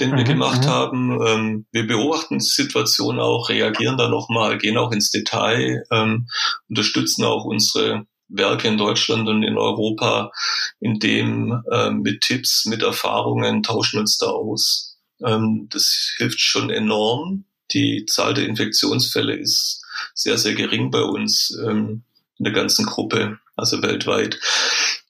den 0.00 0.10
mhm, 0.10 0.16
wir 0.16 0.24
gemacht 0.24 0.64
mhm. 0.64 0.68
haben. 0.68 1.26
Ähm, 1.26 1.66
wir 1.70 1.86
beobachten 1.86 2.38
die 2.38 2.44
Situation 2.44 3.20
auch, 3.20 3.48
reagieren 3.48 3.96
da 3.96 4.08
nochmal, 4.08 4.58
gehen 4.58 4.76
auch 4.76 4.90
ins 4.90 5.10
Detail, 5.10 5.84
ähm, 5.92 6.26
unterstützen 6.68 7.24
auch 7.24 7.44
unsere 7.44 8.06
Werke 8.28 8.66
in 8.66 8.76
Deutschland 8.76 9.28
und 9.28 9.44
in 9.44 9.56
Europa, 9.56 10.32
indem 10.80 11.62
ähm, 11.70 12.00
mit 12.00 12.22
Tipps, 12.22 12.64
mit 12.66 12.82
Erfahrungen 12.82 13.62
tauschen 13.62 14.00
uns 14.00 14.18
da 14.18 14.26
aus. 14.26 14.98
Ähm, 15.24 15.68
das 15.70 16.14
hilft 16.16 16.40
schon 16.40 16.70
enorm. 16.70 17.44
Die 17.72 18.04
Zahl 18.06 18.34
der 18.34 18.46
Infektionsfälle 18.46 19.34
ist 19.34 19.84
sehr, 20.12 20.38
sehr 20.38 20.54
gering 20.54 20.90
bei 20.90 21.02
uns 21.02 21.56
ähm, 21.64 22.02
in 22.38 22.44
der 22.44 22.52
ganzen 22.52 22.84
Gruppe, 22.84 23.38
also 23.56 23.82
weltweit. 23.82 24.38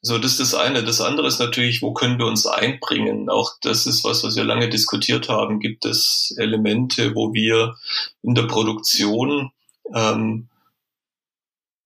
So, 0.03 0.19
das 0.19 0.33
ist 0.33 0.41
das 0.41 0.55
eine. 0.55 0.85
Das 0.85 1.01
andere 1.01 1.27
ist 1.29 1.39
natürlich, 1.39 1.81
wo 1.81 1.95
können 1.95 2.19
wir 2.19 2.27
uns 2.27 2.47
einbringen? 2.47 3.31
Auch 3.31 3.53
das 3.63 3.87
ist 3.87 4.05
was, 4.05 4.23
was 4.23 4.37
wir 4.37 4.45
lange 4.45 4.69
diskutiert 4.69 5.29
haben. 5.31 5.61
Gibt 5.61 5.87
es 5.87 6.35
Elemente, 6.37 7.15
wo 7.15 7.33
wir 7.33 7.77
in 8.23 8.35
der 8.35 8.43
Produktion 8.43 9.51
ähm, 9.95 10.49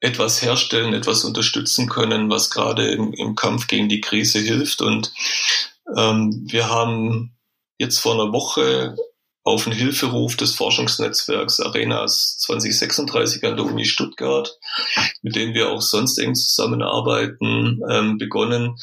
etwas 0.01 0.43
herstellen, 0.43 0.95
etwas 0.95 1.25
unterstützen 1.25 1.89
können, 1.89 2.31
was 2.31 2.51
gerade 2.51 2.89
im, 2.89 3.13
im 3.13 3.35
Kampf 3.37 3.69
gegen 3.69 3.89
die 3.89 4.01
Krise 4.01 4.41
hilft? 4.41 4.83
Und 4.83 5.13
ähm, 5.97 6.45
wir 6.49 6.69
haben 6.69 7.37
jetzt 7.79 8.01
vor 8.01 8.15
einer 8.15 8.33
Woche 8.33 8.97
auf 9.49 9.65
den 9.65 9.73
Hilferuf 9.73 10.37
des 10.37 10.55
Forschungsnetzwerks 10.55 11.61
Arenas 11.61 12.39
2036 12.39 13.45
an 13.45 13.57
der 13.57 13.65
Uni 13.65 13.87
Stuttgart, 13.87 14.59
mit 15.23 15.37
denen 15.37 15.55
wir 15.55 15.71
auch 15.71 15.81
sonst 15.81 16.19
eng 16.19 16.35
zusammenarbeiten, 16.35 17.81
ähm, 17.91 18.19
begonnen, 18.19 18.79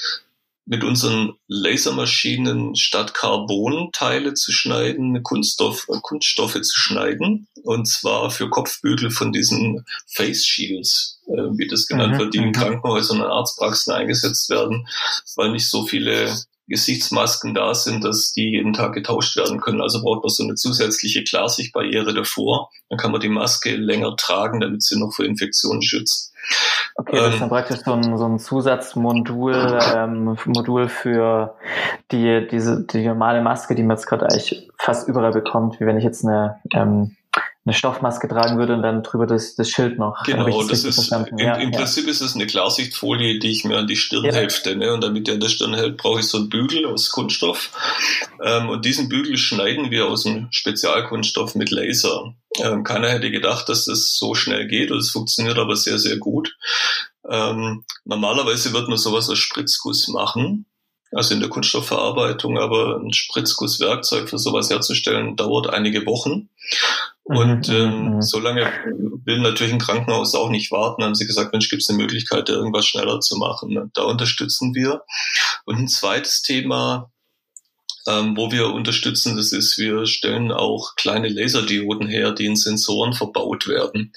mit 0.66 0.84
unseren 0.84 1.34
Lasermaschinen 1.48 2.76
statt 2.76 3.14
Carbonteile 3.14 4.34
zu 4.34 4.52
schneiden, 4.52 5.22
Kunststoff, 5.22 5.86
Kunststoffe 6.02 6.60
zu 6.60 6.80
schneiden. 6.80 7.48
Und 7.64 7.88
zwar 7.88 8.32
für 8.32 8.50
Kopfbügel 8.50 9.12
von 9.12 9.32
diesen 9.32 9.86
Face 10.08 10.48
Shields, 10.48 11.22
äh, 11.28 11.58
wie 11.58 11.68
das 11.68 11.86
genannt 11.86 12.16
mhm, 12.16 12.20
wird, 12.20 12.34
die 12.34 12.40
in 12.40 12.48
mhm. 12.48 12.54
Krankenhäusern 12.54 13.22
und 13.22 13.28
Arztpraxen 13.28 13.94
eingesetzt 13.94 14.50
werden, 14.50 14.88
weil 15.36 15.52
nicht 15.52 15.70
so 15.70 15.86
viele 15.86 16.36
Gesichtsmasken 16.68 17.54
da 17.54 17.76
sind, 17.76 18.04
dass 18.04 18.32
die 18.34 18.52
jeden 18.52 18.74
Tag 18.74 18.94
getauscht 18.94 19.38
werden 19.38 19.60
können. 19.62 19.82
Also 19.82 20.02
braucht 20.02 20.24
man 20.24 20.30
so 20.30 20.44
eine 20.44 20.56
zusätzliche 20.56 21.24
Klarsichtbarriere 21.24 22.14
davor. 22.14 22.70
Dann 22.90 22.98
kann 22.98 23.12
man 23.12 23.22
die 23.22 23.30
Maske 23.30 23.76
länger 23.76 24.16
tragen, 24.16 24.60
damit 24.60 24.84
sie 24.84 25.00
noch 25.00 25.14
vor 25.14 25.26
Infektionen 25.26 25.82
schützt. 25.82 26.34
Okay, 26.96 27.18
das 27.18 27.34
ist 27.34 27.42
dann 27.42 27.44
ähm, 27.44 27.50
praktisch 27.50 27.80
so 27.80 27.94
ein, 27.94 28.18
so 28.18 28.26
ein 28.26 28.40
Zusatzmodul 28.40 29.80
ähm, 29.96 30.38
Modul 30.46 30.88
für 30.88 31.56
die, 32.12 32.48
diese, 32.50 32.86
die 32.86 33.06
normale 33.06 33.42
Maske, 33.42 33.76
die 33.76 33.84
man 33.84 33.98
jetzt 33.98 34.06
gerade 34.08 34.26
eigentlich 34.26 34.70
fast 34.78 35.08
überall 35.08 35.32
bekommt, 35.32 35.80
wie 35.80 35.86
wenn 35.86 35.98
ich 35.98 36.04
jetzt 36.04 36.24
eine 36.24 36.62
ähm, 36.74 37.16
eine 37.66 37.74
Stoffmaske 37.74 38.28
tragen 38.28 38.60
würde 38.60 38.76
und 38.76 38.84
dann 38.84 39.02
drüber 39.02 39.26
das, 39.26 39.56
das 39.56 39.70
Schild 39.70 39.98
noch. 39.98 40.22
Genau, 40.24 40.62
das, 40.68 40.84
das 40.84 40.98
ist 41.00 41.12
im, 41.12 41.38
ja, 41.40 41.56
im 41.56 41.72
ja. 41.72 41.80
Prinzip 41.80 42.08
ist 42.08 42.22
es 42.22 42.36
eine 42.36 42.46
Klarsichtfolie, 42.46 43.40
die 43.40 43.50
ich 43.50 43.64
mir 43.64 43.78
an 43.78 43.88
die 43.88 43.96
Stirn 43.96 44.26
ja. 44.26 44.34
hefte. 44.34 44.76
Ne? 44.76 44.94
Und 44.94 45.04
damit 45.04 45.26
der 45.26 45.34
an 45.34 45.40
der 45.40 45.50
Stirn 45.50 45.74
hält, 45.74 45.98
brauche 45.98 46.20
ich 46.20 46.28
so 46.28 46.38
einen 46.38 46.50
Bügel 46.50 46.86
aus 46.86 47.10
Kunststoff. 47.10 47.72
Ähm, 48.44 48.70
und 48.70 48.86
diesen 48.86 49.10
Bügel 49.10 49.38
schneiden 49.38 49.90
wir 49.90 50.06
aus 50.06 50.28
einem 50.28 50.48
Spezialkunststoff 50.52 51.56
mit 51.56 51.72
Laser. 51.72 52.36
Ähm, 52.60 52.84
keiner 52.84 53.10
hätte 53.10 53.32
gedacht, 53.32 53.68
dass 53.68 53.86
das 53.86 54.16
so 54.16 54.36
schnell 54.36 54.68
geht 54.68 54.92
und 54.92 55.00
es 55.00 55.10
funktioniert 55.10 55.58
aber 55.58 55.76
sehr, 55.76 55.98
sehr 55.98 56.18
gut. 56.18 56.56
Ähm, 57.28 57.84
normalerweise 58.04 58.74
wird 58.74 58.90
man 58.90 59.00
sowas 59.00 59.28
als 59.28 59.40
Spritzguss 59.40 60.08
machen 60.10 60.68
also 61.16 61.34
in 61.34 61.40
der 61.40 61.50
Kunststoffverarbeitung, 61.50 62.60
aber 62.60 62.98
ein 62.98 63.14
Spritzgusswerkzeug 63.14 64.30
für 64.30 64.38
sowas 64.38 64.70
herzustellen, 64.70 65.36
dauert 65.38 65.70
einige 65.70 66.06
Wochen. 66.06 66.50
Und 67.26 67.70
mhm, 67.70 67.76
ähm, 67.76 68.06
mhm. 68.16 68.22
so 68.22 68.40
lange 68.40 68.72
will 69.26 69.40
natürlich 69.40 69.74
ein 69.74 69.80
Krankenhaus 69.80 70.36
auch 70.36 70.50
nicht 70.50 70.72
warten. 70.72 71.04
Haben 71.04 71.16
sie 71.16 71.26
gesagt, 71.26 71.52
Mensch, 71.52 71.70
gibt 71.70 71.82
es 71.82 71.90
eine 71.90 71.98
Möglichkeit, 71.98 72.50
irgendwas 72.50 72.86
schneller 72.86 73.20
zu 73.20 73.38
machen. 73.38 73.90
Da 73.94 74.04
unterstützen 74.04 74.76
wir. 74.76 75.02
Und 75.66 75.78
ein 75.78 75.88
zweites 75.88 76.44
Thema, 76.44 77.12
ähm, 78.08 78.38
wo 78.38 78.52
wir 78.52 78.70
unterstützen, 78.70 79.36
das 79.36 79.52
ist, 79.52 79.80
wir 79.80 80.06
stellen 80.06 80.52
auch 80.52 80.94
kleine 80.96 81.28
Laserdioden 81.28 82.08
her, 82.08 82.32
die 82.32 82.46
in 82.46 82.56
Sensoren 82.56 83.14
verbaut 83.14 83.68
werden. 83.68 84.14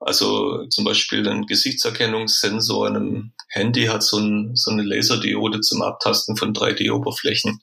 Also 0.00 0.66
zum 0.68 0.84
Beispiel 0.84 1.28
ein 1.28 1.44
Gesichtserkennungssensor 1.44 2.88
in 2.88 2.96
einem 2.96 3.32
Handy 3.48 3.86
hat 3.86 4.02
so, 4.02 4.18
ein, 4.18 4.52
so 4.54 4.70
eine 4.70 4.82
Laserdiode 4.84 5.60
zum 5.60 5.82
Abtasten 5.82 6.36
von 6.38 6.54
3D-Oberflächen. 6.54 7.60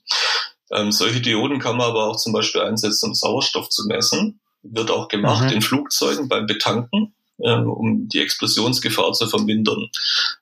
Ähm, 0.70 0.92
solche 0.92 1.20
Dioden 1.20 1.58
kann 1.58 1.76
man 1.76 1.88
aber 1.88 2.06
auch 2.06 2.16
zum 2.16 2.32
Beispiel 2.32 2.60
einsetzen, 2.60 3.06
um 3.08 3.14
Sauerstoff 3.14 3.68
zu 3.68 3.86
messen. 3.86 4.40
Wird 4.62 4.90
auch 4.90 5.08
gemacht 5.08 5.44
mhm. 5.44 5.52
in 5.52 5.62
Flugzeugen 5.62 6.28
beim 6.28 6.46
Betanken, 6.46 7.14
ähm, 7.42 7.70
um 7.70 8.08
die 8.08 8.20
Explosionsgefahr 8.20 9.12
zu 9.12 9.26
vermindern. 9.26 9.88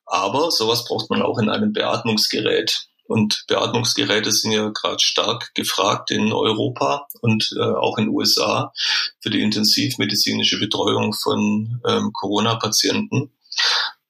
Aber 0.06 0.50
sowas 0.50 0.84
braucht 0.84 1.10
man 1.10 1.22
auch 1.22 1.38
in 1.38 1.50
einem 1.50 1.72
Beatmungsgerät. 1.72 2.88
Und 3.06 3.44
Beatmungsgeräte 3.48 4.32
sind 4.32 4.52
ja 4.52 4.70
gerade 4.70 5.00
stark 5.00 5.54
gefragt 5.54 6.10
in 6.10 6.32
Europa 6.32 7.06
und 7.20 7.50
äh, 7.56 7.62
auch 7.62 7.98
in 7.98 8.08
USA 8.08 8.72
für 9.20 9.28
die 9.28 9.42
intensivmedizinische 9.42 10.58
Betreuung 10.58 11.12
von 11.12 11.82
ähm, 11.86 12.12
Corona-Patienten. 12.14 13.30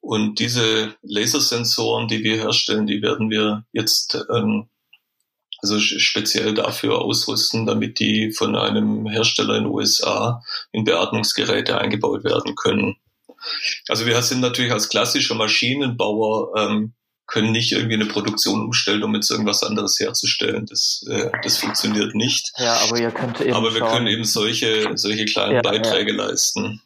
Und 0.01 0.39
diese 0.39 0.95
Lasersensoren, 1.03 2.09
die 2.09 2.23
wir 2.23 2.37
herstellen, 2.37 2.87
die 2.87 3.03
werden 3.03 3.31
wir 3.31 3.65
jetzt 3.73 4.19
ähm, 4.33 4.69
also 5.65 5.81
speziell 5.81 6.53
dafür 6.53 7.01
ausrüsten, 7.01 7.65
damit 7.65 7.99
die 7.99 8.33
von 8.33 8.55
einem 8.55 9.07
Hersteller 9.07 9.57
in 9.57 9.65
den 9.65 9.73
USA 9.73 10.43
in 10.73 10.85
Beatmungsgeräte 10.85 11.79
eingebaut 11.79 12.23
werden 12.23 12.55
können. 12.55 12.97
Also 13.89 14.05
wir 14.05 14.21
sind 14.21 14.41
natürlich 14.41 14.73
als 14.73 14.91
klassischer 14.91 15.35
Maschinenbauer 15.35 16.53
ähm, 16.57 16.93
können 17.27 17.53
nicht 17.53 17.73
irgendwie 17.73 17.95
eine 17.95 18.05
Produktion 18.05 18.61
umstellen, 18.61 19.03
um 19.03 19.15
jetzt 19.15 19.31
irgendwas 19.31 19.63
anderes 19.63 19.99
herzustellen. 19.99 20.67
Das, 20.69 21.03
äh, 21.09 21.31
das 21.43 21.57
funktioniert 21.57 22.15
nicht. 22.15 22.53
Ja, 22.59 22.77
aber 22.87 22.99
ihr 22.99 23.11
könnt 23.11 23.41
eben. 23.41 23.55
Aber 23.55 23.73
wir 23.73 23.81
schauen. 23.81 23.93
können 23.93 24.07
eben 24.09 24.25
solche, 24.25 24.91
solche 24.97 25.25
kleinen 25.25 25.55
ja, 25.55 25.63
Beiträge 25.63 26.15
ja. 26.15 26.25
leisten. 26.25 26.83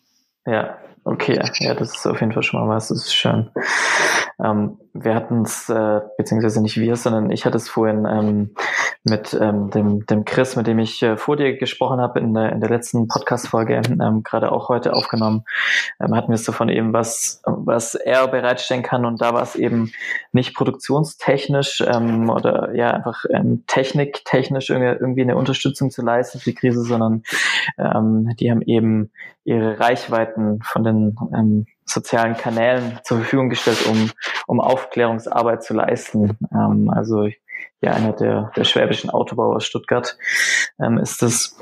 Ja, 0.47 0.79
okay. 1.03 1.41
Ja, 1.59 1.75
das 1.75 1.97
ist 1.97 2.07
auf 2.07 2.21
jeden 2.21 2.33
Fall 2.33 2.45
schon 2.45 2.61
mal 2.61 2.77
was. 2.77 2.89
Das 2.89 2.99
ist 2.99 3.15
schön. 3.15 3.51
Ähm, 4.43 4.79
wir 5.05 5.15
hatten 5.15 5.43
es, 5.43 5.69
äh, 5.69 6.01
beziehungsweise 6.17 6.63
nicht 6.63 6.79
wir, 6.79 6.97
sondern 6.97 7.31
ich 7.31 7.45
hatte 7.45 7.57
es 7.57 7.69
vorhin 7.69 8.07
ähm, 8.07 8.55
mit 9.05 9.37
ähm, 9.41 9.71
dem, 9.71 10.07
dem 10.07 10.25
Chris, 10.25 10.57
mit 10.57 10.67
dem 10.67 10.79
ich 10.79 11.03
äh, 11.03 11.17
vor 11.17 11.37
dir 11.37 11.57
gesprochen 11.57 12.01
habe 12.01 12.21
in, 12.21 12.35
der 12.35 12.53
in 12.53 12.61
der 12.61 12.71
letzten 12.71 13.09
Podcast-Folge, 13.09 13.81
ähm, 13.89 14.23
gerade 14.23 14.53
auch 14.53 14.69
heute 14.69 14.93
aufgenommen, 14.93 15.45
ähm, 16.01 16.15
hatten 16.15 16.29
wir 16.29 16.35
es 16.35 16.45
davon 16.45 16.69
eben, 16.69 16.93
was, 16.93 17.43
was 17.45 17.95
er 17.95 18.29
bereitstellen 18.29 18.83
kann. 18.83 19.05
Und 19.05 19.21
da 19.21 19.35
war 19.35 19.43
es 19.43 19.57
eben 19.57 19.93
nicht 20.33 20.55
produktionstechnisch 20.55 21.83
ähm, 21.87 22.31
oder 22.31 22.75
ja 22.75 22.91
einfach 22.91 23.25
ähm, 23.31 23.65
techniktechnisch 23.67 24.71
irgendwie, 24.71 25.23
eine 25.23 25.37
Unterstützung 25.37 25.91
zu 25.91 26.03
leisten 26.03 26.39
für 26.39 26.51
die 26.51 26.57
Krise, 26.57 26.83
sondern 26.83 27.23
ähm, 27.79 28.35
die 28.39 28.51
haben 28.51 28.63
eben 28.63 29.11
ihre 29.45 29.81
Reichweiten 29.81 30.61
von 30.63 30.85
den 30.85 31.17
ähm, 31.35 31.67
sozialen 31.91 32.37
Kanälen 32.37 33.01
zur 33.05 33.19
Verfügung 33.19 33.49
gestellt, 33.49 33.87
um, 33.87 34.11
um 34.47 34.61
Aufklärungsarbeit 34.61 35.63
zu 35.63 35.75
leisten. 35.75 36.39
Ähm, 36.53 36.91
also 36.95 37.29
ja, 37.81 37.93
einer 37.93 38.13
der, 38.13 38.51
der 38.57 38.65
schwäbischen 38.65 39.11
Autobauer 39.11 39.57
aus 39.57 39.65
Stuttgart 39.65 40.17
ähm, 40.81 40.99
ist 40.99 41.23
das. 41.23 41.57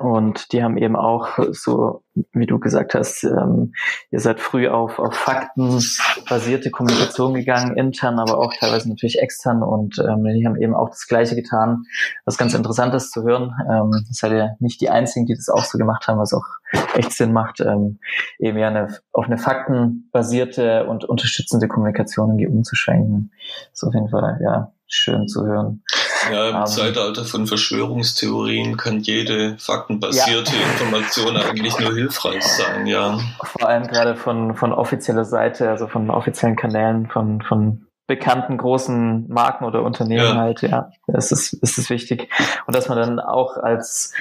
Und 0.00 0.52
die 0.52 0.62
haben 0.62 0.76
eben 0.76 0.96
auch 0.96 1.38
so, 1.52 2.02
wie 2.32 2.46
du 2.46 2.58
gesagt 2.58 2.94
hast, 2.94 3.24
ähm, 3.24 3.72
ihr 4.10 4.20
seid 4.20 4.40
früh 4.40 4.68
auf, 4.68 4.98
auf 4.98 5.14
faktenbasierte 5.14 6.70
Kommunikation 6.70 7.34
gegangen, 7.34 7.76
intern, 7.76 8.18
aber 8.18 8.38
auch 8.38 8.52
teilweise 8.54 8.88
natürlich 8.88 9.18
extern. 9.20 9.62
Und 9.62 9.98
ähm, 9.98 10.24
die 10.24 10.46
haben 10.46 10.60
eben 10.60 10.74
auch 10.74 10.90
das 10.90 11.06
Gleiche 11.06 11.34
getan. 11.34 11.84
Was 12.24 12.38
ganz 12.38 12.54
interessant 12.54 12.94
ist 12.94 13.12
zu 13.12 13.22
hören. 13.22 13.52
Ähm, 13.70 14.04
seid 14.10 14.32
ihr 14.32 14.56
nicht 14.60 14.80
die 14.80 14.90
Einzigen, 14.90 15.26
die 15.26 15.34
das 15.34 15.48
auch 15.48 15.64
so 15.64 15.78
gemacht 15.78 16.06
haben, 16.08 16.18
was 16.18 16.32
auch 16.32 16.46
echt 16.94 17.12
Sinn 17.12 17.32
macht, 17.32 17.60
ähm, 17.60 17.98
eben 18.38 18.58
ja 18.58 18.68
eine, 18.68 18.88
auf 19.12 19.26
eine 19.26 19.38
faktenbasierte 19.38 20.86
und 20.86 21.04
unterstützende 21.04 21.68
Kommunikation 21.68 22.30
irgendwie 22.30 22.46
umzuschwenken. 22.46 23.32
Das 23.70 23.82
ist 23.82 23.84
auf 23.84 23.94
jeden 23.94 24.08
Fall, 24.08 24.40
ja, 24.42 24.72
schön 24.92 25.26
zu 25.26 25.44
hören. 25.44 25.82
Ja, 26.30 26.48
im 26.48 26.54
um, 26.54 26.60
ähm, 26.60 26.66
Zeitalter 26.66 27.24
von 27.24 27.46
Verschwörungstheorien 27.46 28.76
kann 28.76 29.00
jede 29.00 29.56
faktenbasierte 29.58 30.52
ja. 30.54 30.72
Information 30.72 31.36
eigentlich 31.36 31.78
nur 31.78 31.94
hilfreich 31.94 32.44
sein, 32.44 32.86
ja. 32.86 33.18
Vor 33.42 33.68
allem 33.68 33.86
gerade 33.86 34.14
von, 34.14 34.54
von 34.54 34.72
offizieller 34.72 35.24
Seite, 35.24 35.70
also 35.70 35.88
von 35.88 36.10
offiziellen 36.10 36.56
Kanälen, 36.56 37.08
von, 37.08 37.42
von 37.42 37.86
bekannten 38.06 38.58
großen 38.58 39.28
Marken 39.28 39.64
oder 39.64 39.82
Unternehmen 39.82 40.24
ja. 40.24 40.36
halt, 40.36 40.62
ja, 40.62 40.90
das 41.06 41.30
ist, 41.30 41.52
ist 41.54 41.78
es 41.78 41.88
wichtig. 41.88 42.28
Und 42.66 42.74
dass 42.74 42.88
man 42.88 42.98
dann 42.98 43.20
auch 43.20 43.56
als 43.56 44.12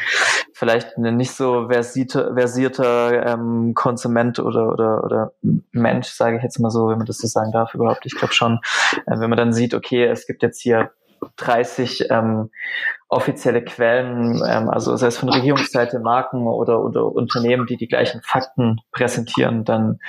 vielleicht 0.54 0.98
ein 0.98 1.18
nicht 1.18 1.32
so 1.32 1.68
versierte, 1.70 2.34
versierter 2.36 3.26
ähm, 3.26 3.74
Konsument 3.74 4.40
oder, 4.40 4.72
oder, 4.72 5.04
oder 5.04 5.32
Mensch, 5.72 6.10
sage 6.10 6.38
ich 6.38 6.44
jetzt 6.44 6.60
mal 6.60 6.70
so, 6.70 6.90
wenn 6.90 7.00
man 7.00 7.08
das 7.08 7.18
so 7.18 7.28
sagen 7.28 7.52
darf 7.52 7.74
überhaupt, 7.74 8.06
ich 8.06 8.16
glaube 8.16 8.34
schon, 8.34 8.60
äh, 9.08 9.20
wenn 9.20 9.30
man 9.30 9.38
dann 9.38 9.54
sieht, 9.54 9.74
okay, 9.74 10.06
es 10.06 10.28
gibt 10.28 10.44
jetzt 10.44 10.62
hier 10.62 10.92
30 11.38 12.10
ähm, 12.10 12.50
offizielle 13.10 13.64
Quellen, 13.64 14.42
ähm, 14.48 14.70
also 14.70 14.96
sei 14.96 15.08
es 15.08 15.18
von 15.18 15.30
Regierungsseite, 15.30 16.00
Marken 16.00 16.48
oder, 16.48 16.82
oder 16.82 17.06
Unternehmen, 17.06 17.66
die 17.66 17.78
die 17.78 17.88
gleichen 17.88 18.22
Fakten 18.24 18.80
präsentieren, 18.92 19.66
dann 19.66 20.00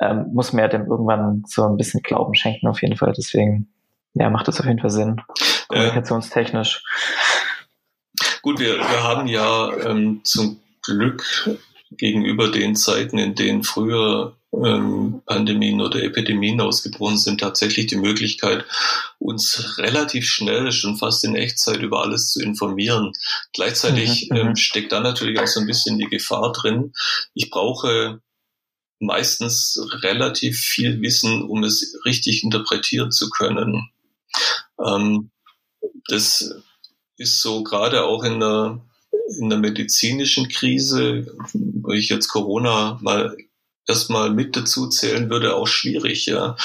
ähm, 0.00 0.26
muss 0.32 0.52
man 0.52 0.62
ja 0.62 0.68
dem 0.68 0.86
irgendwann 0.86 1.42
so 1.46 1.64
ein 1.64 1.76
bisschen 1.76 2.02
Glauben 2.02 2.34
schenken 2.34 2.68
auf 2.68 2.82
jeden 2.82 2.96
Fall. 2.96 3.12
Deswegen 3.16 3.72
ja, 4.14 4.30
macht 4.30 4.48
das 4.48 4.60
auf 4.60 4.66
jeden 4.66 4.80
Fall 4.80 4.90
Sinn, 4.90 5.20
kommunikationstechnisch. 5.68 6.82
Gut, 8.42 8.58
wir, 8.58 8.78
wir 8.78 9.02
haben 9.02 9.26
ja 9.26 9.70
ähm, 9.84 10.20
zum 10.24 10.60
Glück 10.82 11.24
gegenüber 11.90 12.50
den 12.50 12.76
Zeiten, 12.76 13.18
in 13.18 13.34
denen 13.34 13.62
früher 13.64 14.36
ähm, 14.52 15.22
Pandemien 15.26 15.80
oder 15.80 16.02
Epidemien 16.02 16.60
ausgebrochen 16.60 17.18
sind, 17.18 17.40
tatsächlich 17.40 17.86
die 17.86 17.96
Möglichkeit, 17.96 18.64
uns 19.18 19.78
relativ 19.78 20.26
schnell, 20.26 20.72
schon 20.72 20.96
fast 20.96 21.24
in 21.24 21.34
Echtzeit 21.34 21.82
über 21.82 22.02
alles 22.02 22.30
zu 22.30 22.42
informieren. 22.42 23.12
Gleichzeitig 23.52 24.28
mhm, 24.30 24.36
ähm, 24.36 24.48
mhm. 24.48 24.56
steckt 24.56 24.92
da 24.92 25.00
natürlich 25.00 25.38
auch 25.38 25.46
so 25.46 25.60
ein 25.60 25.66
bisschen 25.66 25.98
die 25.98 26.06
Gefahr 26.06 26.52
drin. 26.52 26.92
Ich 27.34 27.50
brauche 27.50 28.20
meistens 29.00 29.78
relativ 30.02 30.58
viel 30.58 31.00
Wissen, 31.02 31.42
um 31.42 31.62
es 31.62 31.98
richtig 32.04 32.42
interpretieren 32.42 33.12
zu 33.12 33.30
können. 33.30 33.90
Ähm, 34.84 35.30
das 36.08 36.54
ist 37.16 37.42
so 37.42 37.62
gerade 37.62 38.04
auch 38.04 38.24
in 38.24 38.40
der, 38.40 38.80
in 39.38 39.50
der 39.50 39.58
medizinischen 39.58 40.48
Krise, 40.48 41.26
wo 41.52 41.92
ich 41.92 42.08
jetzt 42.08 42.28
Corona 42.28 42.98
mal 43.02 43.36
erstmal 43.86 44.30
mit 44.30 44.56
dazu 44.56 44.88
zählen 44.88 45.30
würde, 45.30 45.54
auch 45.54 45.66
schwierig, 45.66 46.26
ja. 46.26 46.56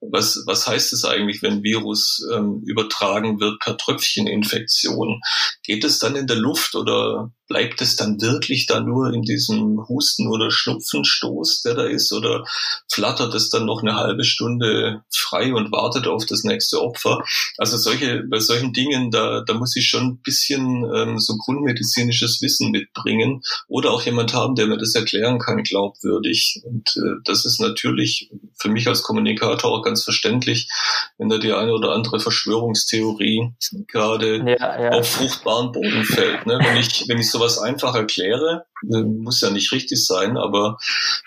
Was, 0.00 0.42
was 0.46 0.66
heißt 0.66 0.92
es 0.92 1.04
eigentlich, 1.04 1.42
wenn 1.42 1.62
Virus 1.62 2.26
ähm, 2.32 2.62
übertragen 2.64 3.40
wird 3.40 3.58
per 3.60 3.76
Tröpfcheninfektion? 3.76 5.20
Geht 5.64 5.84
es 5.84 5.98
dann 5.98 6.16
in 6.16 6.26
der 6.26 6.36
Luft 6.36 6.74
oder 6.74 7.32
bleibt 7.48 7.80
es 7.80 7.96
dann 7.96 8.20
wirklich 8.20 8.66
da 8.66 8.80
nur 8.80 9.12
in 9.12 9.22
diesem 9.22 9.88
Husten- 9.88 10.28
oder 10.28 10.50
Schnupfenstoß, 10.50 11.62
der 11.62 11.74
da 11.74 11.84
ist, 11.84 12.12
oder 12.12 12.44
flattert 12.90 13.34
es 13.34 13.48
dann 13.48 13.64
noch 13.64 13.82
eine 13.82 13.96
halbe 13.96 14.24
Stunde 14.24 15.02
frei 15.10 15.54
und 15.54 15.72
wartet 15.72 16.06
auf 16.06 16.26
das 16.26 16.44
nächste 16.44 16.80
Opfer? 16.82 17.24
Also 17.56 17.78
solche, 17.78 18.22
bei 18.28 18.38
solchen 18.38 18.72
Dingen, 18.72 19.10
da, 19.10 19.42
da 19.46 19.54
muss 19.54 19.74
ich 19.76 19.88
schon 19.88 20.04
ein 20.04 20.20
bisschen 20.22 20.84
ähm, 20.94 21.18
so 21.18 21.36
grundmedizinisches 21.38 22.42
Wissen 22.42 22.70
mitbringen 22.70 23.42
oder 23.66 23.90
auch 23.90 24.02
jemand 24.02 24.34
haben, 24.34 24.54
der 24.54 24.66
mir 24.66 24.78
das 24.78 24.94
erklären 24.94 25.38
kann, 25.38 25.62
glaubwürdig. 25.62 26.60
Und 26.64 26.94
äh, 26.96 27.20
das 27.24 27.46
ist 27.46 27.60
natürlich 27.60 28.30
für 28.58 28.68
mich 28.68 28.86
als 28.86 29.02
Kommunikator 29.02 29.70
auch 29.70 29.82
ganz 29.88 30.04
verständlich, 30.04 30.68
wenn 31.16 31.28
da 31.28 31.38
die 31.38 31.52
eine 31.52 31.72
oder 31.72 31.92
andere 31.92 32.20
Verschwörungstheorie 32.20 33.52
gerade 33.88 34.36
ja, 34.46 34.82
ja. 34.82 34.90
auf 34.90 35.08
fruchtbaren 35.08 35.72
Boden 35.72 36.04
fällt. 36.04 36.46
Ne? 36.46 36.58
Wenn 36.62 36.76
ich, 36.76 37.06
wenn 37.08 37.18
ich 37.18 37.30
sowas 37.30 37.58
einfach 37.58 37.94
erkläre, 37.94 38.66
äh, 38.82 39.02
muss 39.02 39.40
ja 39.40 39.50
nicht 39.50 39.72
richtig 39.72 40.04
sein, 40.06 40.36
aber 40.36 40.78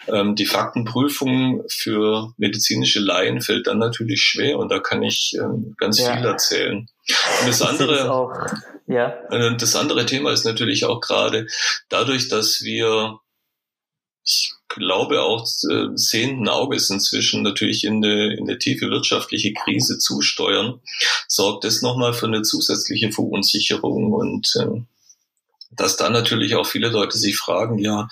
ähm, 0.07 0.35
die 0.35 0.45
Faktenprüfung 0.45 1.63
für 1.69 2.33
medizinische 2.37 2.99
Laien 2.99 3.41
fällt 3.41 3.67
dann 3.67 3.79
natürlich 3.79 4.21
schwer 4.21 4.57
und 4.59 4.69
da 4.69 4.79
kann 4.79 5.01
ich 5.03 5.35
ähm, 5.39 5.75
ganz 5.77 5.99
ja. 5.99 6.15
viel 6.15 6.25
erzählen. 6.25 6.87
Und 7.41 7.47
das 7.47 7.61
andere, 7.61 8.11
auch, 8.11 8.31
ja. 8.87 9.13
Äh, 9.29 9.57
das 9.57 9.75
andere 9.75 10.05
Thema 10.05 10.31
ist 10.31 10.45
natürlich 10.45 10.85
auch 10.85 11.01
gerade 11.01 11.47
dadurch, 11.89 12.29
dass 12.29 12.61
wir, 12.61 13.19
ich 14.23 14.53
glaube 14.67 15.21
auch 15.21 15.45
äh, 15.69 15.87
sehenden 15.95 16.47
Auges 16.47 16.89
inzwischen 16.89 17.43
natürlich 17.43 17.83
in 17.83 18.03
eine, 18.03 18.33
in 18.33 18.47
eine 18.47 18.57
tiefe 18.57 18.89
wirtschaftliche 18.89 19.53
Krise 19.53 19.97
zusteuern, 19.97 20.79
sorgt 21.27 21.63
das 21.63 21.81
nochmal 21.81 22.13
für 22.13 22.27
eine 22.27 22.41
zusätzliche 22.41 23.11
Verunsicherung 23.11 24.13
und 24.13 24.53
äh, 24.59 24.81
dass 25.71 25.95
da 25.95 26.09
natürlich 26.09 26.55
auch 26.55 26.65
viele 26.65 26.89
Leute 26.89 27.17
sich 27.17 27.37
fragen, 27.37 27.79
ja, 27.79 28.09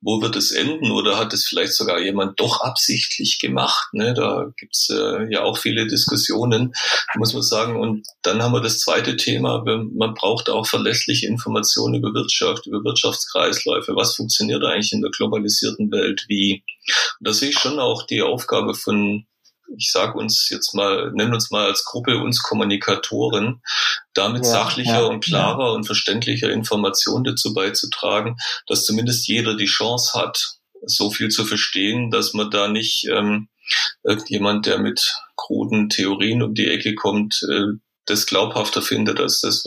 wo 0.00 0.22
wird 0.22 0.36
es 0.36 0.52
enden 0.52 0.90
oder 0.92 1.18
hat 1.18 1.32
es 1.32 1.46
vielleicht 1.46 1.74
sogar 1.74 2.00
jemand 2.00 2.38
doch 2.40 2.60
absichtlich 2.60 3.38
gemacht? 3.38 3.92
Ne? 3.92 4.14
Da 4.14 4.50
gibt's 4.56 4.88
äh, 4.90 5.30
ja 5.30 5.42
auch 5.42 5.58
viele 5.58 5.86
Diskussionen, 5.86 6.72
muss 7.16 7.34
man 7.34 7.42
sagen. 7.42 7.80
Und 7.80 8.06
dann 8.22 8.42
haben 8.42 8.52
wir 8.52 8.60
das 8.60 8.80
zweite 8.80 9.16
Thema, 9.16 9.62
man 9.64 10.14
braucht 10.14 10.48
auch 10.48 10.66
verlässliche 10.66 11.26
Informationen 11.26 11.96
über 11.96 12.14
Wirtschaft, 12.14 12.66
über 12.66 12.82
Wirtschaftskreisläufe. 12.84 13.94
Was 13.96 14.14
funktioniert 14.14 14.64
eigentlich 14.64 14.92
in 14.92 15.02
der 15.02 15.10
globalisierten 15.10 15.90
Welt 15.90 16.24
wie? 16.28 16.62
Und 17.18 17.26
da 17.26 17.32
sehe 17.32 17.50
ich 17.50 17.58
schon 17.58 17.78
auch 17.78 18.04
die 18.06 18.22
Aufgabe 18.22 18.74
von 18.74 19.26
ich 19.76 19.90
sage 19.92 20.18
uns 20.18 20.48
jetzt 20.50 20.74
mal, 20.74 21.10
nennen 21.12 21.34
uns 21.34 21.50
mal 21.50 21.66
als 21.66 21.84
Gruppe 21.84 22.18
uns 22.18 22.42
Kommunikatoren, 22.42 23.62
damit 24.14 24.44
ja, 24.44 24.50
sachlicher 24.50 25.00
ja, 25.00 25.04
und 25.04 25.24
klarer 25.24 25.68
ja. 25.68 25.72
und 25.72 25.84
verständlicher 25.84 26.50
Informationen 26.50 27.24
dazu 27.24 27.54
beizutragen, 27.54 28.36
dass 28.66 28.84
zumindest 28.84 29.26
jeder 29.28 29.56
die 29.56 29.66
Chance 29.66 30.18
hat, 30.18 30.56
so 30.82 31.10
viel 31.10 31.28
zu 31.28 31.44
verstehen, 31.44 32.10
dass 32.10 32.32
man 32.34 32.50
da 32.50 32.68
nicht 32.68 33.06
ähm, 33.08 33.48
irgendjemand, 34.02 34.66
der 34.66 34.78
mit 34.78 35.14
kruden 35.36 35.88
Theorien 35.88 36.42
um 36.42 36.54
die 36.54 36.68
Ecke 36.68 36.94
kommt, 36.94 37.42
äh, 37.50 37.78
das 38.06 38.26
glaubhafter 38.26 38.82
findet 38.82 39.20
als 39.20 39.40
das, 39.40 39.64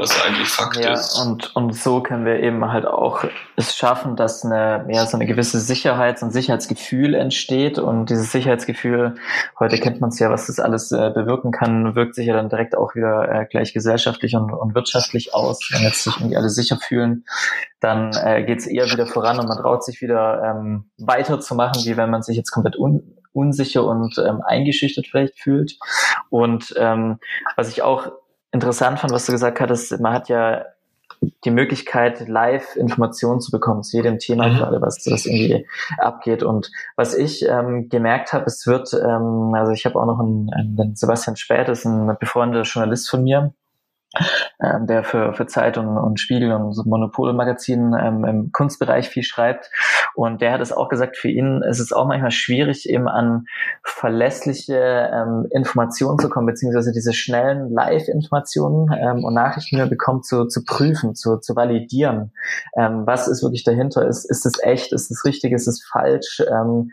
was 0.00 0.22
eigentlich 0.22 0.48
Fakt 0.48 0.76
ja, 0.76 0.92
ist. 0.92 1.18
Und, 1.18 1.54
und 1.54 1.74
so 1.74 2.02
können 2.02 2.24
wir 2.24 2.40
eben 2.40 2.72
halt 2.72 2.86
auch 2.86 3.24
es 3.56 3.76
schaffen, 3.76 4.16
dass 4.16 4.44
eine, 4.44 4.86
ja, 4.88 5.06
so 5.06 5.16
eine 5.16 5.26
gewisse 5.26 5.60
Sicherheit, 5.60 6.22
und 6.22 6.32
Sicherheitsgefühl 6.32 7.14
entsteht. 7.14 7.78
Und 7.78 8.10
dieses 8.10 8.32
Sicherheitsgefühl, 8.32 9.16
heute 9.58 9.78
kennt 9.78 10.00
man 10.00 10.10
es 10.10 10.18
ja, 10.18 10.30
was 10.30 10.46
das 10.46 10.58
alles 10.58 10.90
äh, 10.92 11.10
bewirken 11.14 11.52
kann, 11.52 11.94
wirkt 11.94 12.14
sich 12.14 12.26
ja 12.26 12.34
dann 12.34 12.48
direkt 12.48 12.76
auch 12.76 12.94
wieder 12.94 13.30
äh, 13.30 13.46
gleich 13.46 13.72
gesellschaftlich 13.72 14.34
und, 14.34 14.50
und 14.50 14.74
wirtschaftlich 14.74 15.34
aus. 15.34 15.60
Wenn 15.72 15.82
jetzt 15.82 16.04
sich 16.04 16.16
irgendwie 16.16 16.36
alle 16.36 16.50
sicher 16.50 16.78
fühlen, 16.78 17.24
dann 17.80 18.12
äh, 18.14 18.42
geht 18.44 18.60
es 18.60 18.66
eher 18.66 18.86
wieder 18.86 19.06
voran 19.06 19.38
und 19.38 19.46
man 19.46 19.58
traut 19.58 19.84
sich 19.84 20.00
wieder 20.00 20.42
ähm, 20.42 20.90
weiterzumachen, 20.98 21.84
wie 21.84 21.96
wenn 21.96 22.10
man 22.10 22.22
sich 22.22 22.36
jetzt 22.36 22.50
komplett 22.50 22.78
un 22.78 23.16
unsicher 23.32 23.84
und 23.84 24.18
ähm, 24.18 24.42
eingeschüchtert 24.44 25.06
vielleicht 25.06 25.38
fühlt. 25.38 25.78
Und 26.30 26.74
ähm, 26.76 27.18
was 27.56 27.68
ich 27.68 27.82
auch 27.82 28.10
interessant 28.52 28.98
fand, 28.98 29.12
was 29.12 29.26
du 29.26 29.32
gesagt 29.32 29.60
hattest, 29.60 29.98
man 30.00 30.12
hat 30.12 30.28
ja 30.28 30.64
die 31.44 31.50
Möglichkeit, 31.50 32.28
live 32.28 32.76
Informationen 32.76 33.40
zu 33.40 33.50
bekommen 33.50 33.82
zu 33.82 33.96
jedem 33.96 34.18
Thema 34.18 34.48
mhm. 34.48 34.56
gerade, 34.56 34.80
was 34.80 35.02
das 35.04 35.26
irgendwie 35.26 35.66
abgeht. 35.98 36.42
Und 36.42 36.70
was 36.96 37.14
ich 37.14 37.46
ähm, 37.46 37.88
gemerkt 37.88 38.32
habe, 38.32 38.46
es 38.46 38.66
wird, 38.66 38.92
ähm, 38.94 39.52
also 39.54 39.72
ich 39.72 39.84
habe 39.84 40.00
auch 40.00 40.06
noch 40.06 40.20
einen, 40.20 40.50
einen 40.52 40.96
Sebastian 40.96 41.36
Späth, 41.36 41.68
ist 41.68 41.84
ein 41.84 42.16
befreundeter 42.18 42.62
Journalist 42.62 43.10
von 43.10 43.22
mir, 43.22 43.52
ähm, 44.62 44.86
der 44.86 45.04
für, 45.04 45.34
für 45.34 45.46
Zeit 45.46 45.76
und, 45.76 45.98
und 45.98 46.20
Spiegel 46.20 46.52
und 46.52 46.72
so 46.72 46.84
Monopol-Magazinen 46.84 47.94
ähm, 48.00 48.24
im 48.24 48.52
Kunstbereich 48.52 49.08
viel 49.08 49.22
schreibt. 49.22 49.70
Und 50.14 50.40
der 50.40 50.52
hat 50.52 50.60
es 50.60 50.72
auch 50.72 50.88
gesagt, 50.88 51.16
für 51.16 51.28
ihn 51.28 51.62
ist 51.68 51.80
es 51.80 51.92
auch 51.92 52.06
manchmal 52.06 52.30
schwierig, 52.30 52.88
eben 52.88 53.08
an 53.08 53.44
verlässliche 53.82 55.10
ähm, 55.12 55.46
Informationen 55.50 56.18
zu 56.18 56.28
kommen, 56.28 56.46
beziehungsweise 56.46 56.92
diese 56.92 57.12
schnellen 57.12 57.70
Live-Informationen 57.70 58.90
ähm, 58.98 59.24
und 59.24 59.34
Nachrichten, 59.34 59.76
die 59.76 59.82
er 59.82 59.88
bekommt, 59.88 60.24
zu, 60.24 60.46
zu 60.46 60.64
prüfen, 60.64 61.14
zu, 61.14 61.38
zu 61.38 61.54
validieren. 61.56 62.32
Ähm, 62.76 63.06
was 63.06 63.28
ist 63.28 63.42
wirklich 63.42 63.64
dahinter? 63.64 64.06
Ist, 64.06 64.24
ist 64.24 64.46
es 64.46 64.62
echt? 64.62 64.92
Ist 64.92 65.10
es 65.10 65.24
richtig? 65.24 65.52
Ist 65.52 65.68
es 65.68 65.84
falsch? 65.84 66.42
Ähm, 66.50 66.90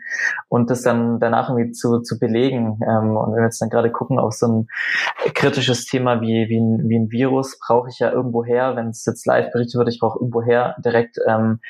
und 0.48 0.70
das 0.70 0.82
dann 0.82 1.20
danach 1.20 1.50
irgendwie 1.50 1.72
zu, 1.72 2.00
zu 2.00 2.18
belegen. 2.18 2.80
Ähm, 2.82 3.16
und 3.16 3.32
wenn 3.32 3.38
wir 3.38 3.44
jetzt 3.44 3.60
dann 3.60 3.70
gerade 3.70 3.90
gucken 3.90 4.18
auf 4.18 4.34
so 4.34 4.46
ein 4.46 4.66
kritisches 5.34 5.86
Thema 5.86 6.20
wie, 6.20 6.48
wie, 6.48 6.60
ein, 6.60 6.88
wie 6.88 6.98
ein 6.98 7.10
Virus 7.10 7.58
brauche 7.58 7.88
ich 7.88 7.98
ja 7.98 8.10
irgendwoher, 8.12 8.76
wenn 8.76 8.88
es 8.88 9.04
jetzt 9.06 9.26
live 9.26 9.50
berichtet 9.52 9.78
wird, 9.78 9.88
ich 9.88 10.00
brauche 10.00 10.18
irgendwoher 10.18 10.76
direkt 10.84 11.16
ähm, 11.26 11.60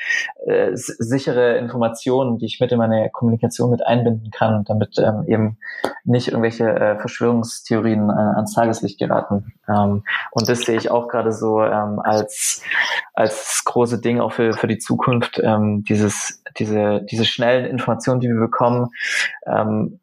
äh, 0.47 0.71
sichere 0.75 1.38
Informationen, 1.39 2.39
die 2.39 2.47
ich 2.47 2.61
mit 2.61 2.73
in 2.73 2.79
meine 2.79 3.11
Kommunikation 3.11 3.71
mit 3.71 3.87
einbinden 3.87 4.31
kann, 4.31 4.65
damit 4.65 4.99
ähm, 4.99 5.25
eben 5.27 5.59
nicht 6.05 6.29
irgendwelche 6.29 6.69
äh, 6.69 6.99
Verschwörungstheorien 6.99 8.11
äh, 8.11 8.13
ans 8.13 8.55
Tageslicht 8.55 8.99
geraten. 8.99 9.53
Ähm, 9.69 10.05
und 10.33 10.49
das 10.49 10.61
sehe 10.61 10.77
ich 10.77 10.91
auch 10.91 11.09
gerade 11.09 11.33
so 11.33 11.63
ähm, 11.63 12.01
als 12.01 12.63
als 13.15 13.63
große 13.65 14.01
Ding 14.01 14.21
auch 14.21 14.33
für 14.33 14.53
für 14.53 14.69
die 14.69 14.79
Zukunft. 14.79 15.41
Ähm, 15.43 15.85
dieses 15.85 16.43
diese 16.59 17.03
diese 17.03 17.25
schnellen 17.25 17.67
Informationen, 17.67 18.21
die 18.21 18.29
wir 18.29 18.41
bekommen. 18.41 18.91
Ähm, 19.47 20.01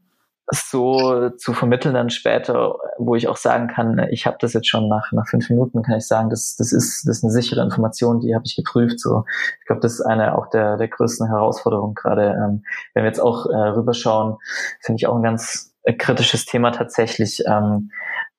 so 0.52 1.30
zu 1.32 1.54
vermitteln 1.54 1.96
dann 1.96 2.10
später, 2.10 2.76
wo 2.98 3.16
ich 3.16 3.28
auch 3.28 3.38
sagen 3.38 3.68
kann, 3.68 4.08
ich 4.12 4.28
habe 4.28 4.38
das 4.40 4.54
jetzt 4.54 4.68
schon 4.68 4.88
nach, 4.88 5.12
nach 5.12 5.28
fünf 5.28 5.50
Minuten, 5.50 5.82
kann 5.82 5.98
ich 5.98 6.08
sagen, 6.08 6.30
das, 6.30 6.56
das, 6.56 6.72
ist, 6.72 7.08
das 7.08 7.18
ist 7.18 7.24
eine 7.24 7.32
sichere 7.32 7.64
Information, 7.64 8.20
die 8.20 8.36
habe 8.36 8.44
ich 8.46 8.56
geprüft. 8.56 9.00
So, 9.00 9.26
ich 9.60 9.66
glaube, 9.66 9.82
das 9.82 9.94
ist 9.94 10.02
eine 10.02 10.38
auch 10.38 10.50
der, 10.50 10.78
der 10.78 10.88
größten 10.88 11.28
Herausforderungen 11.28 11.96
gerade. 11.96 12.28
Ähm, 12.34 12.64
wenn 12.94 13.04
wir 13.04 13.08
jetzt 13.08 13.22
auch 13.22 13.48
äh, 13.48 13.56
rüberschauen, 13.56 14.38
finde 14.82 14.98
ich 14.98 15.08
auch 15.08 15.16
ein 15.16 15.24
ganz 15.24 15.74
äh, 15.84 15.94
kritisches 15.94 16.46
Thema 16.46 16.72
tatsächlich. 16.72 17.44
Ähm, 17.48 17.92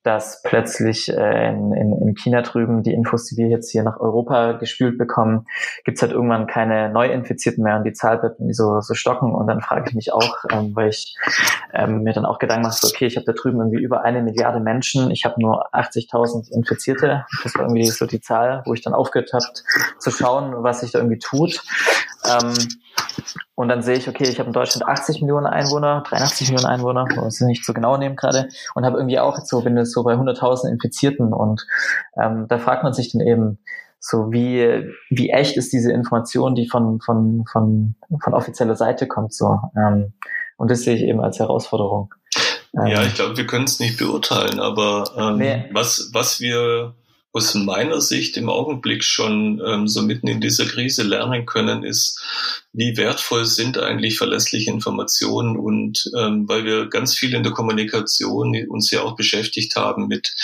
dass 0.06 0.40
plötzlich 0.42 1.08
äh, 1.08 1.48
in, 1.48 1.72
in, 1.72 1.92
in 2.00 2.14
China 2.14 2.42
drüben 2.42 2.84
die 2.84 2.92
Infos, 2.92 3.26
die 3.26 3.36
wir 3.36 3.48
jetzt 3.48 3.72
hier 3.72 3.82
nach 3.82 3.98
Europa 3.98 4.52
gespült 4.52 4.98
bekommen, 4.98 5.46
gibt's 5.84 6.00
halt 6.00 6.12
irgendwann 6.12 6.46
keine 6.46 6.90
Neuinfizierten 6.90 7.64
mehr 7.64 7.76
und 7.76 7.82
die 7.82 7.92
Zahl 7.92 8.18
bleibt 8.18 8.38
irgendwie 8.38 8.54
so, 8.54 8.80
so 8.82 8.94
stocken. 8.94 9.34
Und 9.34 9.48
dann 9.48 9.60
frage 9.60 9.86
ich 9.88 9.96
mich 9.96 10.12
auch, 10.12 10.44
ähm, 10.52 10.76
weil 10.76 10.90
ich 10.90 11.16
ähm, 11.74 12.04
mir 12.04 12.12
dann 12.12 12.24
auch 12.24 12.38
Gedanken 12.38 12.62
mache, 12.62 12.78
so, 12.80 12.86
okay, 12.86 13.06
ich 13.06 13.16
habe 13.16 13.26
da 13.26 13.32
drüben 13.32 13.58
irgendwie 13.58 13.82
über 13.82 14.02
eine 14.02 14.22
Milliarde 14.22 14.60
Menschen, 14.60 15.10
ich 15.10 15.24
habe 15.24 15.40
nur 15.40 15.74
80.000 15.74 16.52
Infizierte. 16.52 17.26
Das 17.42 17.56
war 17.56 17.62
irgendwie 17.62 17.86
so 17.86 18.06
die 18.06 18.20
Zahl, 18.20 18.62
wo 18.64 18.74
ich 18.74 18.82
dann 18.82 18.94
aufgehört 18.94 19.32
habe 19.32 19.44
zu 19.98 20.10
schauen, 20.12 20.54
was 20.62 20.82
sich 20.82 20.92
da 20.92 21.00
irgendwie 21.00 21.18
tut. 21.18 21.62
Ähm, 22.24 22.54
und 23.56 23.68
dann 23.68 23.82
sehe 23.82 23.96
ich, 23.96 24.06
okay, 24.06 24.28
ich 24.28 24.38
habe 24.38 24.48
in 24.48 24.52
Deutschland 24.52 24.86
80 24.86 25.22
Millionen 25.22 25.46
Einwohner, 25.46 26.04
83 26.06 26.50
Millionen 26.50 26.66
Einwohner, 26.66 27.06
muss 27.16 27.40
ich 27.40 27.46
nicht 27.46 27.64
so 27.64 27.72
genau 27.72 27.96
nehmen 27.96 28.14
gerade, 28.14 28.48
und 28.74 28.84
habe 28.84 28.98
irgendwie 28.98 29.18
auch 29.18 29.38
jetzt 29.38 29.48
so, 29.48 29.62
bin 29.62 29.76
jetzt 29.78 29.92
so 29.92 30.04
bei 30.04 30.12
100.000 30.12 30.70
Infizierten 30.70 31.32
und 31.32 31.66
ähm, 32.22 32.46
da 32.48 32.58
fragt 32.58 32.84
man 32.84 32.92
sich 32.92 33.12
dann 33.12 33.22
eben, 33.22 33.58
so 33.98 34.30
wie, 34.30 34.84
wie 35.08 35.30
echt 35.30 35.56
ist 35.56 35.72
diese 35.72 35.90
Information, 35.90 36.54
die 36.54 36.68
von, 36.68 37.00
von, 37.00 37.44
von, 37.50 37.96
von 38.22 38.34
offizieller 38.34 38.76
Seite 38.76 39.08
kommt, 39.08 39.32
so. 39.32 39.58
Ähm, 39.74 40.12
und 40.58 40.70
das 40.70 40.82
sehe 40.82 40.94
ich 40.94 41.02
eben 41.02 41.20
als 41.20 41.38
Herausforderung. 41.38 42.14
ja, 42.74 43.00
ähm, 43.00 43.06
ich 43.08 43.14
glaube, 43.14 43.38
wir 43.38 43.46
können 43.46 43.64
es 43.64 43.80
nicht 43.80 43.98
beurteilen, 43.98 44.60
aber 44.60 45.10
ähm, 45.16 45.38
nee. 45.38 45.64
was, 45.72 46.10
was 46.12 46.40
wir 46.40 46.94
aus 47.36 47.54
meiner 47.54 48.00
Sicht 48.00 48.38
im 48.38 48.48
Augenblick 48.48 49.04
schon 49.04 49.60
ähm, 49.62 49.86
so 49.86 50.00
mitten 50.00 50.26
in 50.26 50.40
dieser 50.40 50.64
Krise 50.64 51.02
lernen 51.02 51.44
können, 51.44 51.84
ist, 51.84 52.18
wie 52.72 52.96
wertvoll 52.96 53.44
sind 53.44 53.76
eigentlich 53.76 54.16
verlässliche 54.16 54.70
Informationen 54.70 55.58
und 55.58 56.10
ähm, 56.16 56.48
weil 56.48 56.64
wir 56.64 56.86
ganz 56.86 57.14
viel 57.14 57.34
in 57.34 57.42
der 57.42 57.52
Kommunikation 57.52 58.56
uns 58.68 58.90
ja 58.90 59.02
auch 59.02 59.16
beschäftigt 59.16 59.76
haben 59.76 60.08
mit 60.08 60.34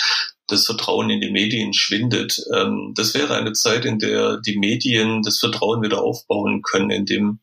das 0.45 0.67
Vertrauen 0.67 1.09
in 1.09 1.19
die 1.19 1.31
Medien 1.31 1.73
schwindet. 1.73 2.39
Ähm, 2.53 2.93
das 2.95 3.15
wäre 3.15 3.35
eine 3.35 3.53
Zeit, 3.53 3.85
in 3.85 3.97
der 3.97 4.37
die 4.37 4.59
Medien 4.59 5.23
das 5.23 5.39
Vertrauen 5.39 5.81
wieder 5.81 5.99
aufbauen 5.99 6.61
können, 6.61 6.91
indem 6.91 7.39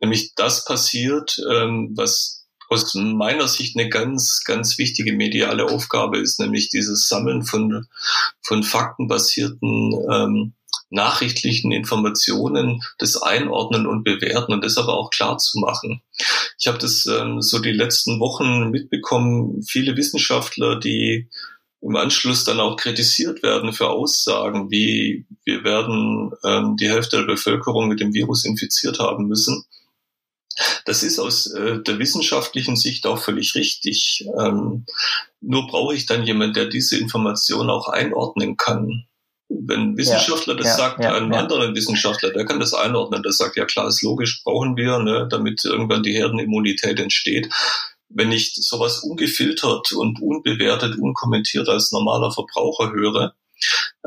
nämlich 0.00 0.34
das 0.34 0.66
passiert, 0.66 1.38
ähm, 1.50 1.92
was 1.96 2.41
aus 2.72 2.94
meiner 2.94 3.48
Sicht 3.48 3.76
eine 3.76 3.88
ganz, 3.88 4.42
ganz 4.44 4.78
wichtige 4.78 5.12
mediale 5.12 5.66
Aufgabe 5.66 6.18
ist, 6.18 6.40
nämlich 6.40 6.68
dieses 6.68 7.08
Sammeln 7.08 7.44
von, 7.44 7.86
von 8.40 8.62
faktenbasierten 8.62 9.94
ähm, 10.10 10.52
nachrichtlichen 10.90 11.72
Informationen, 11.72 12.82
das 12.98 13.20
Einordnen 13.20 13.86
und 13.86 14.04
Bewerten 14.04 14.52
und 14.52 14.64
das 14.64 14.76
aber 14.76 14.94
auch 14.94 15.10
klar 15.10 15.38
zu 15.38 15.58
machen. 15.58 16.02
Ich 16.58 16.66
habe 16.66 16.78
das 16.78 17.06
ähm, 17.06 17.40
so 17.40 17.58
die 17.58 17.72
letzten 17.72 18.20
Wochen 18.20 18.70
mitbekommen, 18.70 19.62
viele 19.62 19.96
Wissenschaftler, 19.96 20.78
die 20.78 21.28
im 21.80 21.96
Anschluss 21.96 22.44
dann 22.44 22.60
auch 22.60 22.76
kritisiert 22.76 23.42
werden 23.42 23.72
für 23.72 23.88
Aussagen 23.88 24.70
wie 24.70 25.26
wir 25.44 25.64
werden 25.64 26.30
ähm, 26.44 26.76
die 26.76 26.88
Hälfte 26.88 27.18
der 27.18 27.24
Bevölkerung 27.24 27.88
mit 27.88 27.98
dem 27.98 28.14
Virus 28.14 28.44
infiziert 28.44 29.00
haben 29.00 29.26
müssen. 29.26 29.64
Das 30.84 31.02
ist 31.02 31.18
aus 31.18 31.46
äh, 31.52 31.80
der 31.80 31.98
wissenschaftlichen 31.98 32.76
Sicht 32.76 33.06
auch 33.06 33.18
völlig 33.18 33.54
richtig. 33.54 34.26
Ähm, 34.38 34.86
nur 35.40 35.66
brauche 35.66 35.94
ich 35.94 36.06
dann 36.06 36.24
jemand, 36.24 36.56
der 36.56 36.66
diese 36.66 36.98
Information 36.98 37.70
auch 37.70 37.88
einordnen 37.88 38.56
kann. 38.56 39.04
Wenn 39.48 39.80
ein 39.80 39.96
Wissenschaftler 39.96 40.54
ja, 40.54 40.58
das 40.58 40.66
ja, 40.68 40.76
sagt, 40.76 41.02
ja, 41.02 41.14
einem 41.14 41.32
anderen 41.32 41.74
Wissenschaftler, 41.74 42.30
der 42.30 42.46
kann 42.46 42.60
das 42.60 42.72
einordnen, 42.72 43.22
der 43.22 43.32
sagt, 43.32 43.56
ja 43.56 43.66
klar, 43.66 43.88
ist 43.88 44.02
logisch, 44.02 44.42
brauchen 44.44 44.76
wir, 44.76 44.98
ne, 44.98 45.28
damit 45.30 45.64
irgendwann 45.64 46.02
die 46.02 46.14
Herdenimmunität 46.14 46.98
entsteht. 46.98 47.52
Wenn 48.08 48.32
ich 48.32 48.54
sowas 48.54 49.00
ungefiltert 49.00 49.92
und 49.92 50.20
unbewertet, 50.22 50.98
unkommentiert 50.98 51.68
als 51.68 51.92
normaler 51.92 52.30
Verbraucher 52.30 52.92
höre, 52.92 53.34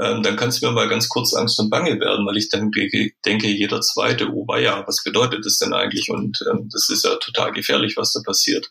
ähm, 0.02 0.24
dann 0.24 0.36
kann 0.36 0.50
es 0.50 0.62
mir 0.62 0.72
mal 0.72 0.90
ganz 0.90 1.10
kurz 1.10 1.34
Angst 1.34 1.60
und 1.60 1.70
Bange 1.70 2.00
werden, 2.00 2.26
weil 2.26 2.38
ich 2.38 2.50
dann 2.50 2.72
denke, 3.26 3.48
jeder 3.48 3.82
zweite, 3.82 4.30
oh 4.32 4.46
ja, 4.56 4.84
was 4.88 5.04
bedeutet 5.04 5.46
das 5.46 5.58
denn 5.58 5.74
eigentlich? 5.74 6.10
Und 6.10 6.44
ähm, 6.52 6.70
das 6.72 6.90
ist 6.90 7.06
ja 7.06 7.16
total 7.16 7.52
gefährlich, 7.52 7.96
was 7.98 8.12
da 8.14 8.22
passiert. 8.26 8.70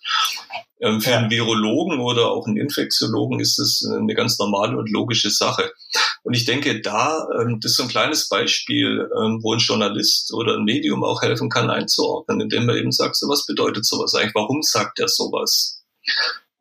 Ähm, 0.81 1.01
für 1.01 1.17
einen 1.17 1.31
Virologen 1.31 2.01
oder 2.01 2.31
auch 2.31 2.47
einen 2.47 2.57
Infektiologen 2.57 3.41
ist 3.41 3.59
das 3.59 3.83
eine 3.91 4.15
ganz 4.15 4.39
normale 4.39 4.77
und 4.77 4.91
logische 4.91 5.31
Sache. 5.31 5.73
Und 6.25 6.35
ich 6.35 6.45
denke, 6.45 6.81
da, 6.81 7.27
ähm, 7.41 7.61
das 7.61 7.73
ist 7.73 7.77
so 7.79 7.85
ein 7.85 7.89
kleines 7.89 8.29
Beispiel, 8.29 9.09
ähm, 9.17 9.41
wo 9.43 9.55
ein 9.55 9.61
Journalist 9.61 10.33
oder 10.35 10.57
ein 10.57 10.65
Medium 10.65 11.05
auch 11.05 11.23
helfen 11.23 11.49
kann, 11.49 11.71
einzuordnen, 11.71 12.41
indem 12.41 12.69
er 12.69 12.77
eben 12.77 12.93
sagt, 12.93 13.17
so 13.17 13.29
was 13.29 13.47
bedeutet 13.47 13.87
sowas 13.87 14.15
eigentlich? 14.15 14.35
Warum 14.35 14.63
sagt 14.63 15.01
er 15.01 15.09
sowas? 15.09 15.83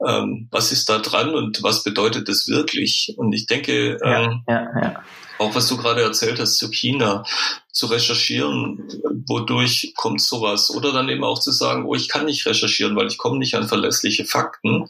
Ähm, 0.07 0.47
was 0.51 0.71
ist 0.71 0.89
da 0.89 0.99
dran 0.99 1.33
und 1.33 1.63
was 1.63 1.83
bedeutet 1.83 2.27
das 2.29 2.47
wirklich? 2.47 3.13
Und 3.17 3.33
ich 3.33 3.45
denke, 3.45 3.97
ähm, 4.03 4.43
ja, 4.47 4.67
ja, 4.81 5.03
auch 5.37 5.55
was 5.55 5.67
du 5.67 5.77
gerade 5.77 6.01
erzählt 6.01 6.39
hast 6.39 6.57
zu 6.57 6.69
China, 6.69 7.23
zu 7.71 7.87
recherchieren, 7.87 8.87
wodurch 9.27 9.93
kommt 9.97 10.21
sowas? 10.21 10.69
Oder 10.69 10.91
dann 10.91 11.09
eben 11.09 11.23
auch 11.23 11.39
zu 11.39 11.51
sagen, 11.51 11.85
oh, 11.85 11.95
ich 11.95 12.07
kann 12.07 12.25
nicht 12.25 12.45
recherchieren, 12.45 12.95
weil 12.95 13.07
ich 13.07 13.17
komme 13.17 13.39
nicht 13.39 13.55
an 13.55 13.67
verlässliche 13.67 14.25
Fakten, 14.25 14.87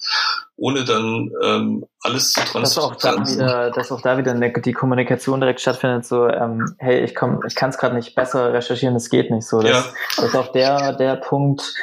ohne 0.58 0.84
dann 0.84 1.32
ähm, 1.42 1.86
alles 2.02 2.34
zu 2.34 2.42
transportieren. 2.42 2.64
Dass 2.64 2.78
auch 2.78 2.96
da 2.96 3.28
wieder, 3.28 3.72
dass 3.72 3.92
auch 3.92 4.02
da 4.02 4.18
wieder 4.18 4.34
die 4.34 4.74
Kommunikation 4.74 5.40
direkt 5.40 5.62
stattfindet, 5.62 6.06
so, 6.06 6.28
ähm, 6.28 6.76
hey, 6.78 7.04
ich 7.04 7.16
komm, 7.16 7.40
ich 7.48 7.56
kann 7.56 7.70
es 7.70 7.78
gerade 7.78 7.96
nicht 7.96 8.16
besser 8.16 8.54
recherchieren, 8.54 8.96
es 8.96 9.10
geht 9.10 9.32
nicht 9.32 9.48
so. 9.48 9.62
Dass, 9.62 9.72
ja. 10.18 10.22
dass 10.22 10.36
auch 10.36 10.52
der, 10.52 10.94
der 10.94 11.16
Punkt 11.16 11.74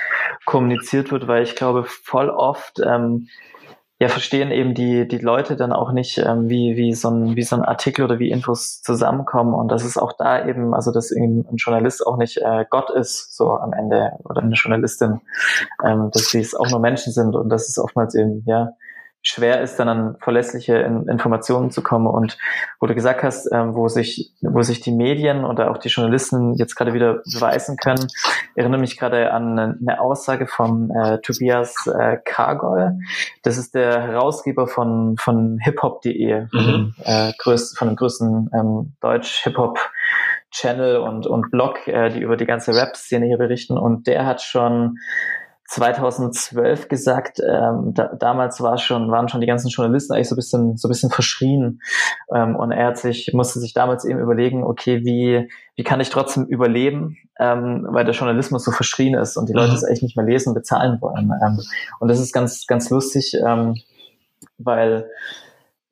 kommuniziert 0.45 1.11
wird, 1.13 1.27
weil 1.29 1.43
ich 1.43 1.57
glaube, 1.57 1.85
voll 1.85 2.29
oft 2.29 2.79
ähm, 2.85 3.29
ja, 4.01 4.09
verstehen 4.09 4.51
eben 4.51 4.73
die, 4.73 5.07
die 5.07 5.19
Leute 5.19 5.57
dann 5.57 5.75
auch 5.75 5.93
nicht, 5.93 6.17
ähm, 6.17 6.49
wie, 6.49 6.75
wie, 6.79 6.95
so 6.95 7.11
ein, 7.11 7.37
wie 7.37 7.43
so 7.43 7.55
ein 7.55 7.63
Artikel 7.63 8.03
oder 8.03 8.19
wie 8.19 8.31
Infos 8.31 8.81
zusammenkommen. 8.81 9.53
Und 9.53 9.69
dass 9.69 9.85
es 9.85 9.99
auch 9.99 10.15
da 10.15 10.47
eben, 10.47 10.73
also 10.73 10.91
dass 10.91 11.13
eben 11.13 11.47
ein 11.53 11.57
Journalist 11.57 12.07
auch 12.07 12.17
nicht 12.17 12.39
äh, 12.39 12.65
Gott 12.71 12.89
ist, 12.89 13.37
so 13.37 13.53
am 13.53 13.75
Ende, 13.75 14.13
oder 14.25 14.41
eine 14.41 14.55
Journalistin, 14.55 15.21
ähm, 15.85 16.11
dass 16.15 16.31
sie 16.31 16.41
es 16.41 16.55
auch 16.55 16.71
nur 16.71 16.81
Menschen 16.81 17.13
sind 17.13 17.37
und 17.37 17.51
dass 17.51 17.69
es 17.69 17.79
oftmals 17.79 18.15
eben, 18.15 18.43
ja, 18.47 18.73
schwer 19.23 19.61
ist, 19.61 19.77
dann 19.77 19.89
an 19.89 20.17
verlässliche 20.21 20.79
Informationen 20.79 21.71
zu 21.71 21.83
kommen. 21.83 22.07
Und 22.07 22.39
wo 22.79 22.87
du 22.87 22.95
gesagt 22.95 23.23
hast, 23.23 23.51
ähm, 23.53 23.75
wo 23.75 23.89
sich, 23.89 24.33
wo 24.41 24.63
sich 24.63 24.81
die 24.81 24.93
Medien 24.93 25.45
oder 25.45 25.71
auch 25.71 25.79
die 25.79 25.89
Journalisten 25.89 26.55
jetzt 26.55 26.75
gerade 26.75 26.95
wieder 26.95 27.21
beweisen 27.33 27.77
können, 27.77 28.07
erinnere 28.55 28.81
mich 28.81 28.99
gerade 28.99 29.33
an 29.33 29.59
eine 29.59 30.01
Aussage 30.01 30.47
von 30.47 30.91
äh, 30.91 31.21
Tobias 31.21 31.75
äh, 31.87 32.17
Kargol. 32.25 32.99
Das 33.43 33.59
ist 33.59 33.75
der 33.75 34.03
Herausgeber 34.03 34.67
von, 34.67 35.17
von 35.19 35.59
hiphop.de, 35.59 36.47
mhm. 36.53 36.95
äh, 37.05 37.33
größ, 37.39 37.77
von 37.77 37.89
dem 37.89 37.97
größten 37.97 38.51
ähm, 38.55 38.93
Deutsch-Hip-Hop 39.01 39.79
Channel 40.51 40.97
und, 40.97 41.27
und 41.27 41.51
Blog, 41.51 41.87
äh, 41.87 42.11
die 42.11 42.21
über 42.21 42.37
die 42.37 42.47
ganze 42.47 42.75
Rap-Szene 42.75 43.27
hier 43.27 43.39
berichten. 43.39 43.79
Und 43.79 44.07
der 44.07 44.27
hat 44.27 44.43
schon 44.43 44.99
2012 45.71 46.89
gesagt, 46.89 47.39
ähm, 47.49 47.95
da, 47.95 48.09
damals 48.19 48.61
war 48.61 48.77
schon, 48.77 49.09
waren 49.13 49.29
schon 49.29 49.41
die 49.41 49.47
ganzen 49.47 49.69
Journalisten 49.69 50.13
eigentlich 50.13 50.29
so 50.29 50.35
ein 50.35 50.37
bisschen, 50.37 50.77
so 50.77 50.89
ein 50.89 50.91
bisschen 50.91 51.11
verschrien. 51.11 51.81
Ähm, 52.35 52.57
und 52.57 52.73
er 52.73 52.89
hat 52.89 52.99
sich, 52.99 53.31
musste 53.35 53.61
sich 53.61 53.73
damals 53.73 54.05
eben 54.05 54.19
überlegen, 54.19 54.65
okay, 54.65 55.05
wie, 55.05 55.49
wie 55.77 55.85
kann 55.85 56.01
ich 56.01 56.11
trotzdem 56.11 56.47
überleben, 56.47 57.19
ähm, 57.39 57.87
weil 57.89 58.05
der 58.05 58.15
Journalismus 58.15 58.65
so 58.65 58.73
verschrien 58.73 59.15
ist 59.15 59.37
und 59.37 59.49
die 59.49 59.53
Leute 59.53 59.71
mhm. 59.71 59.77
es 59.77 59.85
eigentlich 59.85 60.03
nicht 60.03 60.17
mehr 60.17 60.27
lesen 60.27 60.49
und 60.49 60.55
bezahlen 60.55 61.01
wollen. 61.01 61.31
Ähm, 61.41 61.61
und 62.01 62.09
das 62.09 62.19
ist 62.19 62.33
ganz, 62.33 62.67
ganz 62.67 62.91
lustig, 62.91 63.37
ähm, 63.47 63.77
weil 64.59 65.09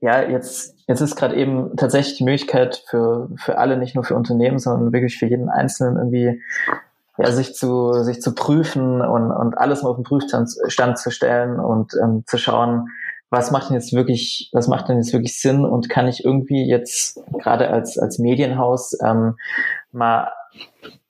ja, 0.00 0.22
jetzt, 0.22 0.76
jetzt 0.88 1.00
ist 1.00 1.14
gerade 1.14 1.36
eben 1.36 1.76
tatsächlich 1.76 2.18
die 2.18 2.24
Möglichkeit 2.24 2.82
für, 2.88 3.28
für 3.36 3.58
alle, 3.58 3.76
nicht 3.76 3.94
nur 3.94 4.02
für 4.02 4.16
Unternehmen, 4.16 4.58
sondern 4.58 4.92
wirklich 4.92 5.18
für 5.18 5.26
jeden 5.26 5.48
Einzelnen 5.48 5.96
irgendwie 5.98 6.42
ja, 7.18 7.30
sich 7.32 7.54
zu, 7.54 7.92
sich 8.04 8.20
zu 8.20 8.34
prüfen 8.34 9.00
und, 9.00 9.32
und 9.32 9.58
alles 9.58 9.82
mal 9.82 9.90
auf 9.90 9.96
den 9.96 10.04
Prüfstand 10.04 10.98
zu 10.98 11.10
stellen 11.10 11.58
und 11.58 11.92
ähm, 12.02 12.24
zu 12.26 12.38
schauen, 12.38 12.88
was 13.30 13.50
macht 13.50 13.68
denn 13.68 13.74
jetzt 13.74 13.92
wirklich, 13.92 14.50
was 14.52 14.68
macht 14.68 14.88
denn 14.88 14.96
jetzt 14.96 15.12
wirklich 15.12 15.38
Sinn 15.38 15.64
und 15.64 15.90
kann 15.90 16.08
ich 16.08 16.24
irgendwie 16.24 16.66
jetzt 16.66 17.20
gerade 17.40 17.68
als, 17.68 17.98
als 17.98 18.18
Medienhaus 18.18 18.96
ähm, 19.04 19.36
mal 19.92 20.30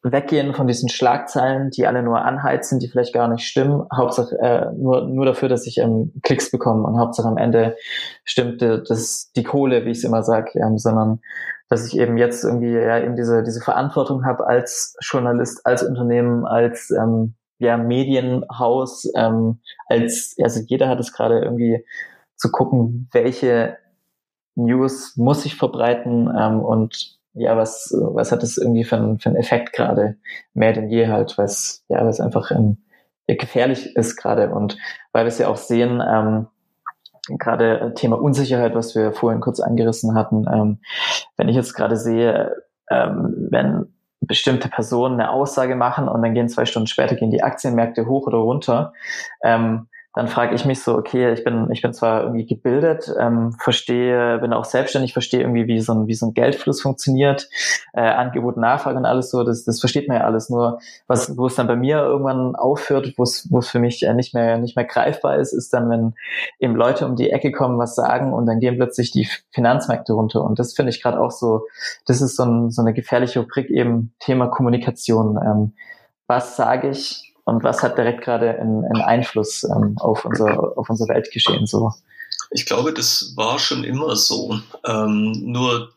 weggehen 0.02 0.54
von 0.54 0.66
diesen 0.66 0.88
Schlagzeilen, 0.88 1.70
die 1.70 1.86
alle 1.86 2.02
nur 2.02 2.24
anheizen, 2.24 2.78
die 2.78 2.88
vielleicht 2.88 3.12
gar 3.12 3.28
nicht 3.28 3.46
stimmen, 3.46 3.86
Hauptsache 3.94 4.36
äh, 4.40 4.72
nur, 4.72 5.06
nur 5.06 5.26
dafür, 5.26 5.48
dass 5.48 5.66
ich 5.66 5.78
ähm, 5.78 6.12
Klicks 6.22 6.50
bekomme 6.50 6.84
und 6.84 6.98
Hauptsache 6.98 7.28
am 7.28 7.36
Ende 7.36 7.76
stimmt 8.24 8.62
das 8.62 9.30
die 9.36 9.42
Kohle, 9.42 9.84
wie 9.84 9.90
ich 9.90 9.98
es 9.98 10.04
immer 10.04 10.22
sage, 10.22 10.58
ähm, 10.58 10.78
sondern 10.78 11.20
dass 11.68 11.86
ich 11.86 11.98
eben 11.98 12.16
jetzt 12.16 12.44
irgendwie 12.44 12.72
ja 12.72 12.98
eben 12.98 13.16
diese, 13.16 13.42
diese 13.42 13.60
Verantwortung 13.60 14.24
habe 14.24 14.46
als 14.46 14.96
Journalist, 15.00 15.64
als 15.66 15.82
Unternehmen, 15.82 16.46
als 16.46 16.90
ähm, 16.90 17.34
ja, 17.58 17.76
Medienhaus, 17.76 19.10
ähm, 19.16 19.60
als, 19.88 20.36
also 20.42 20.60
jeder 20.66 20.88
hat 20.88 21.00
es 21.00 21.12
gerade 21.12 21.40
irgendwie 21.40 21.84
zu 22.36 22.50
gucken, 22.50 23.08
welche 23.12 23.76
News 24.54 25.16
muss 25.16 25.44
ich 25.44 25.56
verbreiten 25.56 26.32
ähm, 26.36 26.60
und 26.60 27.18
ja, 27.34 27.56
was, 27.56 27.94
was 27.96 28.32
hat 28.32 28.42
das 28.42 28.56
irgendwie 28.56 28.84
für, 28.84 28.96
ein, 28.96 29.18
für 29.18 29.28
einen 29.28 29.38
Effekt 29.38 29.72
gerade 29.72 30.16
mehr 30.54 30.72
denn 30.72 30.88
je 30.88 31.08
halt, 31.08 31.38
weil 31.38 31.46
es 31.46 31.84
ja, 31.88 32.00
weil 32.00 32.08
es 32.08 32.20
einfach 32.20 32.50
ähm, 32.50 32.78
gefährlich 33.26 33.94
ist 33.96 34.16
gerade. 34.16 34.50
Und 34.50 34.78
weil 35.12 35.24
wir 35.24 35.28
es 35.28 35.38
ja 35.38 35.48
auch 35.48 35.56
sehen, 35.56 36.02
ähm, 36.06 36.46
gerade 37.38 37.92
Thema 37.94 38.20
Unsicherheit, 38.20 38.74
was 38.74 38.94
wir 38.94 39.12
vorhin 39.12 39.40
kurz 39.40 39.60
angerissen 39.60 40.14
hatten, 40.14 40.46
ähm, 40.52 40.78
wenn 41.36 41.48
ich 41.48 41.56
jetzt 41.56 41.74
gerade 41.74 41.96
sehe, 41.96 42.56
ähm, 42.90 43.48
wenn 43.50 43.86
bestimmte 44.20 44.68
Personen 44.68 45.20
eine 45.20 45.30
Aussage 45.30 45.76
machen 45.76 46.08
und 46.08 46.22
dann 46.22 46.34
gehen 46.34 46.48
zwei 46.48 46.64
Stunden 46.64 46.86
später 46.86 47.14
gehen 47.14 47.30
die 47.30 47.42
Aktienmärkte 47.42 48.06
hoch 48.06 48.26
oder 48.26 48.38
runter, 48.38 48.92
ähm, 49.42 49.88
dann 50.14 50.26
frage 50.26 50.54
ich 50.54 50.64
mich 50.64 50.82
so, 50.82 50.96
okay, 50.96 51.32
ich 51.32 51.44
bin, 51.44 51.70
ich 51.70 51.82
bin 51.82 51.92
zwar 51.92 52.22
irgendwie 52.22 52.46
gebildet, 52.46 53.12
ähm, 53.20 53.52
verstehe, 53.52 54.38
bin 54.38 54.52
auch 54.52 54.64
selbstständig, 54.64 55.12
verstehe 55.12 55.40
irgendwie, 55.40 55.66
wie 55.66 55.80
so 55.80 55.92
ein, 55.92 56.06
wie 56.06 56.14
so 56.14 56.26
ein 56.26 56.34
Geldfluss 56.34 56.80
funktioniert, 56.80 57.48
äh, 57.92 58.00
Angebot, 58.00 58.56
Nachfrage 58.56 58.96
und 58.96 59.04
alles 59.04 59.30
so, 59.30 59.44
das, 59.44 59.64
das 59.64 59.80
versteht 59.80 60.08
man 60.08 60.16
ja 60.16 60.24
alles. 60.24 60.48
Nur 60.48 60.80
was, 61.06 61.36
wo 61.36 61.46
es 61.46 61.56
dann 61.56 61.66
bei 61.66 61.76
mir 61.76 61.98
irgendwann 61.98 62.56
aufhört, 62.56 63.12
wo 63.16 63.22
es, 63.22 63.46
wo 63.50 63.58
es 63.58 63.68
für 63.68 63.78
mich 63.78 64.02
äh, 64.02 64.14
nicht 64.14 64.34
mehr, 64.34 64.58
nicht 64.58 64.76
mehr 64.76 64.86
greifbar 64.86 65.36
ist, 65.36 65.52
ist 65.52 65.72
dann, 65.74 65.90
wenn 65.90 66.14
eben 66.58 66.74
Leute 66.74 67.06
um 67.06 67.14
die 67.14 67.30
Ecke 67.30 67.52
kommen, 67.52 67.78
was 67.78 67.94
sagen 67.94 68.32
und 68.32 68.46
dann 68.46 68.60
gehen 68.60 68.76
plötzlich 68.76 69.10
die 69.10 69.28
Finanzmärkte 69.52 70.14
runter. 70.14 70.42
Und 70.42 70.58
das 70.58 70.72
finde 70.72 70.90
ich 70.90 71.02
gerade 71.02 71.20
auch 71.20 71.30
so, 71.30 71.66
das 72.06 72.22
ist 72.22 72.34
so, 72.34 72.44
ein, 72.44 72.70
so 72.70 72.80
eine 72.80 72.94
gefährliche 72.94 73.40
Rubrik 73.40 73.70
eben 73.70 74.14
Thema 74.20 74.48
Kommunikation. 74.48 75.38
Ähm, 75.40 75.72
was 76.26 76.56
sage 76.56 76.90
ich, 76.90 77.27
und 77.48 77.64
was 77.64 77.82
hat 77.82 77.96
direkt 77.96 78.22
gerade 78.22 78.50
einen, 78.50 78.84
einen 78.84 79.02
Einfluss 79.02 79.64
ähm, 79.64 79.96
auf, 79.98 80.24
unser, 80.24 80.76
auf 80.76 80.88
unser 80.90 81.08
Weltgeschehen 81.08 81.66
so? 81.66 81.92
Ich 82.50 82.66
glaube, 82.66 82.92
das 82.92 83.32
war 83.36 83.58
schon 83.58 83.84
immer 83.84 84.16
so. 84.16 84.60
Ähm, 84.86 85.32
nur 85.44 85.90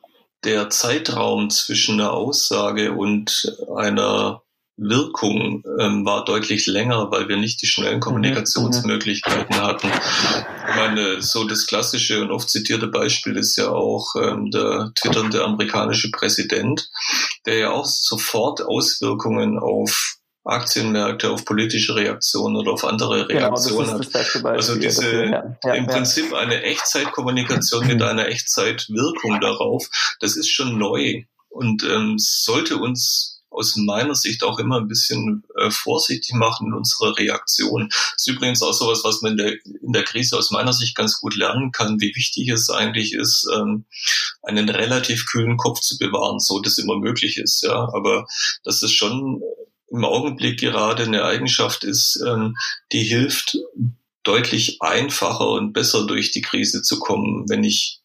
der 0.43 0.69
Zeitraum 0.69 1.49
zwischen 1.49 1.99
einer 1.99 2.13
Aussage 2.13 2.93
und 2.93 3.57
einer 3.75 4.41
Wirkung 4.77 5.63
ähm, 5.79 6.05
war 6.05 6.25
deutlich 6.25 6.65
länger, 6.65 7.11
weil 7.11 7.27
wir 7.27 7.37
nicht 7.37 7.61
die 7.61 7.67
schnellen 7.67 7.97
mhm, 7.97 8.01
Kommunikationsmöglichkeiten 8.01 9.55
hatten. 9.61 9.87
Ich 9.87 10.75
meine, 10.75 11.21
so 11.21 11.43
das 11.43 11.67
klassische 11.67 12.21
und 12.21 12.31
oft 12.31 12.49
zitierte 12.49 12.87
Beispiel 12.87 13.37
ist 13.37 13.57
ja 13.57 13.69
auch 13.69 14.15
ähm, 14.15 14.49
der 14.49 14.91
twitternde 14.95 15.43
amerikanische 15.43 16.09
Präsident, 16.09 16.89
der 17.45 17.57
ja 17.57 17.71
auch 17.71 17.85
sofort 17.85 18.61
Auswirkungen 18.63 19.59
auf 19.59 20.20
Aktienmärkte, 20.43 21.29
auf 21.29 21.45
politische 21.45 21.95
Reaktionen 21.95 22.55
oder 22.55 22.71
auf 22.71 22.83
andere 22.83 23.29
Reaktionen 23.29 24.01
genau, 24.01 24.13
hat. 24.13 24.45
Also 24.45 24.75
diese 24.75 25.25
ja, 25.25 25.57
ja, 25.63 25.73
im 25.73 25.85
ja. 25.85 25.91
Prinzip 25.91 26.33
eine 26.33 26.63
Echtzeitkommunikation 26.63 27.85
mit 27.85 28.01
einer 28.01 28.27
Echtzeitwirkung 28.27 29.39
darauf, 29.41 29.87
das 30.19 30.35
ist 30.35 30.49
schon 30.49 30.77
neu 30.77 31.23
und 31.49 31.83
ähm, 31.83 32.15
sollte 32.17 32.77
uns 32.77 33.41
aus 33.51 33.75
meiner 33.75 34.15
Sicht 34.15 34.43
auch 34.43 34.59
immer 34.59 34.77
ein 34.77 34.87
bisschen 34.87 35.43
äh, 35.57 35.69
vorsichtig 35.69 36.33
machen 36.33 36.67
in 36.67 36.73
unserer 36.73 37.17
Reaktion. 37.17 37.89
Das 37.89 38.13
ist 38.15 38.27
übrigens 38.27 38.63
auch 38.63 38.71
sowas, 38.71 39.01
was 39.03 39.21
man 39.21 39.33
in 39.33 39.37
der, 39.37 39.53
in 39.65 39.91
der 39.91 40.03
Krise 40.03 40.37
aus 40.37 40.51
meiner 40.51 40.71
Sicht 40.71 40.95
ganz 40.95 41.19
gut 41.19 41.35
lernen 41.35 41.71
kann, 41.71 41.99
wie 41.99 42.15
wichtig 42.15 42.47
es 42.47 42.69
eigentlich 42.69 43.13
ist, 43.13 43.47
ähm, 43.53 43.85
einen 44.41 44.69
relativ 44.69 45.25
kühlen 45.25 45.57
Kopf 45.57 45.81
zu 45.81 45.97
bewahren, 45.97 46.39
so 46.39 46.61
das 46.61 46.77
immer 46.77 46.97
möglich 46.97 47.37
ist. 47.37 47.61
Ja, 47.61 47.89
aber 47.93 48.25
das 48.63 48.83
ist 48.83 48.93
schon 48.93 49.41
im 49.91 50.05
Augenblick 50.05 50.59
gerade 50.59 51.03
eine 51.03 51.23
Eigenschaft 51.25 51.83
ist, 51.83 52.23
ähm, 52.25 52.55
die 52.91 53.03
hilft, 53.03 53.57
deutlich 54.23 54.81
einfacher 54.81 55.49
und 55.49 55.73
besser 55.73 56.05
durch 56.05 56.31
die 56.31 56.41
Krise 56.41 56.83
zu 56.83 56.99
kommen, 56.99 57.49
wenn 57.49 57.63
ich 57.63 58.01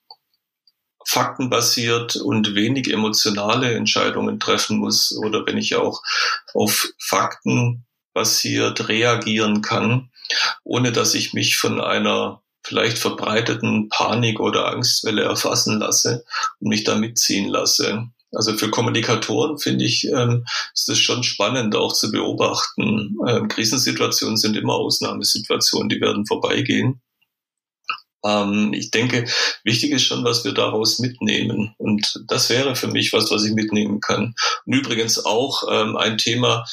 faktenbasiert 1.05 2.17
und 2.17 2.55
wenig 2.55 2.91
emotionale 2.93 3.75
Entscheidungen 3.75 4.41
treffen 4.41 4.79
muss 4.79 5.17
oder 5.17 5.47
wenn 5.47 5.57
ich 5.57 5.77
auch 5.77 6.03
auf 6.55 6.89
Fakten 6.99 7.87
basiert 8.13 8.89
reagieren 8.89 9.63
kann, 9.63 10.11
ohne 10.65 10.91
dass 10.91 11.15
ich 11.15 11.33
mich 11.35 11.57
von 11.57 11.81
einer 11.81 12.43
vielleicht 12.63 12.99
verbreiteten 12.99 13.89
Panik 13.89 14.41
oder 14.41 14.67
Angstwelle 14.67 15.23
erfassen 15.23 15.79
lasse 15.79 16.25
und 16.59 16.69
mich 16.69 16.83
da 16.83 16.97
mitziehen 16.97 17.49
lasse. 17.49 18.09
Also 18.37 18.57
für 18.57 18.71
Kommunikatoren 18.71 19.59
finde 19.59 19.85
ich, 19.85 20.07
ähm, 20.09 20.45
ist 20.75 20.89
es 20.89 20.99
schon 20.99 21.23
spannend 21.23 21.75
auch 21.75 21.93
zu 21.93 22.11
beobachten. 22.11 23.17
Ähm, 23.27 23.49
Krisensituationen 23.49 24.37
sind 24.37 24.57
immer 24.57 24.75
Ausnahmesituationen, 24.75 25.89
die 25.89 26.01
werden 26.01 26.27
vorbeigehen. 26.27 27.01
Ähm, 28.25 28.73
ich 28.73 28.91
denke, 28.91 29.27
wichtig 29.65 29.93
ist 29.93 30.05
schon, 30.05 30.25
was 30.25 30.45
wir 30.45 30.53
daraus 30.53 30.99
mitnehmen. 30.99 31.75
Und 31.79 32.23
das 32.29 32.51
wäre 32.51 32.77
für 32.77 32.89
mich 32.89 33.13
was, 33.13 33.31
was 33.31 33.45
ich 33.45 33.53
mitnehmen 33.53 34.01
kann. 34.01 34.35
Und 34.65 34.73
übrigens 34.75 35.25
auch 35.25 35.63
ähm, 35.71 35.97
ein 35.97 36.19
Thema, 36.19 36.65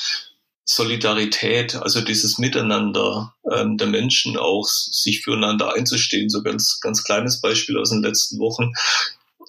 Solidarität, 0.66 1.76
also 1.76 2.00
dieses 2.00 2.38
Miteinander 2.38 3.36
ähm, 3.52 3.78
der 3.78 3.88
Menschen 3.88 4.38
auch, 4.38 4.66
sich 4.66 5.22
füreinander 5.22 5.74
einzustehen. 5.74 6.30
So 6.30 6.42
ganz, 6.42 6.80
ganz 6.80 7.04
kleines 7.04 7.42
Beispiel 7.42 7.78
aus 7.78 7.90
den 7.90 8.02
letzten 8.02 8.40
Wochen. 8.40 8.72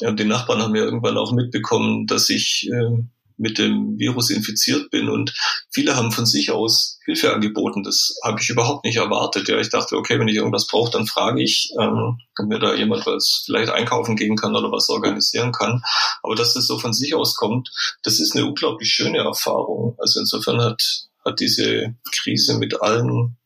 Ja, 0.01 0.13
die 0.13 0.25
Nachbarn 0.25 0.63
haben 0.63 0.75
ja 0.75 0.83
irgendwann 0.83 1.17
auch 1.17 1.33
mitbekommen, 1.33 2.07
dass 2.07 2.29
ich 2.29 2.69
äh, 2.73 3.05
mit 3.37 3.59
dem 3.59 3.99
Virus 3.99 4.31
infiziert 4.31 4.91
bin 4.91 5.09
und 5.09 5.35
viele 5.71 5.97
haben 5.97 6.13
von 6.13 6.25
sich 6.25 6.53
aus 6.53 7.01
Hilfe 7.05 7.33
angeboten. 7.33 7.83
Das 7.83 8.17
habe 8.23 8.41
ich 8.41 8.49
überhaupt 8.49 8.85
nicht 8.85 8.97
erwartet. 8.97 9.49
Ja, 9.49 9.59
ich 9.59 9.71
dachte, 9.71 9.97
okay, 9.97 10.19
wenn 10.19 10.29
ich 10.29 10.37
irgendwas 10.37 10.67
brauche, 10.67 10.93
dann 10.93 11.07
frage 11.07 11.43
ich, 11.43 11.73
ähm, 11.81 12.19
ob 12.39 12.47
mir 12.47 12.59
da 12.59 12.75
jemand 12.75 13.07
was 13.07 13.43
vielleicht 13.45 13.71
einkaufen 13.71 14.17
gehen 14.17 14.37
kann 14.37 14.55
oder 14.55 14.71
was 14.71 14.89
organisieren 14.89 15.53
kann. 15.53 15.83
Aber 16.23 16.35
dass 16.35 16.55
das 16.55 16.67
so 16.67 16.79
von 16.79 16.93
sich 16.93 17.15
aus 17.15 17.35
kommt, 17.35 17.71
das 18.03 18.21
ist 18.21 18.37
eine 18.37 18.47
unglaublich 18.47 18.91
schöne 18.91 19.19
Erfahrung. 19.19 19.97
Also 19.99 20.21
insofern 20.21 20.61
hat, 20.61 21.09
hat 21.25 21.41
diese 21.41 21.95
Krise 22.13 22.59
mit 22.59 22.81
allen 22.81 23.37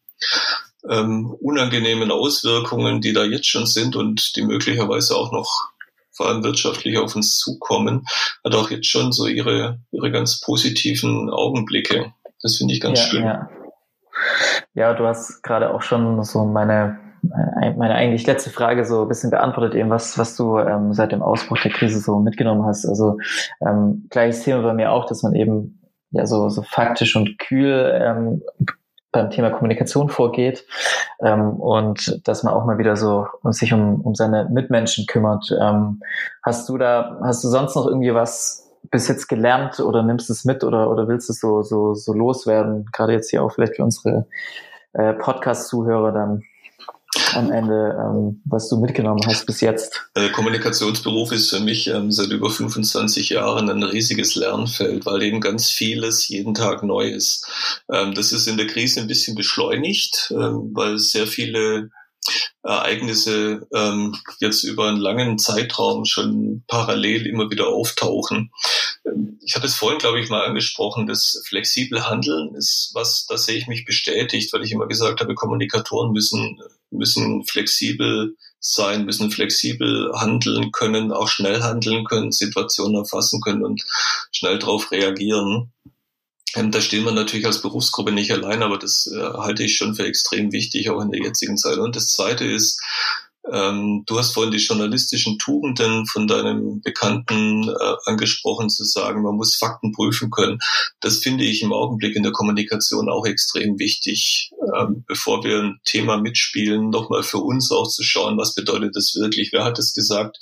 ähm, 0.88 1.34
unangenehmen 1.40 2.11
Auswirkungen, 2.11 3.01
die 3.01 3.12
da 3.12 3.24
jetzt 3.24 3.46
schon 3.46 3.66
sind 3.66 3.96
und 3.96 4.36
die 4.36 4.42
möglicherweise 4.42 5.16
auch 5.16 5.32
noch 5.32 5.70
vor 6.19 6.29
allem 6.29 6.45
wirtschaftlich 6.45 6.99
auf 6.99 7.16
uns 7.16 7.39
zukommen, 7.39 8.05
hat 8.45 8.55
auch 8.55 8.71
jetzt 8.71 8.91
schon 8.91 9.12
so 9.12 9.27
ihre, 9.27 9.79
ihre 9.93 10.11
ganz 10.11 10.41
positiven 10.41 11.31
Augenblicke. 11.31 12.12
Das 12.43 12.57
finde 12.57 12.75
ich 12.75 12.81
ganz 12.81 12.99
ja, 12.99 13.07
schön. 13.07 13.25
Ja. 13.25 13.49
ja, 14.75 14.95
du 14.95 15.07
hast 15.07 15.43
gerade 15.43 15.73
auch 15.73 15.83
schon 15.83 16.23
so 16.25 16.45
meine 16.45 16.99
meine 17.77 17.95
eigentlich 17.95 18.27
letzte 18.27 18.51
Frage 18.51 18.85
so 18.85 19.03
ein 19.03 19.09
bisschen 19.09 19.31
beantwortet, 19.31 19.75
eben 19.75 19.91
was, 19.91 20.19
was 20.19 20.37
du 20.37 20.59
ähm, 20.59 20.93
seit 20.93 21.11
dem 21.11 21.21
Ausbruch 21.21 21.59
der 21.59 21.73
Krise 21.73 21.99
so 21.99 22.21
mitgenommen 22.21 22.64
hast. 22.64 22.87
Also 22.87 23.19
ähm, 23.61 24.07
gleiches 24.09 24.45
Thema 24.45 24.62
bei 24.62 24.73
mir 24.73 24.93
auch, 24.93 25.07
dass 25.07 25.25
man 25.25 25.35
eben 25.35 25.83
ja 26.11 26.27
so, 26.27 26.49
so 26.49 26.62
faktisch 26.62 27.16
und 27.16 27.39
kühl 27.39 27.93
ähm, 28.01 28.43
beim 29.13 29.31
Thema 29.31 29.51
Kommunikation 29.51 30.09
vorgeht 30.09 30.67
ähm, 31.21 31.55
und 31.55 32.21
dass 32.29 32.43
man 32.43 32.55
auch 32.55 32.65
mal 32.67 32.79
wieder 32.79 32.97
so 32.97 33.27
sich 33.45 33.73
um, 33.73 34.01
um 34.03 34.15
seine 34.15 34.49
Mitmenschen 34.51 35.07
kümmert. 35.07 35.51
Ähm, 35.61 36.01
hast 36.43 36.69
du 36.69 36.77
da, 36.79 37.19
hast 37.23 37.43
du 37.43 37.49
sonst 37.49 37.75
noch 37.75 37.87
irgendwie 37.87 38.15
was 38.15 38.71
bis 38.91 39.09
jetzt 39.09 39.29
gelernt 39.29 39.81
oder 39.81 40.03
nimmst 40.03 40.31
es 40.31 40.45
mit 40.45 40.65
oder, 40.65 40.91
oder 40.91 41.09
willst 41.09 41.31
es 41.31 41.41
so, 41.41 41.63
so, 41.63 41.95
so 41.95 42.13
loswerden? 42.13 42.87
Gerade 42.93 43.13
jetzt 43.13 43.31
hier 43.31 43.43
auch 43.43 43.53
vielleicht 43.53 43.77
für 43.77 43.85
unsere 43.85 44.27
äh, 44.93 45.15
Podcast-Zuhörer 45.15 46.13
dann 46.13 46.43
am 47.35 47.51
Ende, 47.51 47.97
ähm, 47.99 48.43
was 48.45 48.69
du 48.69 48.77
mitgenommen 48.77 49.25
hast 49.27 49.47
bis 49.47 49.61
jetzt? 49.61 50.09
Der 50.17 50.31
Kommunikationsberuf 50.31 51.33
ist 51.33 51.51
für 51.51 51.61
mich 51.61 51.87
ähm, 51.89 52.13
seit 52.13 52.31
über 52.31 52.51
25 52.51 53.31
Jahren 53.31 53.71
ein 53.71 53.83
riesiges 53.83 54.35
Lernfeld, 54.35 55.07
weil 55.07 55.23
eben 55.23 55.41
ganz 55.41 55.69
vieles 55.69 56.29
jeden 56.29 56.55
Tag 56.55 56.83
neu 56.83 57.09
ist. 57.09 57.47
Ähm, 57.93 58.15
das 58.15 58.33
ist 58.33 58.47
in 58.47 58.57
der 58.57 58.67
Krise 58.67 59.01
ein 59.01 59.07
bisschen 59.07 59.37
beschleunigt, 59.37 60.33
ähm, 60.33 60.71
weil 60.75 60.99
sehr 60.99 61.27
viele 61.27 61.91
Ereignisse 62.63 63.67
ähm, 63.75 64.15
jetzt 64.41 64.65
über 64.65 64.89
einen 64.89 64.99
langen 64.99 65.39
Zeitraum 65.39 66.05
schon 66.05 66.65
parallel 66.67 67.27
immer 67.27 67.51
wieder 67.51 67.69
auftauchen. 67.69 68.51
Ähm, 69.07 69.39
ich 69.45 69.57
hatte 69.57 69.67
es 69.67 69.77
vorhin, 69.77 69.99
glaube 69.99 70.21
ich, 70.21 70.29
mal 70.29 70.45
angesprochen, 70.45 71.07
das 71.07 71.43
flexible 71.47 72.09
Handeln 72.09 72.55
ist 72.55 72.91
was, 72.95 73.27
da 73.27 73.39
sehe 73.39 73.57
ich 73.57 73.67
mich 73.67 73.85
bestätigt, 73.85 74.53
weil 74.53 74.63
ich 74.63 74.73
immer 74.73 74.87
gesagt 74.87 75.21
habe, 75.21 75.35
Kommunikatoren 75.35 76.13
müssen, 76.13 76.61
müssen 76.91 77.45
flexibel 77.45 78.36
sein, 78.61 79.05
müssen 79.05 79.30
flexibel 79.30 80.12
handeln 80.14 80.72
können, 80.72 81.12
auch 81.12 81.28
schnell 81.28 81.62
handeln 81.62 82.05
können, 82.05 82.32
Situationen 82.32 82.97
erfassen 82.97 83.41
können 83.41 83.62
und 83.62 83.84
schnell 84.32 84.59
darauf 84.59 84.91
reagieren. 84.91 85.72
Ähm, 86.55 86.70
da 86.70 86.80
stehen 86.80 87.05
wir 87.05 87.12
natürlich 87.12 87.47
als 87.47 87.62
Berufsgruppe 87.62 88.11
nicht 88.12 88.32
allein, 88.32 88.62
aber 88.62 88.78
das 88.78 89.07
äh, 89.07 89.20
halte 89.20 89.62
ich 89.64 89.76
schon 89.76 89.95
für 89.95 90.07
extrem 90.07 90.53
wichtig, 90.53 90.91
auch 90.91 91.01
in 91.01 91.11
der 91.11 91.22
jetzigen 91.22 91.57
Zeit. 91.57 91.78
Und 91.78 91.95
das 91.95 92.11
Zweite 92.11 92.45
ist, 92.45 92.80
ähm, 93.53 94.05
du 94.07 94.18
hast 94.18 94.32
vorhin 94.32 94.53
die 94.53 94.59
journalistischen 94.59 95.38
Tugenden 95.38 96.07
von 96.07 96.26
deinem 96.26 96.80
Bekannten 96.80 97.68
äh, 97.68 97.94
angesprochen, 98.05 98.68
zu 98.68 98.84
sagen, 98.84 99.22
man 99.22 99.36
muss 99.36 99.57
Fakten 99.57 99.92
prüfen 99.92 100.30
können. 100.30 100.59
Das 101.01 101.18
finde 101.18 101.44
ich 101.44 101.62
im 101.62 101.72
Augenblick 101.72 102.16
in 102.16 102.22
der 102.22 102.32
Kommunikation 102.32 103.09
auch 103.09 103.26
extrem 103.26 103.78
wichtig. 103.78 104.51
Ähm, 104.76 105.05
bevor 105.07 105.44
wir 105.44 105.61
ein 105.61 105.80
Thema 105.84 106.18
mitspielen, 106.18 106.90
nochmal 106.90 107.22
für 107.22 107.38
uns 107.38 107.70
auch 107.72 107.88
zu 107.88 108.03
schauen, 108.03 108.36
was 108.38 108.55
bedeutet 108.55 108.96
das 108.96 109.14
wirklich? 109.14 109.53
Wer 109.53 109.64
hat 109.64 109.78
es 109.78 109.94
gesagt? 109.94 110.38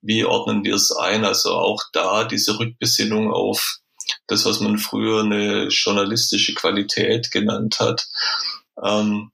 Wie 0.00 0.24
ordnen 0.24 0.64
wir 0.64 0.74
es 0.74 0.92
ein? 0.92 1.24
Also 1.24 1.52
auch 1.52 1.82
da 1.92 2.24
diese 2.24 2.58
Rückbesinnung 2.58 3.32
auf 3.32 3.78
das, 4.26 4.44
was 4.44 4.60
man 4.60 4.78
früher 4.78 5.22
eine 5.22 5.68
journalistische 5.68 6.54
Qualität 6.54 7.30
genannt 7.30 7.80
hat. 7.80 8.06
Ähm, 8.82 9.30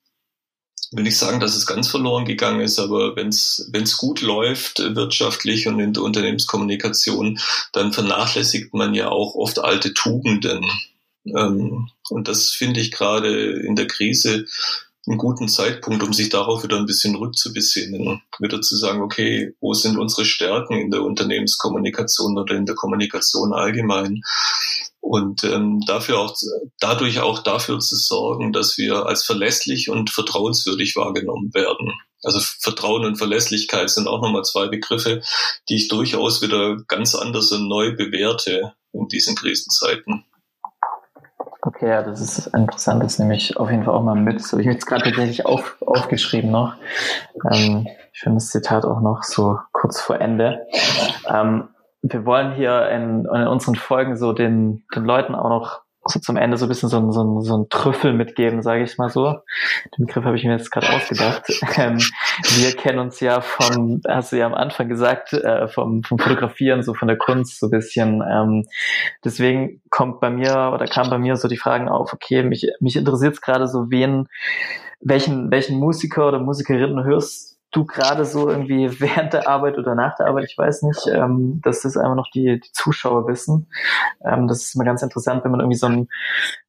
will 0.93 1.05
nicht 1.05 1.18
sagen, 1.18 1.40
dass 1.40 1.57
es 1.57 1.66
ganz 1.66 1.88
verloren 1.88 2.24
gegangen 2.24 2.61
ist, 2.61 2.78
aber 2.78 3.16
wenn 3.16 3.28
es 3.28 3.97
gut 3.97 4.20
läuft 4.20 4.78
wirtschaftlich 4.78 5.66
und 5.66 5.80
in 5.80 5.93
der 5.93 6.03
Unternehmenskommunikation, 6.03 7.38
dann 7.72 7.93
vernachlässigt 7.93 8.74
man 8.74 8.95
ja 8.95 9.09
auch 9.09 9.34
oft 9.34 9.59
alte 9.59 9.95
Tugenden. 9.95 10.64
Ähm, 11.26 11.88
und 12.11 12.28
das 12.28 12.51
finde 12.51 12.80
ich 12.80 12.93
gerade 12.93 13.53
in 13.53 13.76
der 13.76 13.86
Krise 13.86 14.47
einen 15.07 15.18
guten 15.18 15.48
Zeitpunkt, 15.48 16.03
um 16.03 16.12
sich 16.12 16.28
darauf 16.28 16.62
wieder 16.62 16.76
ein 16.76 16.86
bisschen 16.86 17.16
rückzubesinnen, 17.16 18.22
wieder 18.38 18.61
zu 18.61 18.76
sagen, 18.76 19.03
okay, 19.03 19.55
wo 19.61 19.74
sind 19.74 19.98
unsere 19.98 20.24
Stärken 20.24 20.74
in 20.74 20.90
der 20.90 21.03
Unternehmenskommunikation 21.03 22.38
oder 22.38 22.55
in 22.55 22.66
der 22.66 22.76
Kommunikation 22.76 23.53
allgemein? 23.53 24.22
Und 25.00 25.42
ähm, 25.42 25.80
dafür 25.86 26.20
auch, 26.20 26.36
dadurch 26.78 27.18
auch 27.18 27.40
dafür 27.40 27.80
zu 27.80 27.96
sorgen, 27.96 28.53
dass 28.53 28.78
wir 28.78 29.07
als 29.07 29.24
verlässlich 29.24 29.90
und 29.90 30.11
vertrauenswürdig 30.11 30.94
wahrgenommen 30.94 31.53
werden. 31.53 31.92
Also 32.22 32.38
Vertrauen 32.40 33.05
und 33.05 33.16
Verlässlichkeit 33.16 33.90
sind 33.90 34.07
auch 34.07 34.22
nochmal 34.22 34.44
zwei 34.44 34.68
Begriffe, 34.68 35.22
die 35.68 35.74
ich 35.74 35.88
durchaus 35.88 36.40
wieder 36.40 36.76
ganz 36.86 37.16
anders 37.16 37.50
und 37.50 37.66
neu 37.66 37.96
bewerte 37.96 38.74
in 38.92 39.09
diesen 39.09 39.34
Krisenzeiten. 39.34 40.24
Okay, 41.64 41.88
ja, 41.88 42.02
das 42.02 42.20
ist 42.20 42.48
interessant. 42.48 43.04
Das 43.04 43.20
nehme 43.20 43.36
ich 43.36 43.56
auf 43.56 43.70
jeden 43.70 43.84
Fall 43.84 43.94
auch 43.94 44.02
mal 44.02 44.16
mit. 44.16 44.42
Habe 44.50 44.62
ich 44.62 44.66
jetzt 44.66 44.84
gerade 44.84 45.04
tatsächlich 45.04 45.46
auf, 45.46 45.76
aufgeschrieben 45.80 46.50
noch. 46.50 46.74
Ähm, 47.52 47.86
ich 48.12 48.18
finde 48.18 48.38
das 48.38 48.48
Zitat 48.48 48.84
auch 48.84 49.00
noch 49.00 49.22
so 49.22 49.58
kurz 49.70 50.00
vor 50.00 50.20
Ende. 50.20 50.66
Ähm, 51.28 51.68
wir 52.02 52.26
wollen 52.26 52.52
hier 52.54 52.88
in, 52.88 53.26
in 53.26 53.46
unseren 53.46 53.76
Folgen 53.76 54.16
so 54.16 54.32
den, 54.32 54.82
den 54.92 55.04
Leuten 55.04 55.36
auch 55.36 55.48
noch 55.48 55.82
so 56.05 56.18
zum 56.18 56.36
Ende 56.36 56.57
so 56.57 56.66
ein 56.66 56.68
bisschen 56.68 56.88
so 56.88 56.98
ein, 56.98 57.12
so 57.12 57.22
ein, 57.22 57.42
so 57.42 57.57
ein 57.57 57.68
Trüffel 57.68 58.12
mitgeben, 58.12 58.62
sage 58.62 58.82
ich 58.82 58.98
mal 58.98 59.09
so. 59.09 59.38
Den 59.96 60.07
Begriff 60.07 60.24
habe 60.24 60.36
ich 60.36 60.44
mir 60.44 60.53
jetzt 60.57 60.70
gerade 60.70 60.88
ausgedacht. 60.90 61.44
Ähm, 61.76 61.98
wir 62.57 62.72
kennen 62.76 62.98
uns 62.98 63.20
ja 63.20 63.40
vom, 63.40 64.03
hast 64.07 64.32
du 64.32 64.36
ja 64.36 64.46
am 64.46 64.55
Anfang 64.55 64.88
gesagt, 64.88 65.32
äh, 65.32 65.68
vom, 65.68 66.03
vom 66.03 66.18
Fotografieren, 66.18 66.82
so 66.82 66.92
von 66.92 67.09
der 67.09 67.16
Kunst 67.16 67.61
so 67.61 67.68
ein 67.68 67.70
bisschen. 67.70 68.22
Ähm, 68.28 68.64
deswegen 69.24 69.80
kommt 69.88 70.20
bei 70.20 70.28
mir 70.28 70.70
oder 70.74 70.86
kam 70.86 71.09
bei 71.09 71.18
mir 71.18 71.36
so 71.36 71.48
die 71.48 71.57
Fragen 71.57 71.88
auf, 71.88 72.12
okay, 72.12 72.42
mich, 72.42 72.66
mich 72.80 72.96
interessiert 72.96 73.34
es 73.34 73.40
gerade 73.40 73.68
so, 73.68 73.90
wen, 73.90 74.28
welchen, 75.00 75.50
welchen 75.50 75.78
Musiker 75.78 76.28
oder 76.28 76.40
Musikerinnen 76.40 77.05
hörst 77.05 77.51
du 77.72 77.86
gerade 77.86 78.24
so 78.24 78.48
irgendwie 78.48 78.88
während 79.00 79.32
der 79.32 79.48
Arbeit 79.48 79.78
oder 79.78 79.94
nach 79.94 80.14
der 80.16 80.26
Arbeit, 80.26 80.44
ich 80.48 80.56
weiß 80.56 80.82
nicht, 80.82 81.06
ähm, 81.08 81.60
dass 81.64 81.82
das 81.82 81.96
einfach 81.96 82.14
noch 82.14 82.30
die, 82.32 82.60
die 82.60 82.72
Zuschauer 82.72 83.26
wissen. 83.26 83.68
Ähm, 84.24 84.46
das 84.46 84.62
ist 84.62 84.74
immer 84.74 84.84
ganz 84.84 85.02
interessant, 85.02 85.42
wenn 85.44 85.50
man 85.50 85.60
irgendwie 85.60 85.78
so, 85.78 85.86
ein, 85.86 86.08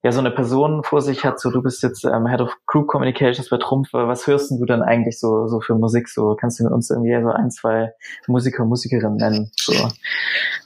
ja, 0.02 0.12
so 0.12 0.20
eine 0.20 0.32
Person 0.32 0.84
vor 0.84 1.02
sich 1.02 1.24
hat, 1.24 1.40
so 1.40 1.52
du 1.52 1.62
bist 1.62 1.84
jetzt 1.84 2.06
ähm, 2.06 2.28
Head 2.28 2.42
of 2.42 2.58
Group 2.66 2.88
Communications 2.88 3.50
bei 3.50 3.58
Trumpf, 3.58 3.90
was 3.92 4.26
hörst 4.26 4.52
du 4.52 4.66
denn 4.66 4.82
eigentlich 4.82 5.20
so, 5.20 5.48
so 5.48 5.60
für 5.60 5.76
Musik? 5.76 6.10
So 6.10 6.36
kannst 6.40 6.60
du 6.60 6.64
mit 6.64 6.74
uns 6.74 6.90
irgendwie 6.90 7.22
so 7.22 7.30
ein, 7.30 7.52
zwei 7.52 7.92
Musiker, 8.28 8.66
Musikerinnen 8.66 9.18
nennen? 9.18 9.52
So. 9.58 9.74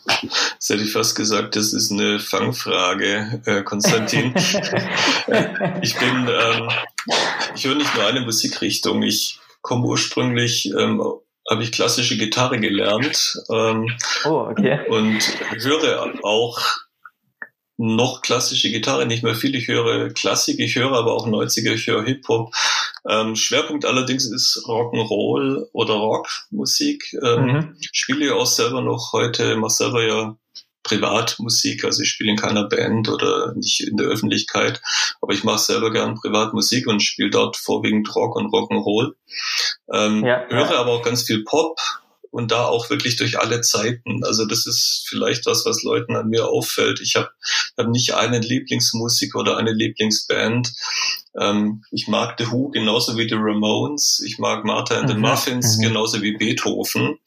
Das 0.06 0.70
hätte 0.70 0.84
ich 0.84 0.94
fast 0.94 1.16
gesagt, 1.16 1.56
das 1.56 1.74
ist 1.74 1.92
eine 1.92 2.20
Fangfrage, 2.20 3.42
äh, 3.46 3.64
Konstantin. 3.64 4.34
ich 5.82 5.98
bin, 5.98 6.28
ähm, 6.30 6.70
ich 7.56 7.68
höre 7.68 7.76
nicht 7.76 7.94
nur 7.96 8.06
eine 8.06 8.22
Musikrichtung, 8.22 9.02
ich 9.04 9.40
komme 9.68 9.86
ursprünglich, 9.86 10.72
ähm, 10.78 11.04
habe 11.50 11.64
ich 11.64 11.72
klassische 11.72 12.18
Gitarre 12.18 12.60
gelernt 12.60 13.38
ähm, 13.52 13.90
oh, 14.26 14.48
okay. 14.50 14.80
und 14.90 15.20
höre 15.62 16.14
auch 16.24 16.60
noch 17.78 18.22
klassische 18.22 18.72
Gitarre, 18.72 19.06
nicht 19.06 19.24
mehr 19.24 19.36
viel. 19.36 19.54
Ich 19.56 19.68
höre 19.68 20.10
Klassik, 20.10 20.60
ich 20.60 20.76
höre 20.76 20.94
aber 20.94 21.14
auch 21.14 21.28
90er, 21.28 21.74
ich 21.74 21.86
höre 21.86 22.04
Hip-Hop. 22.04 22.52
Ähm, 23.08 23.36
Schwerpunkt 23.36 23.86
allerdings 23.86 24.26
ist 24.26 24.64
Rock'n'Roll 24.66 25.68
oder 25.74 25.94
Rockmusik. 25.94 27.14
Ähm, 27.24 27.46
mhm. 27.46 27.78
Spiele 27.92 28.36
auch 28.36 28.48
selber 28.48 28.82
noch 28.82 29.14
heute, 29.14 29.56
mache 29.58 29.74
selber 29.74 30.04
ja 30.04 30.36
Privatmusik, 30.88 31.84
also 31.84 32.02
ich 32.02 32.10
spiele 32.10 32.32
in 32.32 32.38
keiner 32.38 32.64
Band 32.64 33.10
oder 33.10 33.54
nicht 33.56 33.82
in 33.82 33.98
der 33.98 34.08
Öffentlichkeit, 34.08 34.82
aber 35.22 35.34
ich 35.34 35.44
mache 35.44 35.60
selber 35.60 35.92
gern 35.92 36.16
Privatmusik 36.16 36.88
und 36.88 37.02
spiele 37.02 37.30
dort 37.30 37.58
vorwiegend 37.58 38.14
Rock 38.16 38.36
und 38.36 38.48
Rock'n'Roll. 38.48 39.14
Ähm, 39.94 40.26
ja, 40.26 40.46
höre 40.50 40.72
ja. 40.72 40.80
aber 40.80 40.92
auch 40.94 41.04
ganz 41.04 41.24
viel 41.24 41.44
Pop 41.44 41.80
und 42.38 42.52
da 42.52 42.66
auch 42.66 42.92
wirklich 42.92 43.16
durch 43.16 43.40
alle 43.40 43.62
Zeiten. 43.62 44.24
Also 44.24 44.46
das 44.46 44.68
ist 44.68 45.08
vielleicht 45.10 45.48
was, 45.48 45.66
was 45.66 45.82
Leuten 45.82 46.16
an 46.16 46.28
mir 46.28 46.48
auffällt. 46.48 47.02
Ich 47.02 47.16
habe 47.16 47.30
hab 47.76 47.88
nicht 47.88 48.14
einen 48.14 48.44
Lieblingsmusiker 48.44 49.40
oder 49.40 49.58
eine 49.58 49.72
Lieblingsband. 49.72 50.72
Ähm, 51.40 51.84
ich 51.90 52.08
mag 52.08 52.36
The 52.38 52.52
Who 52.52 52.70
genauso 52.70 53.18
wie 53.18 53.28
The 53.28 53.38
Ramones. 53.40 54.22
Ich 54.24 54.38
mag 54.38 54.64
Martha 54.66 55.00
and 55.00 55.10
the 55.10 55.16
mhm. 55.16 55.22
Muffins 55.22 55.78
mhm. 55.78 55.82
genauso 55.82 56.22
wie 56.22 56.38
Beethoven. 56.38 57.18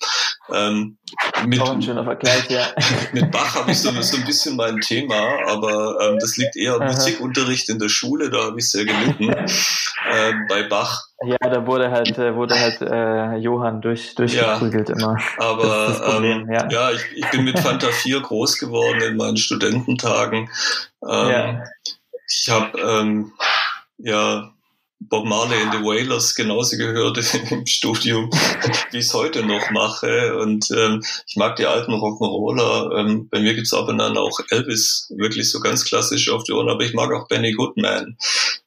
Ähm, 0.52 0.98
mit, 1.44 1.60
Auch 1.60 1.72
ein 1.72 1.82
schöner 1.82 2.04
Vergleich, 2.04 2.48
ja. 2.48 2.68
mit 3.12 3.32
Bach 3.32 3.56
habe 3.56 3.72
ich 3.72 3.78
so, 3.78 3.90
so 4.02 4.16
ein 4.16 4.24
bisschen 4.24 4.54
mein 4.54 4.78
Thema, 4.80 5.20
aber 5.48 5.98
ähm, 6.00 6.18
das 6.20 6.36
liegt 6.36 6.56
eher 6.56 6.74
am 6.74 6.86
Musikunterricht 6.86 7.68
in 7.68 7.80
der 7.80 7.88
Schule, 7.88 8.30
da 8.30 8.44
habe 8.44 8.60
ich 8.60 8.70
sehr 8.70 8.84
gelitten. 8.84 9.34
ähm, 10.08 10.46
bei 10.48 10.62
Bach. 10.62 11.09
Ja, 11.22 11.36
da 11.38 11.66
wurde 11.66 11.90
halt, 11.90 12.16
äh, 12.16 12.34
wurde 12.34 12.58
halt 12.58 12.80
äh, 12.80 13.36
Johann 13.36 13.82
durch, 13.82 14.14
durchgeprügelt 14.14 14.88
ja, 14.88 14.94
immer. 14.94 15.18
Aber 15.38 15.92
Problem, 15.92 16.48
ähm, 16.48 16.52
ja, 16.52 16.68
ja 16.70 16.90
ich, 16.92 17.02
ich 17.14 17.30
bin 17.30 17.44
mit 17.44 17.58
Fanta 17.58 17.88
4 17.88 18.20
groß 18.22 18.58
geworden 18.58 19.02
in 19.02 19.16
meinen 19.16 19.36
Studententagen. 19.36 20.48
Ähm, 21.06 21.28
ja. 21.28 21.64
Ich 22.26 22.48
habe 22.48 22.78
ähm, 22.80 23.32
ja 23.98 24.50
Bob 25.00 25.24
Marley 25.24 25.60
in 25.62 25.72
the 25.72 25.78
Wailers 25.78 26.34
genauso 26.34 26.76
gehört 26.76 27.18
im 27.50 27.66
Studium, 27.66 28.30
wie 28.90 28.98
ich 28.98 29.06
es 29.06 29.14
heute 29.14 29.42
noch 29.42 29.70
mache. 29.70 30.36
Und 30.36 30.70
ähm, 30.70 31.02
ich 31.26 31.36
mag 31.36 31.56
die 31.56 31.66
alten 31.66 31.92
Rock'n'Roller. 31.92 32.98
Ähm, 32.98 33.28
bei 33.28 33.40
mir 33.40 33.54
gibt's 33.54 33.72
ab 33.72 33.88
und 33.88 34.00
an 34.00 34.18
auch 34.18 34.38
Elvis, 34.50 35.10
wirklich 35.16 35.50
so 35.50 35.60
ganz 35.60 35.84
klassisch 35.84 36.28
auf 36.28 36.44
die 36.44 36.52
Ohren. 36.52 36.68
Aber 36.68 36.84
ich 36.84 36.92
mag 36.92 37.10
auch 37.12 37.28
Benny 37.28 37.52
Goodman. 37.52 38.18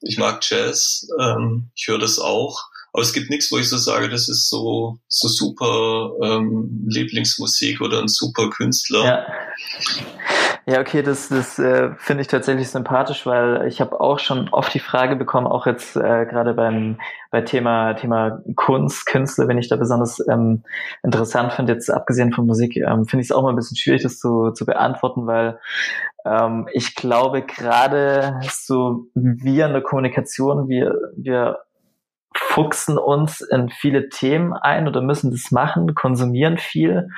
Ich 0.02 0.18
mag 0.18 0.44
Jazz. 0.50 1.08
Ähm, 1.20 1.70
ich 1.76 1.88
höre 1.88 2.00
das 2.00 2.18
auch. 2.20 2.64
Aber 2.94 3.02
es 3.02 3.14
gibt 3.14 3.30
nichts, 3.30 3.52
wo 3.52 3.58
ich 3.58 3.70
so 3.70 3.78
sage, 3.78 4.10
das 4.10 4.30
ist 4.30 4.50
so, 4.50 5.00
so 5.08 5.28
super 5.28 6.12
ähm, 6.22 6.86
Lieblingsmusik 6.88 7.82
oder 7.82 8.00
ein 8.00 8.08
super 8.08 8.50
Künstler. 8.50 9.04
Ja. 9.04 10.53
Ja, 10.66 10.80
okay, 10.80 11.02
das, 11.02 11.28
das 11.28 11.60
äh, 11.60 11.92
finde 11.98 12.22
ich 12.22 12.30
tatsächlich 12.30 12.70
sympathisch, 12.70 13.26
weil 13.26 13.68
ich 13.68 13.82
habe 13.82 14.00
auch 14.00 14.20
schon 14.20 14.48
oft 14.50 14.74
die 14.74 14.80
Frage 14.80 15.18
bekommen, 15.18 15.46
auch 15.46 15.66
jetzt 15.66 15.98
äh, 15.98 16.26
gerade 16.26 16.54
beim 16.54 17.00
bei 17.32 17.42
Thema 17.42 17.96
Thema 17.96 18.42
Kunst, 18.56 19.06
Künstler, 19.06 19.50
wenn 19.50 19.58
ich 19.58 19.68
da 19.68 19.76
besonders 19.76 20.26
ähm, 20.30 20.64
interessant 21.04 21.52
finde, 21.52 21.74
jetzt 21.74 21.90
abgesehen 21.90 22.32
von 22.32 22.46
Musik, 22.46 22.78
ähm, 22.78 23.06
finde 23.06 23.24
ich 23.24 23.30
es 23.30 23.32
auch 23.34 23.44
mal 23.44 23.50
ein 23.50 23.58
bisschen 23.58 23.76
schwierig, 23.76 24.04
das 24.04 24.20
zu, 24.20 24.52
zu 24.52 24.66
beantworten, 24.66 25.28
weil 25.28 25.60
ähm, 26.26 26.70
ich 26.72 26.96
glaube 26.96 27.42
gerade 27.42 28.40
so 28.50 29.08
wir 29.16 29.66
in 29.66 29.74
der 29.74 29.82
Kommunikation, 29.82 30.70
wir 30.70 30.96
wir 31.18 31.60
fuchsen 32.38 32.98
uns 32.98 33.42
in 33.42 33.70
viele 33.70 34.10
Themen 34.10 34.54
ein 34.54 34.88
oder 34.88 35.02
müssen 35.02 35.32
das 35.32 35.52
machen, 35.52 35.96
konsumieren 35.96 36.58
viel, 36.58 37.10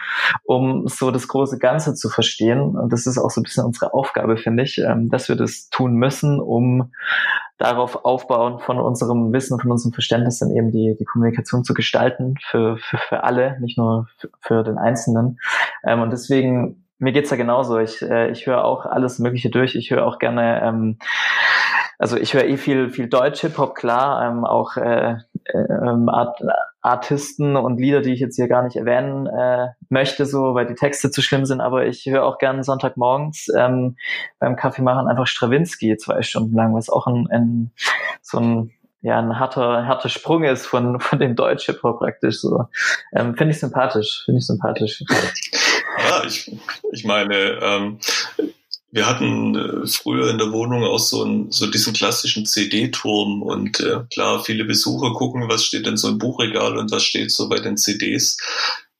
um 0.43 0.87
so 0.87 1.11
das 1.11 1.27
große 1.27 1.57
Ganze 1.59 1.93
zu 1.95 2.09
verstehen. 2.09 2.75
Und 2.77 2.91
das 2.91 3.05
ist 3.05 3.17
auch 3.17 3.29
so 3.29 3.41
ein 3.41 3.43
bisschen 3.43 3.65
unsere 3.65 3.93
Aufgabe, 3.93 4.37
finde 4.37 4.63
ich, 4.63 4.77
ähm, 4.77 5.09
dass 5.09 5.29
wir 5.29 5.35
das 5.35 5.69
tun 5.69 5.93
müssen, 5.95 6.39
um 6.39 6.91
darauf 7.57 8.03
aufbauen 8.03 8.59
von 8.59 8.79
unserem 8.79 9.31
Wissen, 9.31 9.59
von 9.59 9.71
unserem 9.71 9.93
Verständnis 9.93 10.39
dann 10.39 10.51
eben 10.51 10.71
die, 10.71 10.95
die 10.99 11.05
Kommunikation 11.05 11.63
zu 11.63 11.73
gestalten 11.73 12.35
für, 12.41 12.77
für, 12.77 12.97
für 12.97 13.23
alle, 13.23 13.57
nicht 13.61 13.77
nur 13.77 14.07
für, 14.17 14.29
für 14.41 14.63
den 14.63 14.77
Einzelnen. 14.77 15.39
Ähm, 15.83 16.01
und 16.01 16.11
deswegen 16.11 16.85
mir 16.97 17.11
geht's 17.11 17.29
da 17.29 17.35
genauso. 17.35 17.77
Ich, 17.79 18.01
äh, 18.01 18.31
ich 18.31 18.47
höre 18.47 18.63
auch 18.63 18.85
alles 18.85 19.19
Mögliche 19.19 19.49
durch. 19.49 19.75
Ich 19.75 19.91
höre 19.91 20.05
auch 20.05 20.17
gerne 20.17 20.61
ähm, 20.63 20.97
also 21.97 22.17
ich 22.17 22.33
höre 22.33 22.45
eh 22.45 22.57
viel, 22.57 22.89
viel 22.89 23.07
Deutsch 23.07 23.41
Hip-Hop, 23.41 23.75
klar, 23.75 24.27
ähm, 24.27 24.45
auch 24.45 24.77
äh, 24.77 25.15
ähm, 25.53 26.09
Art, 26.09 26.39
Artisten 26.81 27.55
und 27.55 27.79
Lieder, 27.79 28.01
die 28.01 28.13
ich 28.13 28.19
jetzt 28.19 28.35
hier 28.35 28.47
gar 28.47 28.63
nicht 28.63 28.75
erwähnen 28.75 29.27
äh, 29.27 29.69
möchte, 29.89 30.25
so, 30.25 30.53
weil 30.53 30.67
die 30.67 30.75
Texte 30.75 31.09
zu 31.09 31.21
schlimm 31.21 31.45
sind, 31.45 31.61
aber 31.61 31.85
ich 31.87 32.05
höre 32.05 32.23
auch 32.23 32.37
gern 32.37 32.63
Sonntagmorgens 32.63 33.47
ähm, 33.57 33.97
beim 34.39 34.55
Kaffee 34.55 34.81
machen 34.81 35.07
einfach 35.07 35.27
Strawinski 35.27 35.97
zwei 35.97 36.21
Stunden 36.21 36.55
lang, 36.55 36.75
was 36.75 36.89
auch 36.89 37.07
ein, 37.07 37.27
ein 37.31 37.71
so 38.21 38.39
ein 38.39 38.71
ja 39.01 39.19
ein 39.19 39.39
harter 39.39 39.85
harter 39.85 40.09
Sprung 40.09 40.43
ist 40.43 40.65
von 40.65 40.99
von 40.99 41.19
dem 41.19 41.35
Deutsch 41.35 41.65
Hip 41.67 41.81
Hop 41.83 41.99
praktisch 41.99 42.39
so. 42.39 42.65
Ähm, 43.13 43.35
finde 43.35 43.53
ich 43.53 43.59
sympathisch 43.59 44.23
finde 44.25 44.39
ich 44.39 44.47
sympathisch. 44.47 45.03
Ja 45.97 46.23
ich 46.25 46.51
ich 46.91 47.05
meine 47.05 47.35
ähm, 47.61 47.99
wir 48.95 49.07
hatten 49.07 49.55
äh, 49.55 49.87
früher 49.87 50.29
in 50.29 50.37
der 50.37 50.53
Wohnung 50.53 50.85
auch 50.85 50.99
so, 50.99 51.25
ein, 51.25 51.51
so 51.51 51.67
diesen 51.67 51.93
klassischen 51.93 52.45
CD-Turm 52.45 53.41
und 53.41 53.81
äh, 53.81 53.99
klar, 54.09 54.41
viele 54.41 54.63
Besucher 54.63 55.11
gucken, 55.13 55.49
was 55.49 55.65
steht 55.65 55.85
in 55.85 55.97
so 55.97 56.07
einem 56.07 56.17
Buchregal 56.17 56.77
und 56.77 56.91
was 56.91 57.03
steht 57.03 57.31
so 57.31 57.49
bei 57.49 57.59
den 57.59 57.75
CDs. 57.75 58.37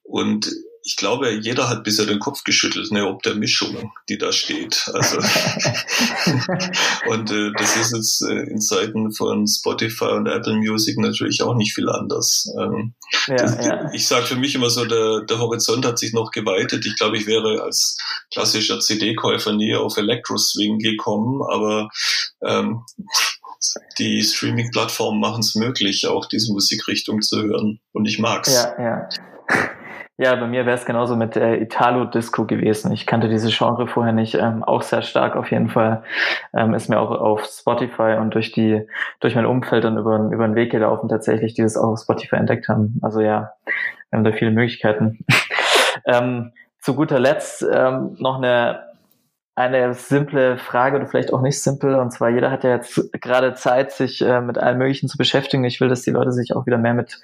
Und 0.03 0.51
ich 0.87 0.97
glaube, 0.97 1.31
jeder 1.31 1.67
hat 1.67 1.83
bisher 1.83 2.05
den 2.05 2.19
Kopf 2.19 2.43
geschüttelt, 2.43 2.91
ne, 2.91 3.07
ob 3.07 3.23
der 3.23 3.33
Mischung, 3.33 3.91
die 4.07 4.19
da 4.19 4.31
steht. 4.31 4.87
Also 4.93 5.17
und 7.07 7.31
äh, 7.31 7.51
das 7.57 7.75
ist 7.75 7.91
jetzt 7.95 8.21
äh, 8.21 8.51
in 8.51 8.61
Zeiten 8.61 9.11
von 9.11 9.47
Spotify 9.47 10.11
und 10.11 10.27
Apple 10.27 10.53
Music 10.53 10.99
natürlich 10.99 11.41
auch 11.41 11.55
nicht 11.55 11.73
viel 11.73 11.89
anders. 11.89 12.47
Ähm, 12.61 12.93
ja, 13.27 13.35
das, 13.35 13.65
ja. 13.65 13.89
Ich 13.93 14.07
sage 14.07 14.27
für 14.27 14.35
mich 14.35 14.53
immer 14.53 14.69
so, 14.69 14.85
der, 14.85 15.21
der 15.21 15.39
Horizont 15.39 15.87
hat 15.87 15.97
sich 15.97 16.13
noch 16.13 16.29
geweitet. 16.29 16.85
Ich 16.85 16.95
glaube, 16.97 17.17
ich 17.17 17.25
wäre 17.25 17.63
als 17.63 17.97
klassischer 18.31 18.79
CD-Käufer 18.79 19.53
nie 19.53 19.73
auf 19.73 19.97
Electro-Swing 19.97 20.77
gekommen, 20.77 21.41
aber 21.51 21.89
ähm, 22.45 22.83
die 23.97 24.21
Streaming-Plattformen 24.21 25.19
machen 25.19 25.39
es 25.39 25.55
möglich, 25.55 26.05
auch 26.05 26.27
diese 26.27 26.53
Musikrichtung 26.53 27.23
zu 27.23 27.41
hören. 27.41 27.79
Und 27.91 28.05
ich 28.05 28.19
mag's. 28.19 28.53
Ja, 28.53 28.75
ja. 28.79 29.09
Ja, 30.17 30.33
bei 30.35 30.47
mir 30.47 30.65
wäre 30.65 30.77
es 30.77 30.85
genauso 30.85 31.17
mit 31.17 31.35
äh, 31.35 31.57
Italo-Disco 31.57 32.45
gewesen. 32.45 32.93
Ich 32.93 33.05
kannte 33.05 33.27
diese 33.27 33.49
Genre 33.49 33.85
vorher 33.85 34.13
nicht, 34.13 34.35
ähm, 34.35 34.63
auch 34.63 34.81
sehr 34.81 35.01
stark 35.01 35.35
auf 35.35 35.51
jeden 35.51 35.67
Fall. 35.67 36.03
Ähm, 36.53 36.73
ist 36.73 36.87
mir 36.87 36.99
auch 36.99 37.11
auf 37.11 37.43
Spotify 37.43 38.15
und 38.19 38.33
durch 38.33 38.53
die, 38.53 38.87
durch 39.19 39.35
mein 39.35 39.45
Umfeld 39.45 39.83
dann 39.83 39.97
über, 39.97 40.29
über 40.31 40.47
den 40.47 40.55
Weg 40.55 40.71
gelaufen, 40.71 41.09
tatsächlich, 41.09 41.53
die 41.53 41.63
das 41.63 41.75
auch 41.75 41.89
auf 41.89 41.99
Spotify 41.99 42.37
entdeckt 42.37 42.69
haben. 42.69 42.97
Also 43.01 43.19
ja, 43.19 43.55
wir 44.09 44.17
haben 44.17 44.23
da 44.23 44.31
viele 44.31 44.51
Möglichkeiten. 44.51 45.25
ähm, 46.05 46.53
zu 46.79 46.95
guter 46.95 47.19
Letzt 47.19 47.67
ähm, 47.69 48.15
noch 48.17 48.37
eine 48.37 48.84
eine 49.57 49.93
simple 49.93 50.57
Frage 50.57 50.97
oder 50.97 51.07
vielleicht 51.07 51.31
auch 51.31 51.41
nicht 51.41 51.61
simpel. 51.63 51.95
Und 51.95 52.11
zwar, 52.11 52.29
jeder 52.29 52.51
hat 52.51 52.65
ja 52.65 52.71
jetzt 52.71 53.09
gerade 53.21 53.53
Zeit, 53.53 53.93
sich 53.93 54.21
äh, 54.21 54.41
mit 54.41 54.57
allem 54.57 54.79
Möglichen 54.79 55.07
zu 55.07 55.17
beschäftigen. 55.17 55.63
Ich 55.63 55.79
will, 55.79 55.87
dass 55.87 56.01
die 56.01 56.11
Leute 56.11 56.33
sich 56.33 56.53
auch 56.53 56.65
wieder 56.65 56.77
mehr 56.77 56.93
mit, 56.93 57.21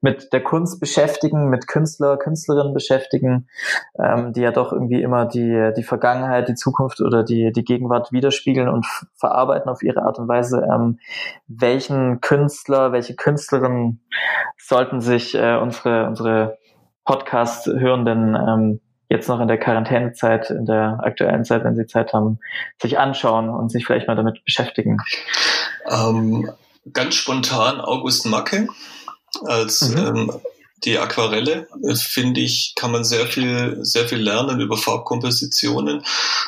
mit 0.00 0.32
der 0.32 0.42
Kunst 0.42 0.80
beschäftigen, 0.80 1.48
mit 1.50 1.68
Künstler, 1.68 2.16
Künstlerinnen 2.16 2.74
beschäftigen, 2.74 3.48
ähm, 3.96 4.32
die 4.32 4.40
ja 4.40 4.50
doch 4.50 4.72
irgendwie 4.72 5.00
immer 5.00 5.26
die, 5.26 5.70
die 5.76 5.84
Vergangenheit, 5.84 6.48
die 6.48 6.56
Zukunft 6.56 7.00
oder 7.00 7.22
die, 7.22 7.52
die 7.52 7.64
Gegenwart 7.64 8.10
widerspiegeln 8.10 8.68
und 8.68 8.84
verarbeiten 9.14 9.70
auf 9.70 9.84
ihre 9.84 10.02
Art 10.02 10.18
und 10.18 10.26
Weise. 10.26 10.66
Ähm, 10.68 10.98
welchen 11.46 12.20
Künstler, 12.20 12.90
welche 12.90 13.14
Künstlerin 13.14 14.00
sollten 14.56 15.00
sich 15.00 15.36
äh, 15.36 15.56
unsere, 15.56 16.08
unsere 16.08 16.58
Podcast-Hörenden 17.04 18.34
ähm, 18.34 18.80
jetzt 19.08 19.28
noch 19.28 19.40
in 19.40 19.48
der 19.48 19.58
Quarantänezeit, 19.58 20.50
in 20.50 20.66
der 20.66 21.00
aktuellen 21.02 21.44
Zeit, 21.44 21.64
wenn 21.64 21.76
sie 21.76 21.86
Zeit 21.86 22.12
haben, 22.12 22.38
sich 22.80 22.98
anschauen 22.98 23.48
und 23.48 23.70
sich 23.70 23.86
vielleicht 23.86 24.06
mal 24.06 24.16
damit 24.16 24.44
beschäftigen? 24.44 24.98
Ähm, 25.90 26.50
ganz 26.92 27.14
spontan 27.14 27.80
August 27.80 28.26
Macke 28.26 28.68
als 29.44 29.88
mhm. 29.88 29.98
ähm, 29.98 30.32
die 30.84 30.98
Aquarelle, 30.98 31.66
finde 31.96 32.40
ich, 32.40 32.74
kann 32.76 32.92
man 32.92 33.02
sehr 33.02 33.26
viel, 33.26 33.78
sehr 33.84 34.08
viel 34.08 34.18
lernen 34.18 34.60
über 34.60 34.76
Farbkompositionen. 34.76 36.04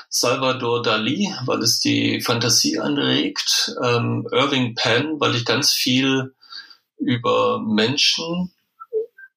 Salvador 0.08 0.82
Dali, 0.82 1.34
weil 1.46 1.60
es 1.60 1.80
die 1.80 2.20
Fantasie 2.20 2.78
anregt. 2.78 3.74
Ähm, 3.82 4.28
Irving 4.30 4.74
Penn, 4.76 5.18
weil 5.18 5.34
ich 5.34 5.44
ganz 5.44 5.72
viel 5.72 6.32
über 6.98 7.60
Menschen 7.60 8.52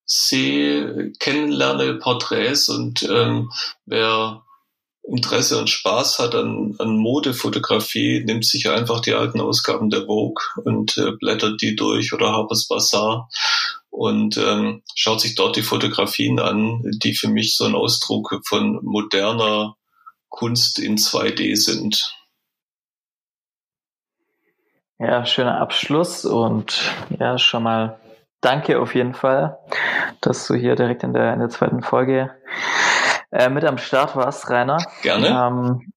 sehe, 0.06 1.12
kennenlerne, 1.20 1.95
Porträts 1.95 2.70
und 2.70 3.04
ähm, 3.04 3.51
wer 3.86 4.43
Interesse 5.06 5.60
und 5.60 5.70
Spaß 5.70 6.20
hat 6.20 6.34
an, 6.34 6.76
an 6.80 6.95
Modefotografie, 6.95 8.24
nimmt 8.26 8.45
sich 8.45 8.70
einfach 8.70 9.01
die 9.01 9.14
alten 9.14 9.41
Ausgaben 9.41 9.89
der 9.89 10.06
Vogue 10.06 10.43
und 10.64 10.97
äh, 10.97 11.12
blättert 11.12 11.62
die 11.62 11.76
durch 11.76 12.14
oder 12.14 12.32
Harper's 12.32 12.68
Bazaar 12.68 13.30
und 13.89 14.38
ähm, 14.38 14.82
schaut 14.95 15.22
sich 15.22 15.36
dort 15.36 15.56
die 15.56 15.62
Fotografien 15.62 16.39
an, 16.39 16.82
die 17.04 17.14
für 17.14 17.28
mich 17.28 17.56
so 17.58 17.66
ein 17.66 17.76
Ausdruck 17.76 18.41
von 18.45 18.80
moderner 18.82 19.76
Kunst 20.30 20.80
in 20.80 20.97
2D 20.97 21.56
sind. 21.58 22.16
Ja, 24.99 25.26
schöner 25.26 25.60
Abschluss 25.60 26.24
und 26.24 26.82
ja, 27.20 27.38
schon 27.38 27.64
mal 27.64 27.99
danke 28.44 28.80
auf 28.80 28.94
jeden 28.94 29.14
Fall, 29.14 29.58
dass 30.22 30.48
du 30.48 30.54
hier 30.54 30.76
direkt 30.76 31.04
in 31.04 31.14
der, 31.14 31.34
in 31.34 31.39
der 31.39 31.50
zweiten 31.50 31.82
Folge 31.82 32.32
äh, 33.32 33.50
mit 33.50 33.66
am 33.66 33.78
Start 33.78 34.16
warst, 34.16 34.50
Rainer. 34.50 34.78
Gerne. 35.02 35.28
Ähm, 35.28 35.94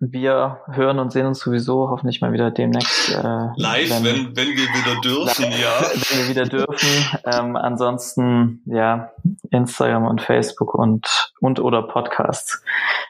wir 0.00 0.60
hören 0.66 0.98
und 0.98 1.12
sehen 1.12 1.24
uns 1.24 1.40
sowieso 1.40 1.88
hoffentlich 1.88 2.20
mal 2.20 2.32
wieder 2.32 2.50
demnächst. 2.50 3.10
Äh, 3.10 3.48
Live, 3.56 3.90
wenn, 3.90 4.04
wenn, 4.04 4.36
wenn 4.36 4.48
wir 4.48 4.68
wieder 4.68 5.00
dürfen, 5.00 5.44
live, 5.44 5.60
ja. 5.60 5.80
Wenn 6.10 6.18
wir 6.18 6.28
wieder 6.28 6.44
dürfen. 6.44 7.20
Ähm, 7.24 7.56
ansonsten, 7.56 8.62
ja, 8.66 9.12
Instagram 9.50 10.06
und 10.06 10.20
Facebook 10.20 10.74
und, 10.74 11.32
und 11.40 11.60
oder 11.60 11.82
Podcasts. 11.82 12.62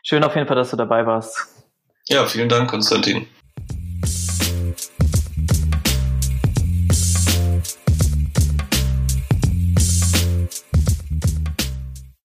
Schön 0.04 0.22
auf 0.22 0.36
jeden 0.36 0.46
Fall, 0.46 0.56
dass 0.56 0.70
du 0.70 0.76
dabei 0.76 1.06
warst. 1.06 1.48
Ja, 2.08 2.26
vielen 2.26 2.48
Dank, 2.48 2.70
Konstantin. 2.70 3.26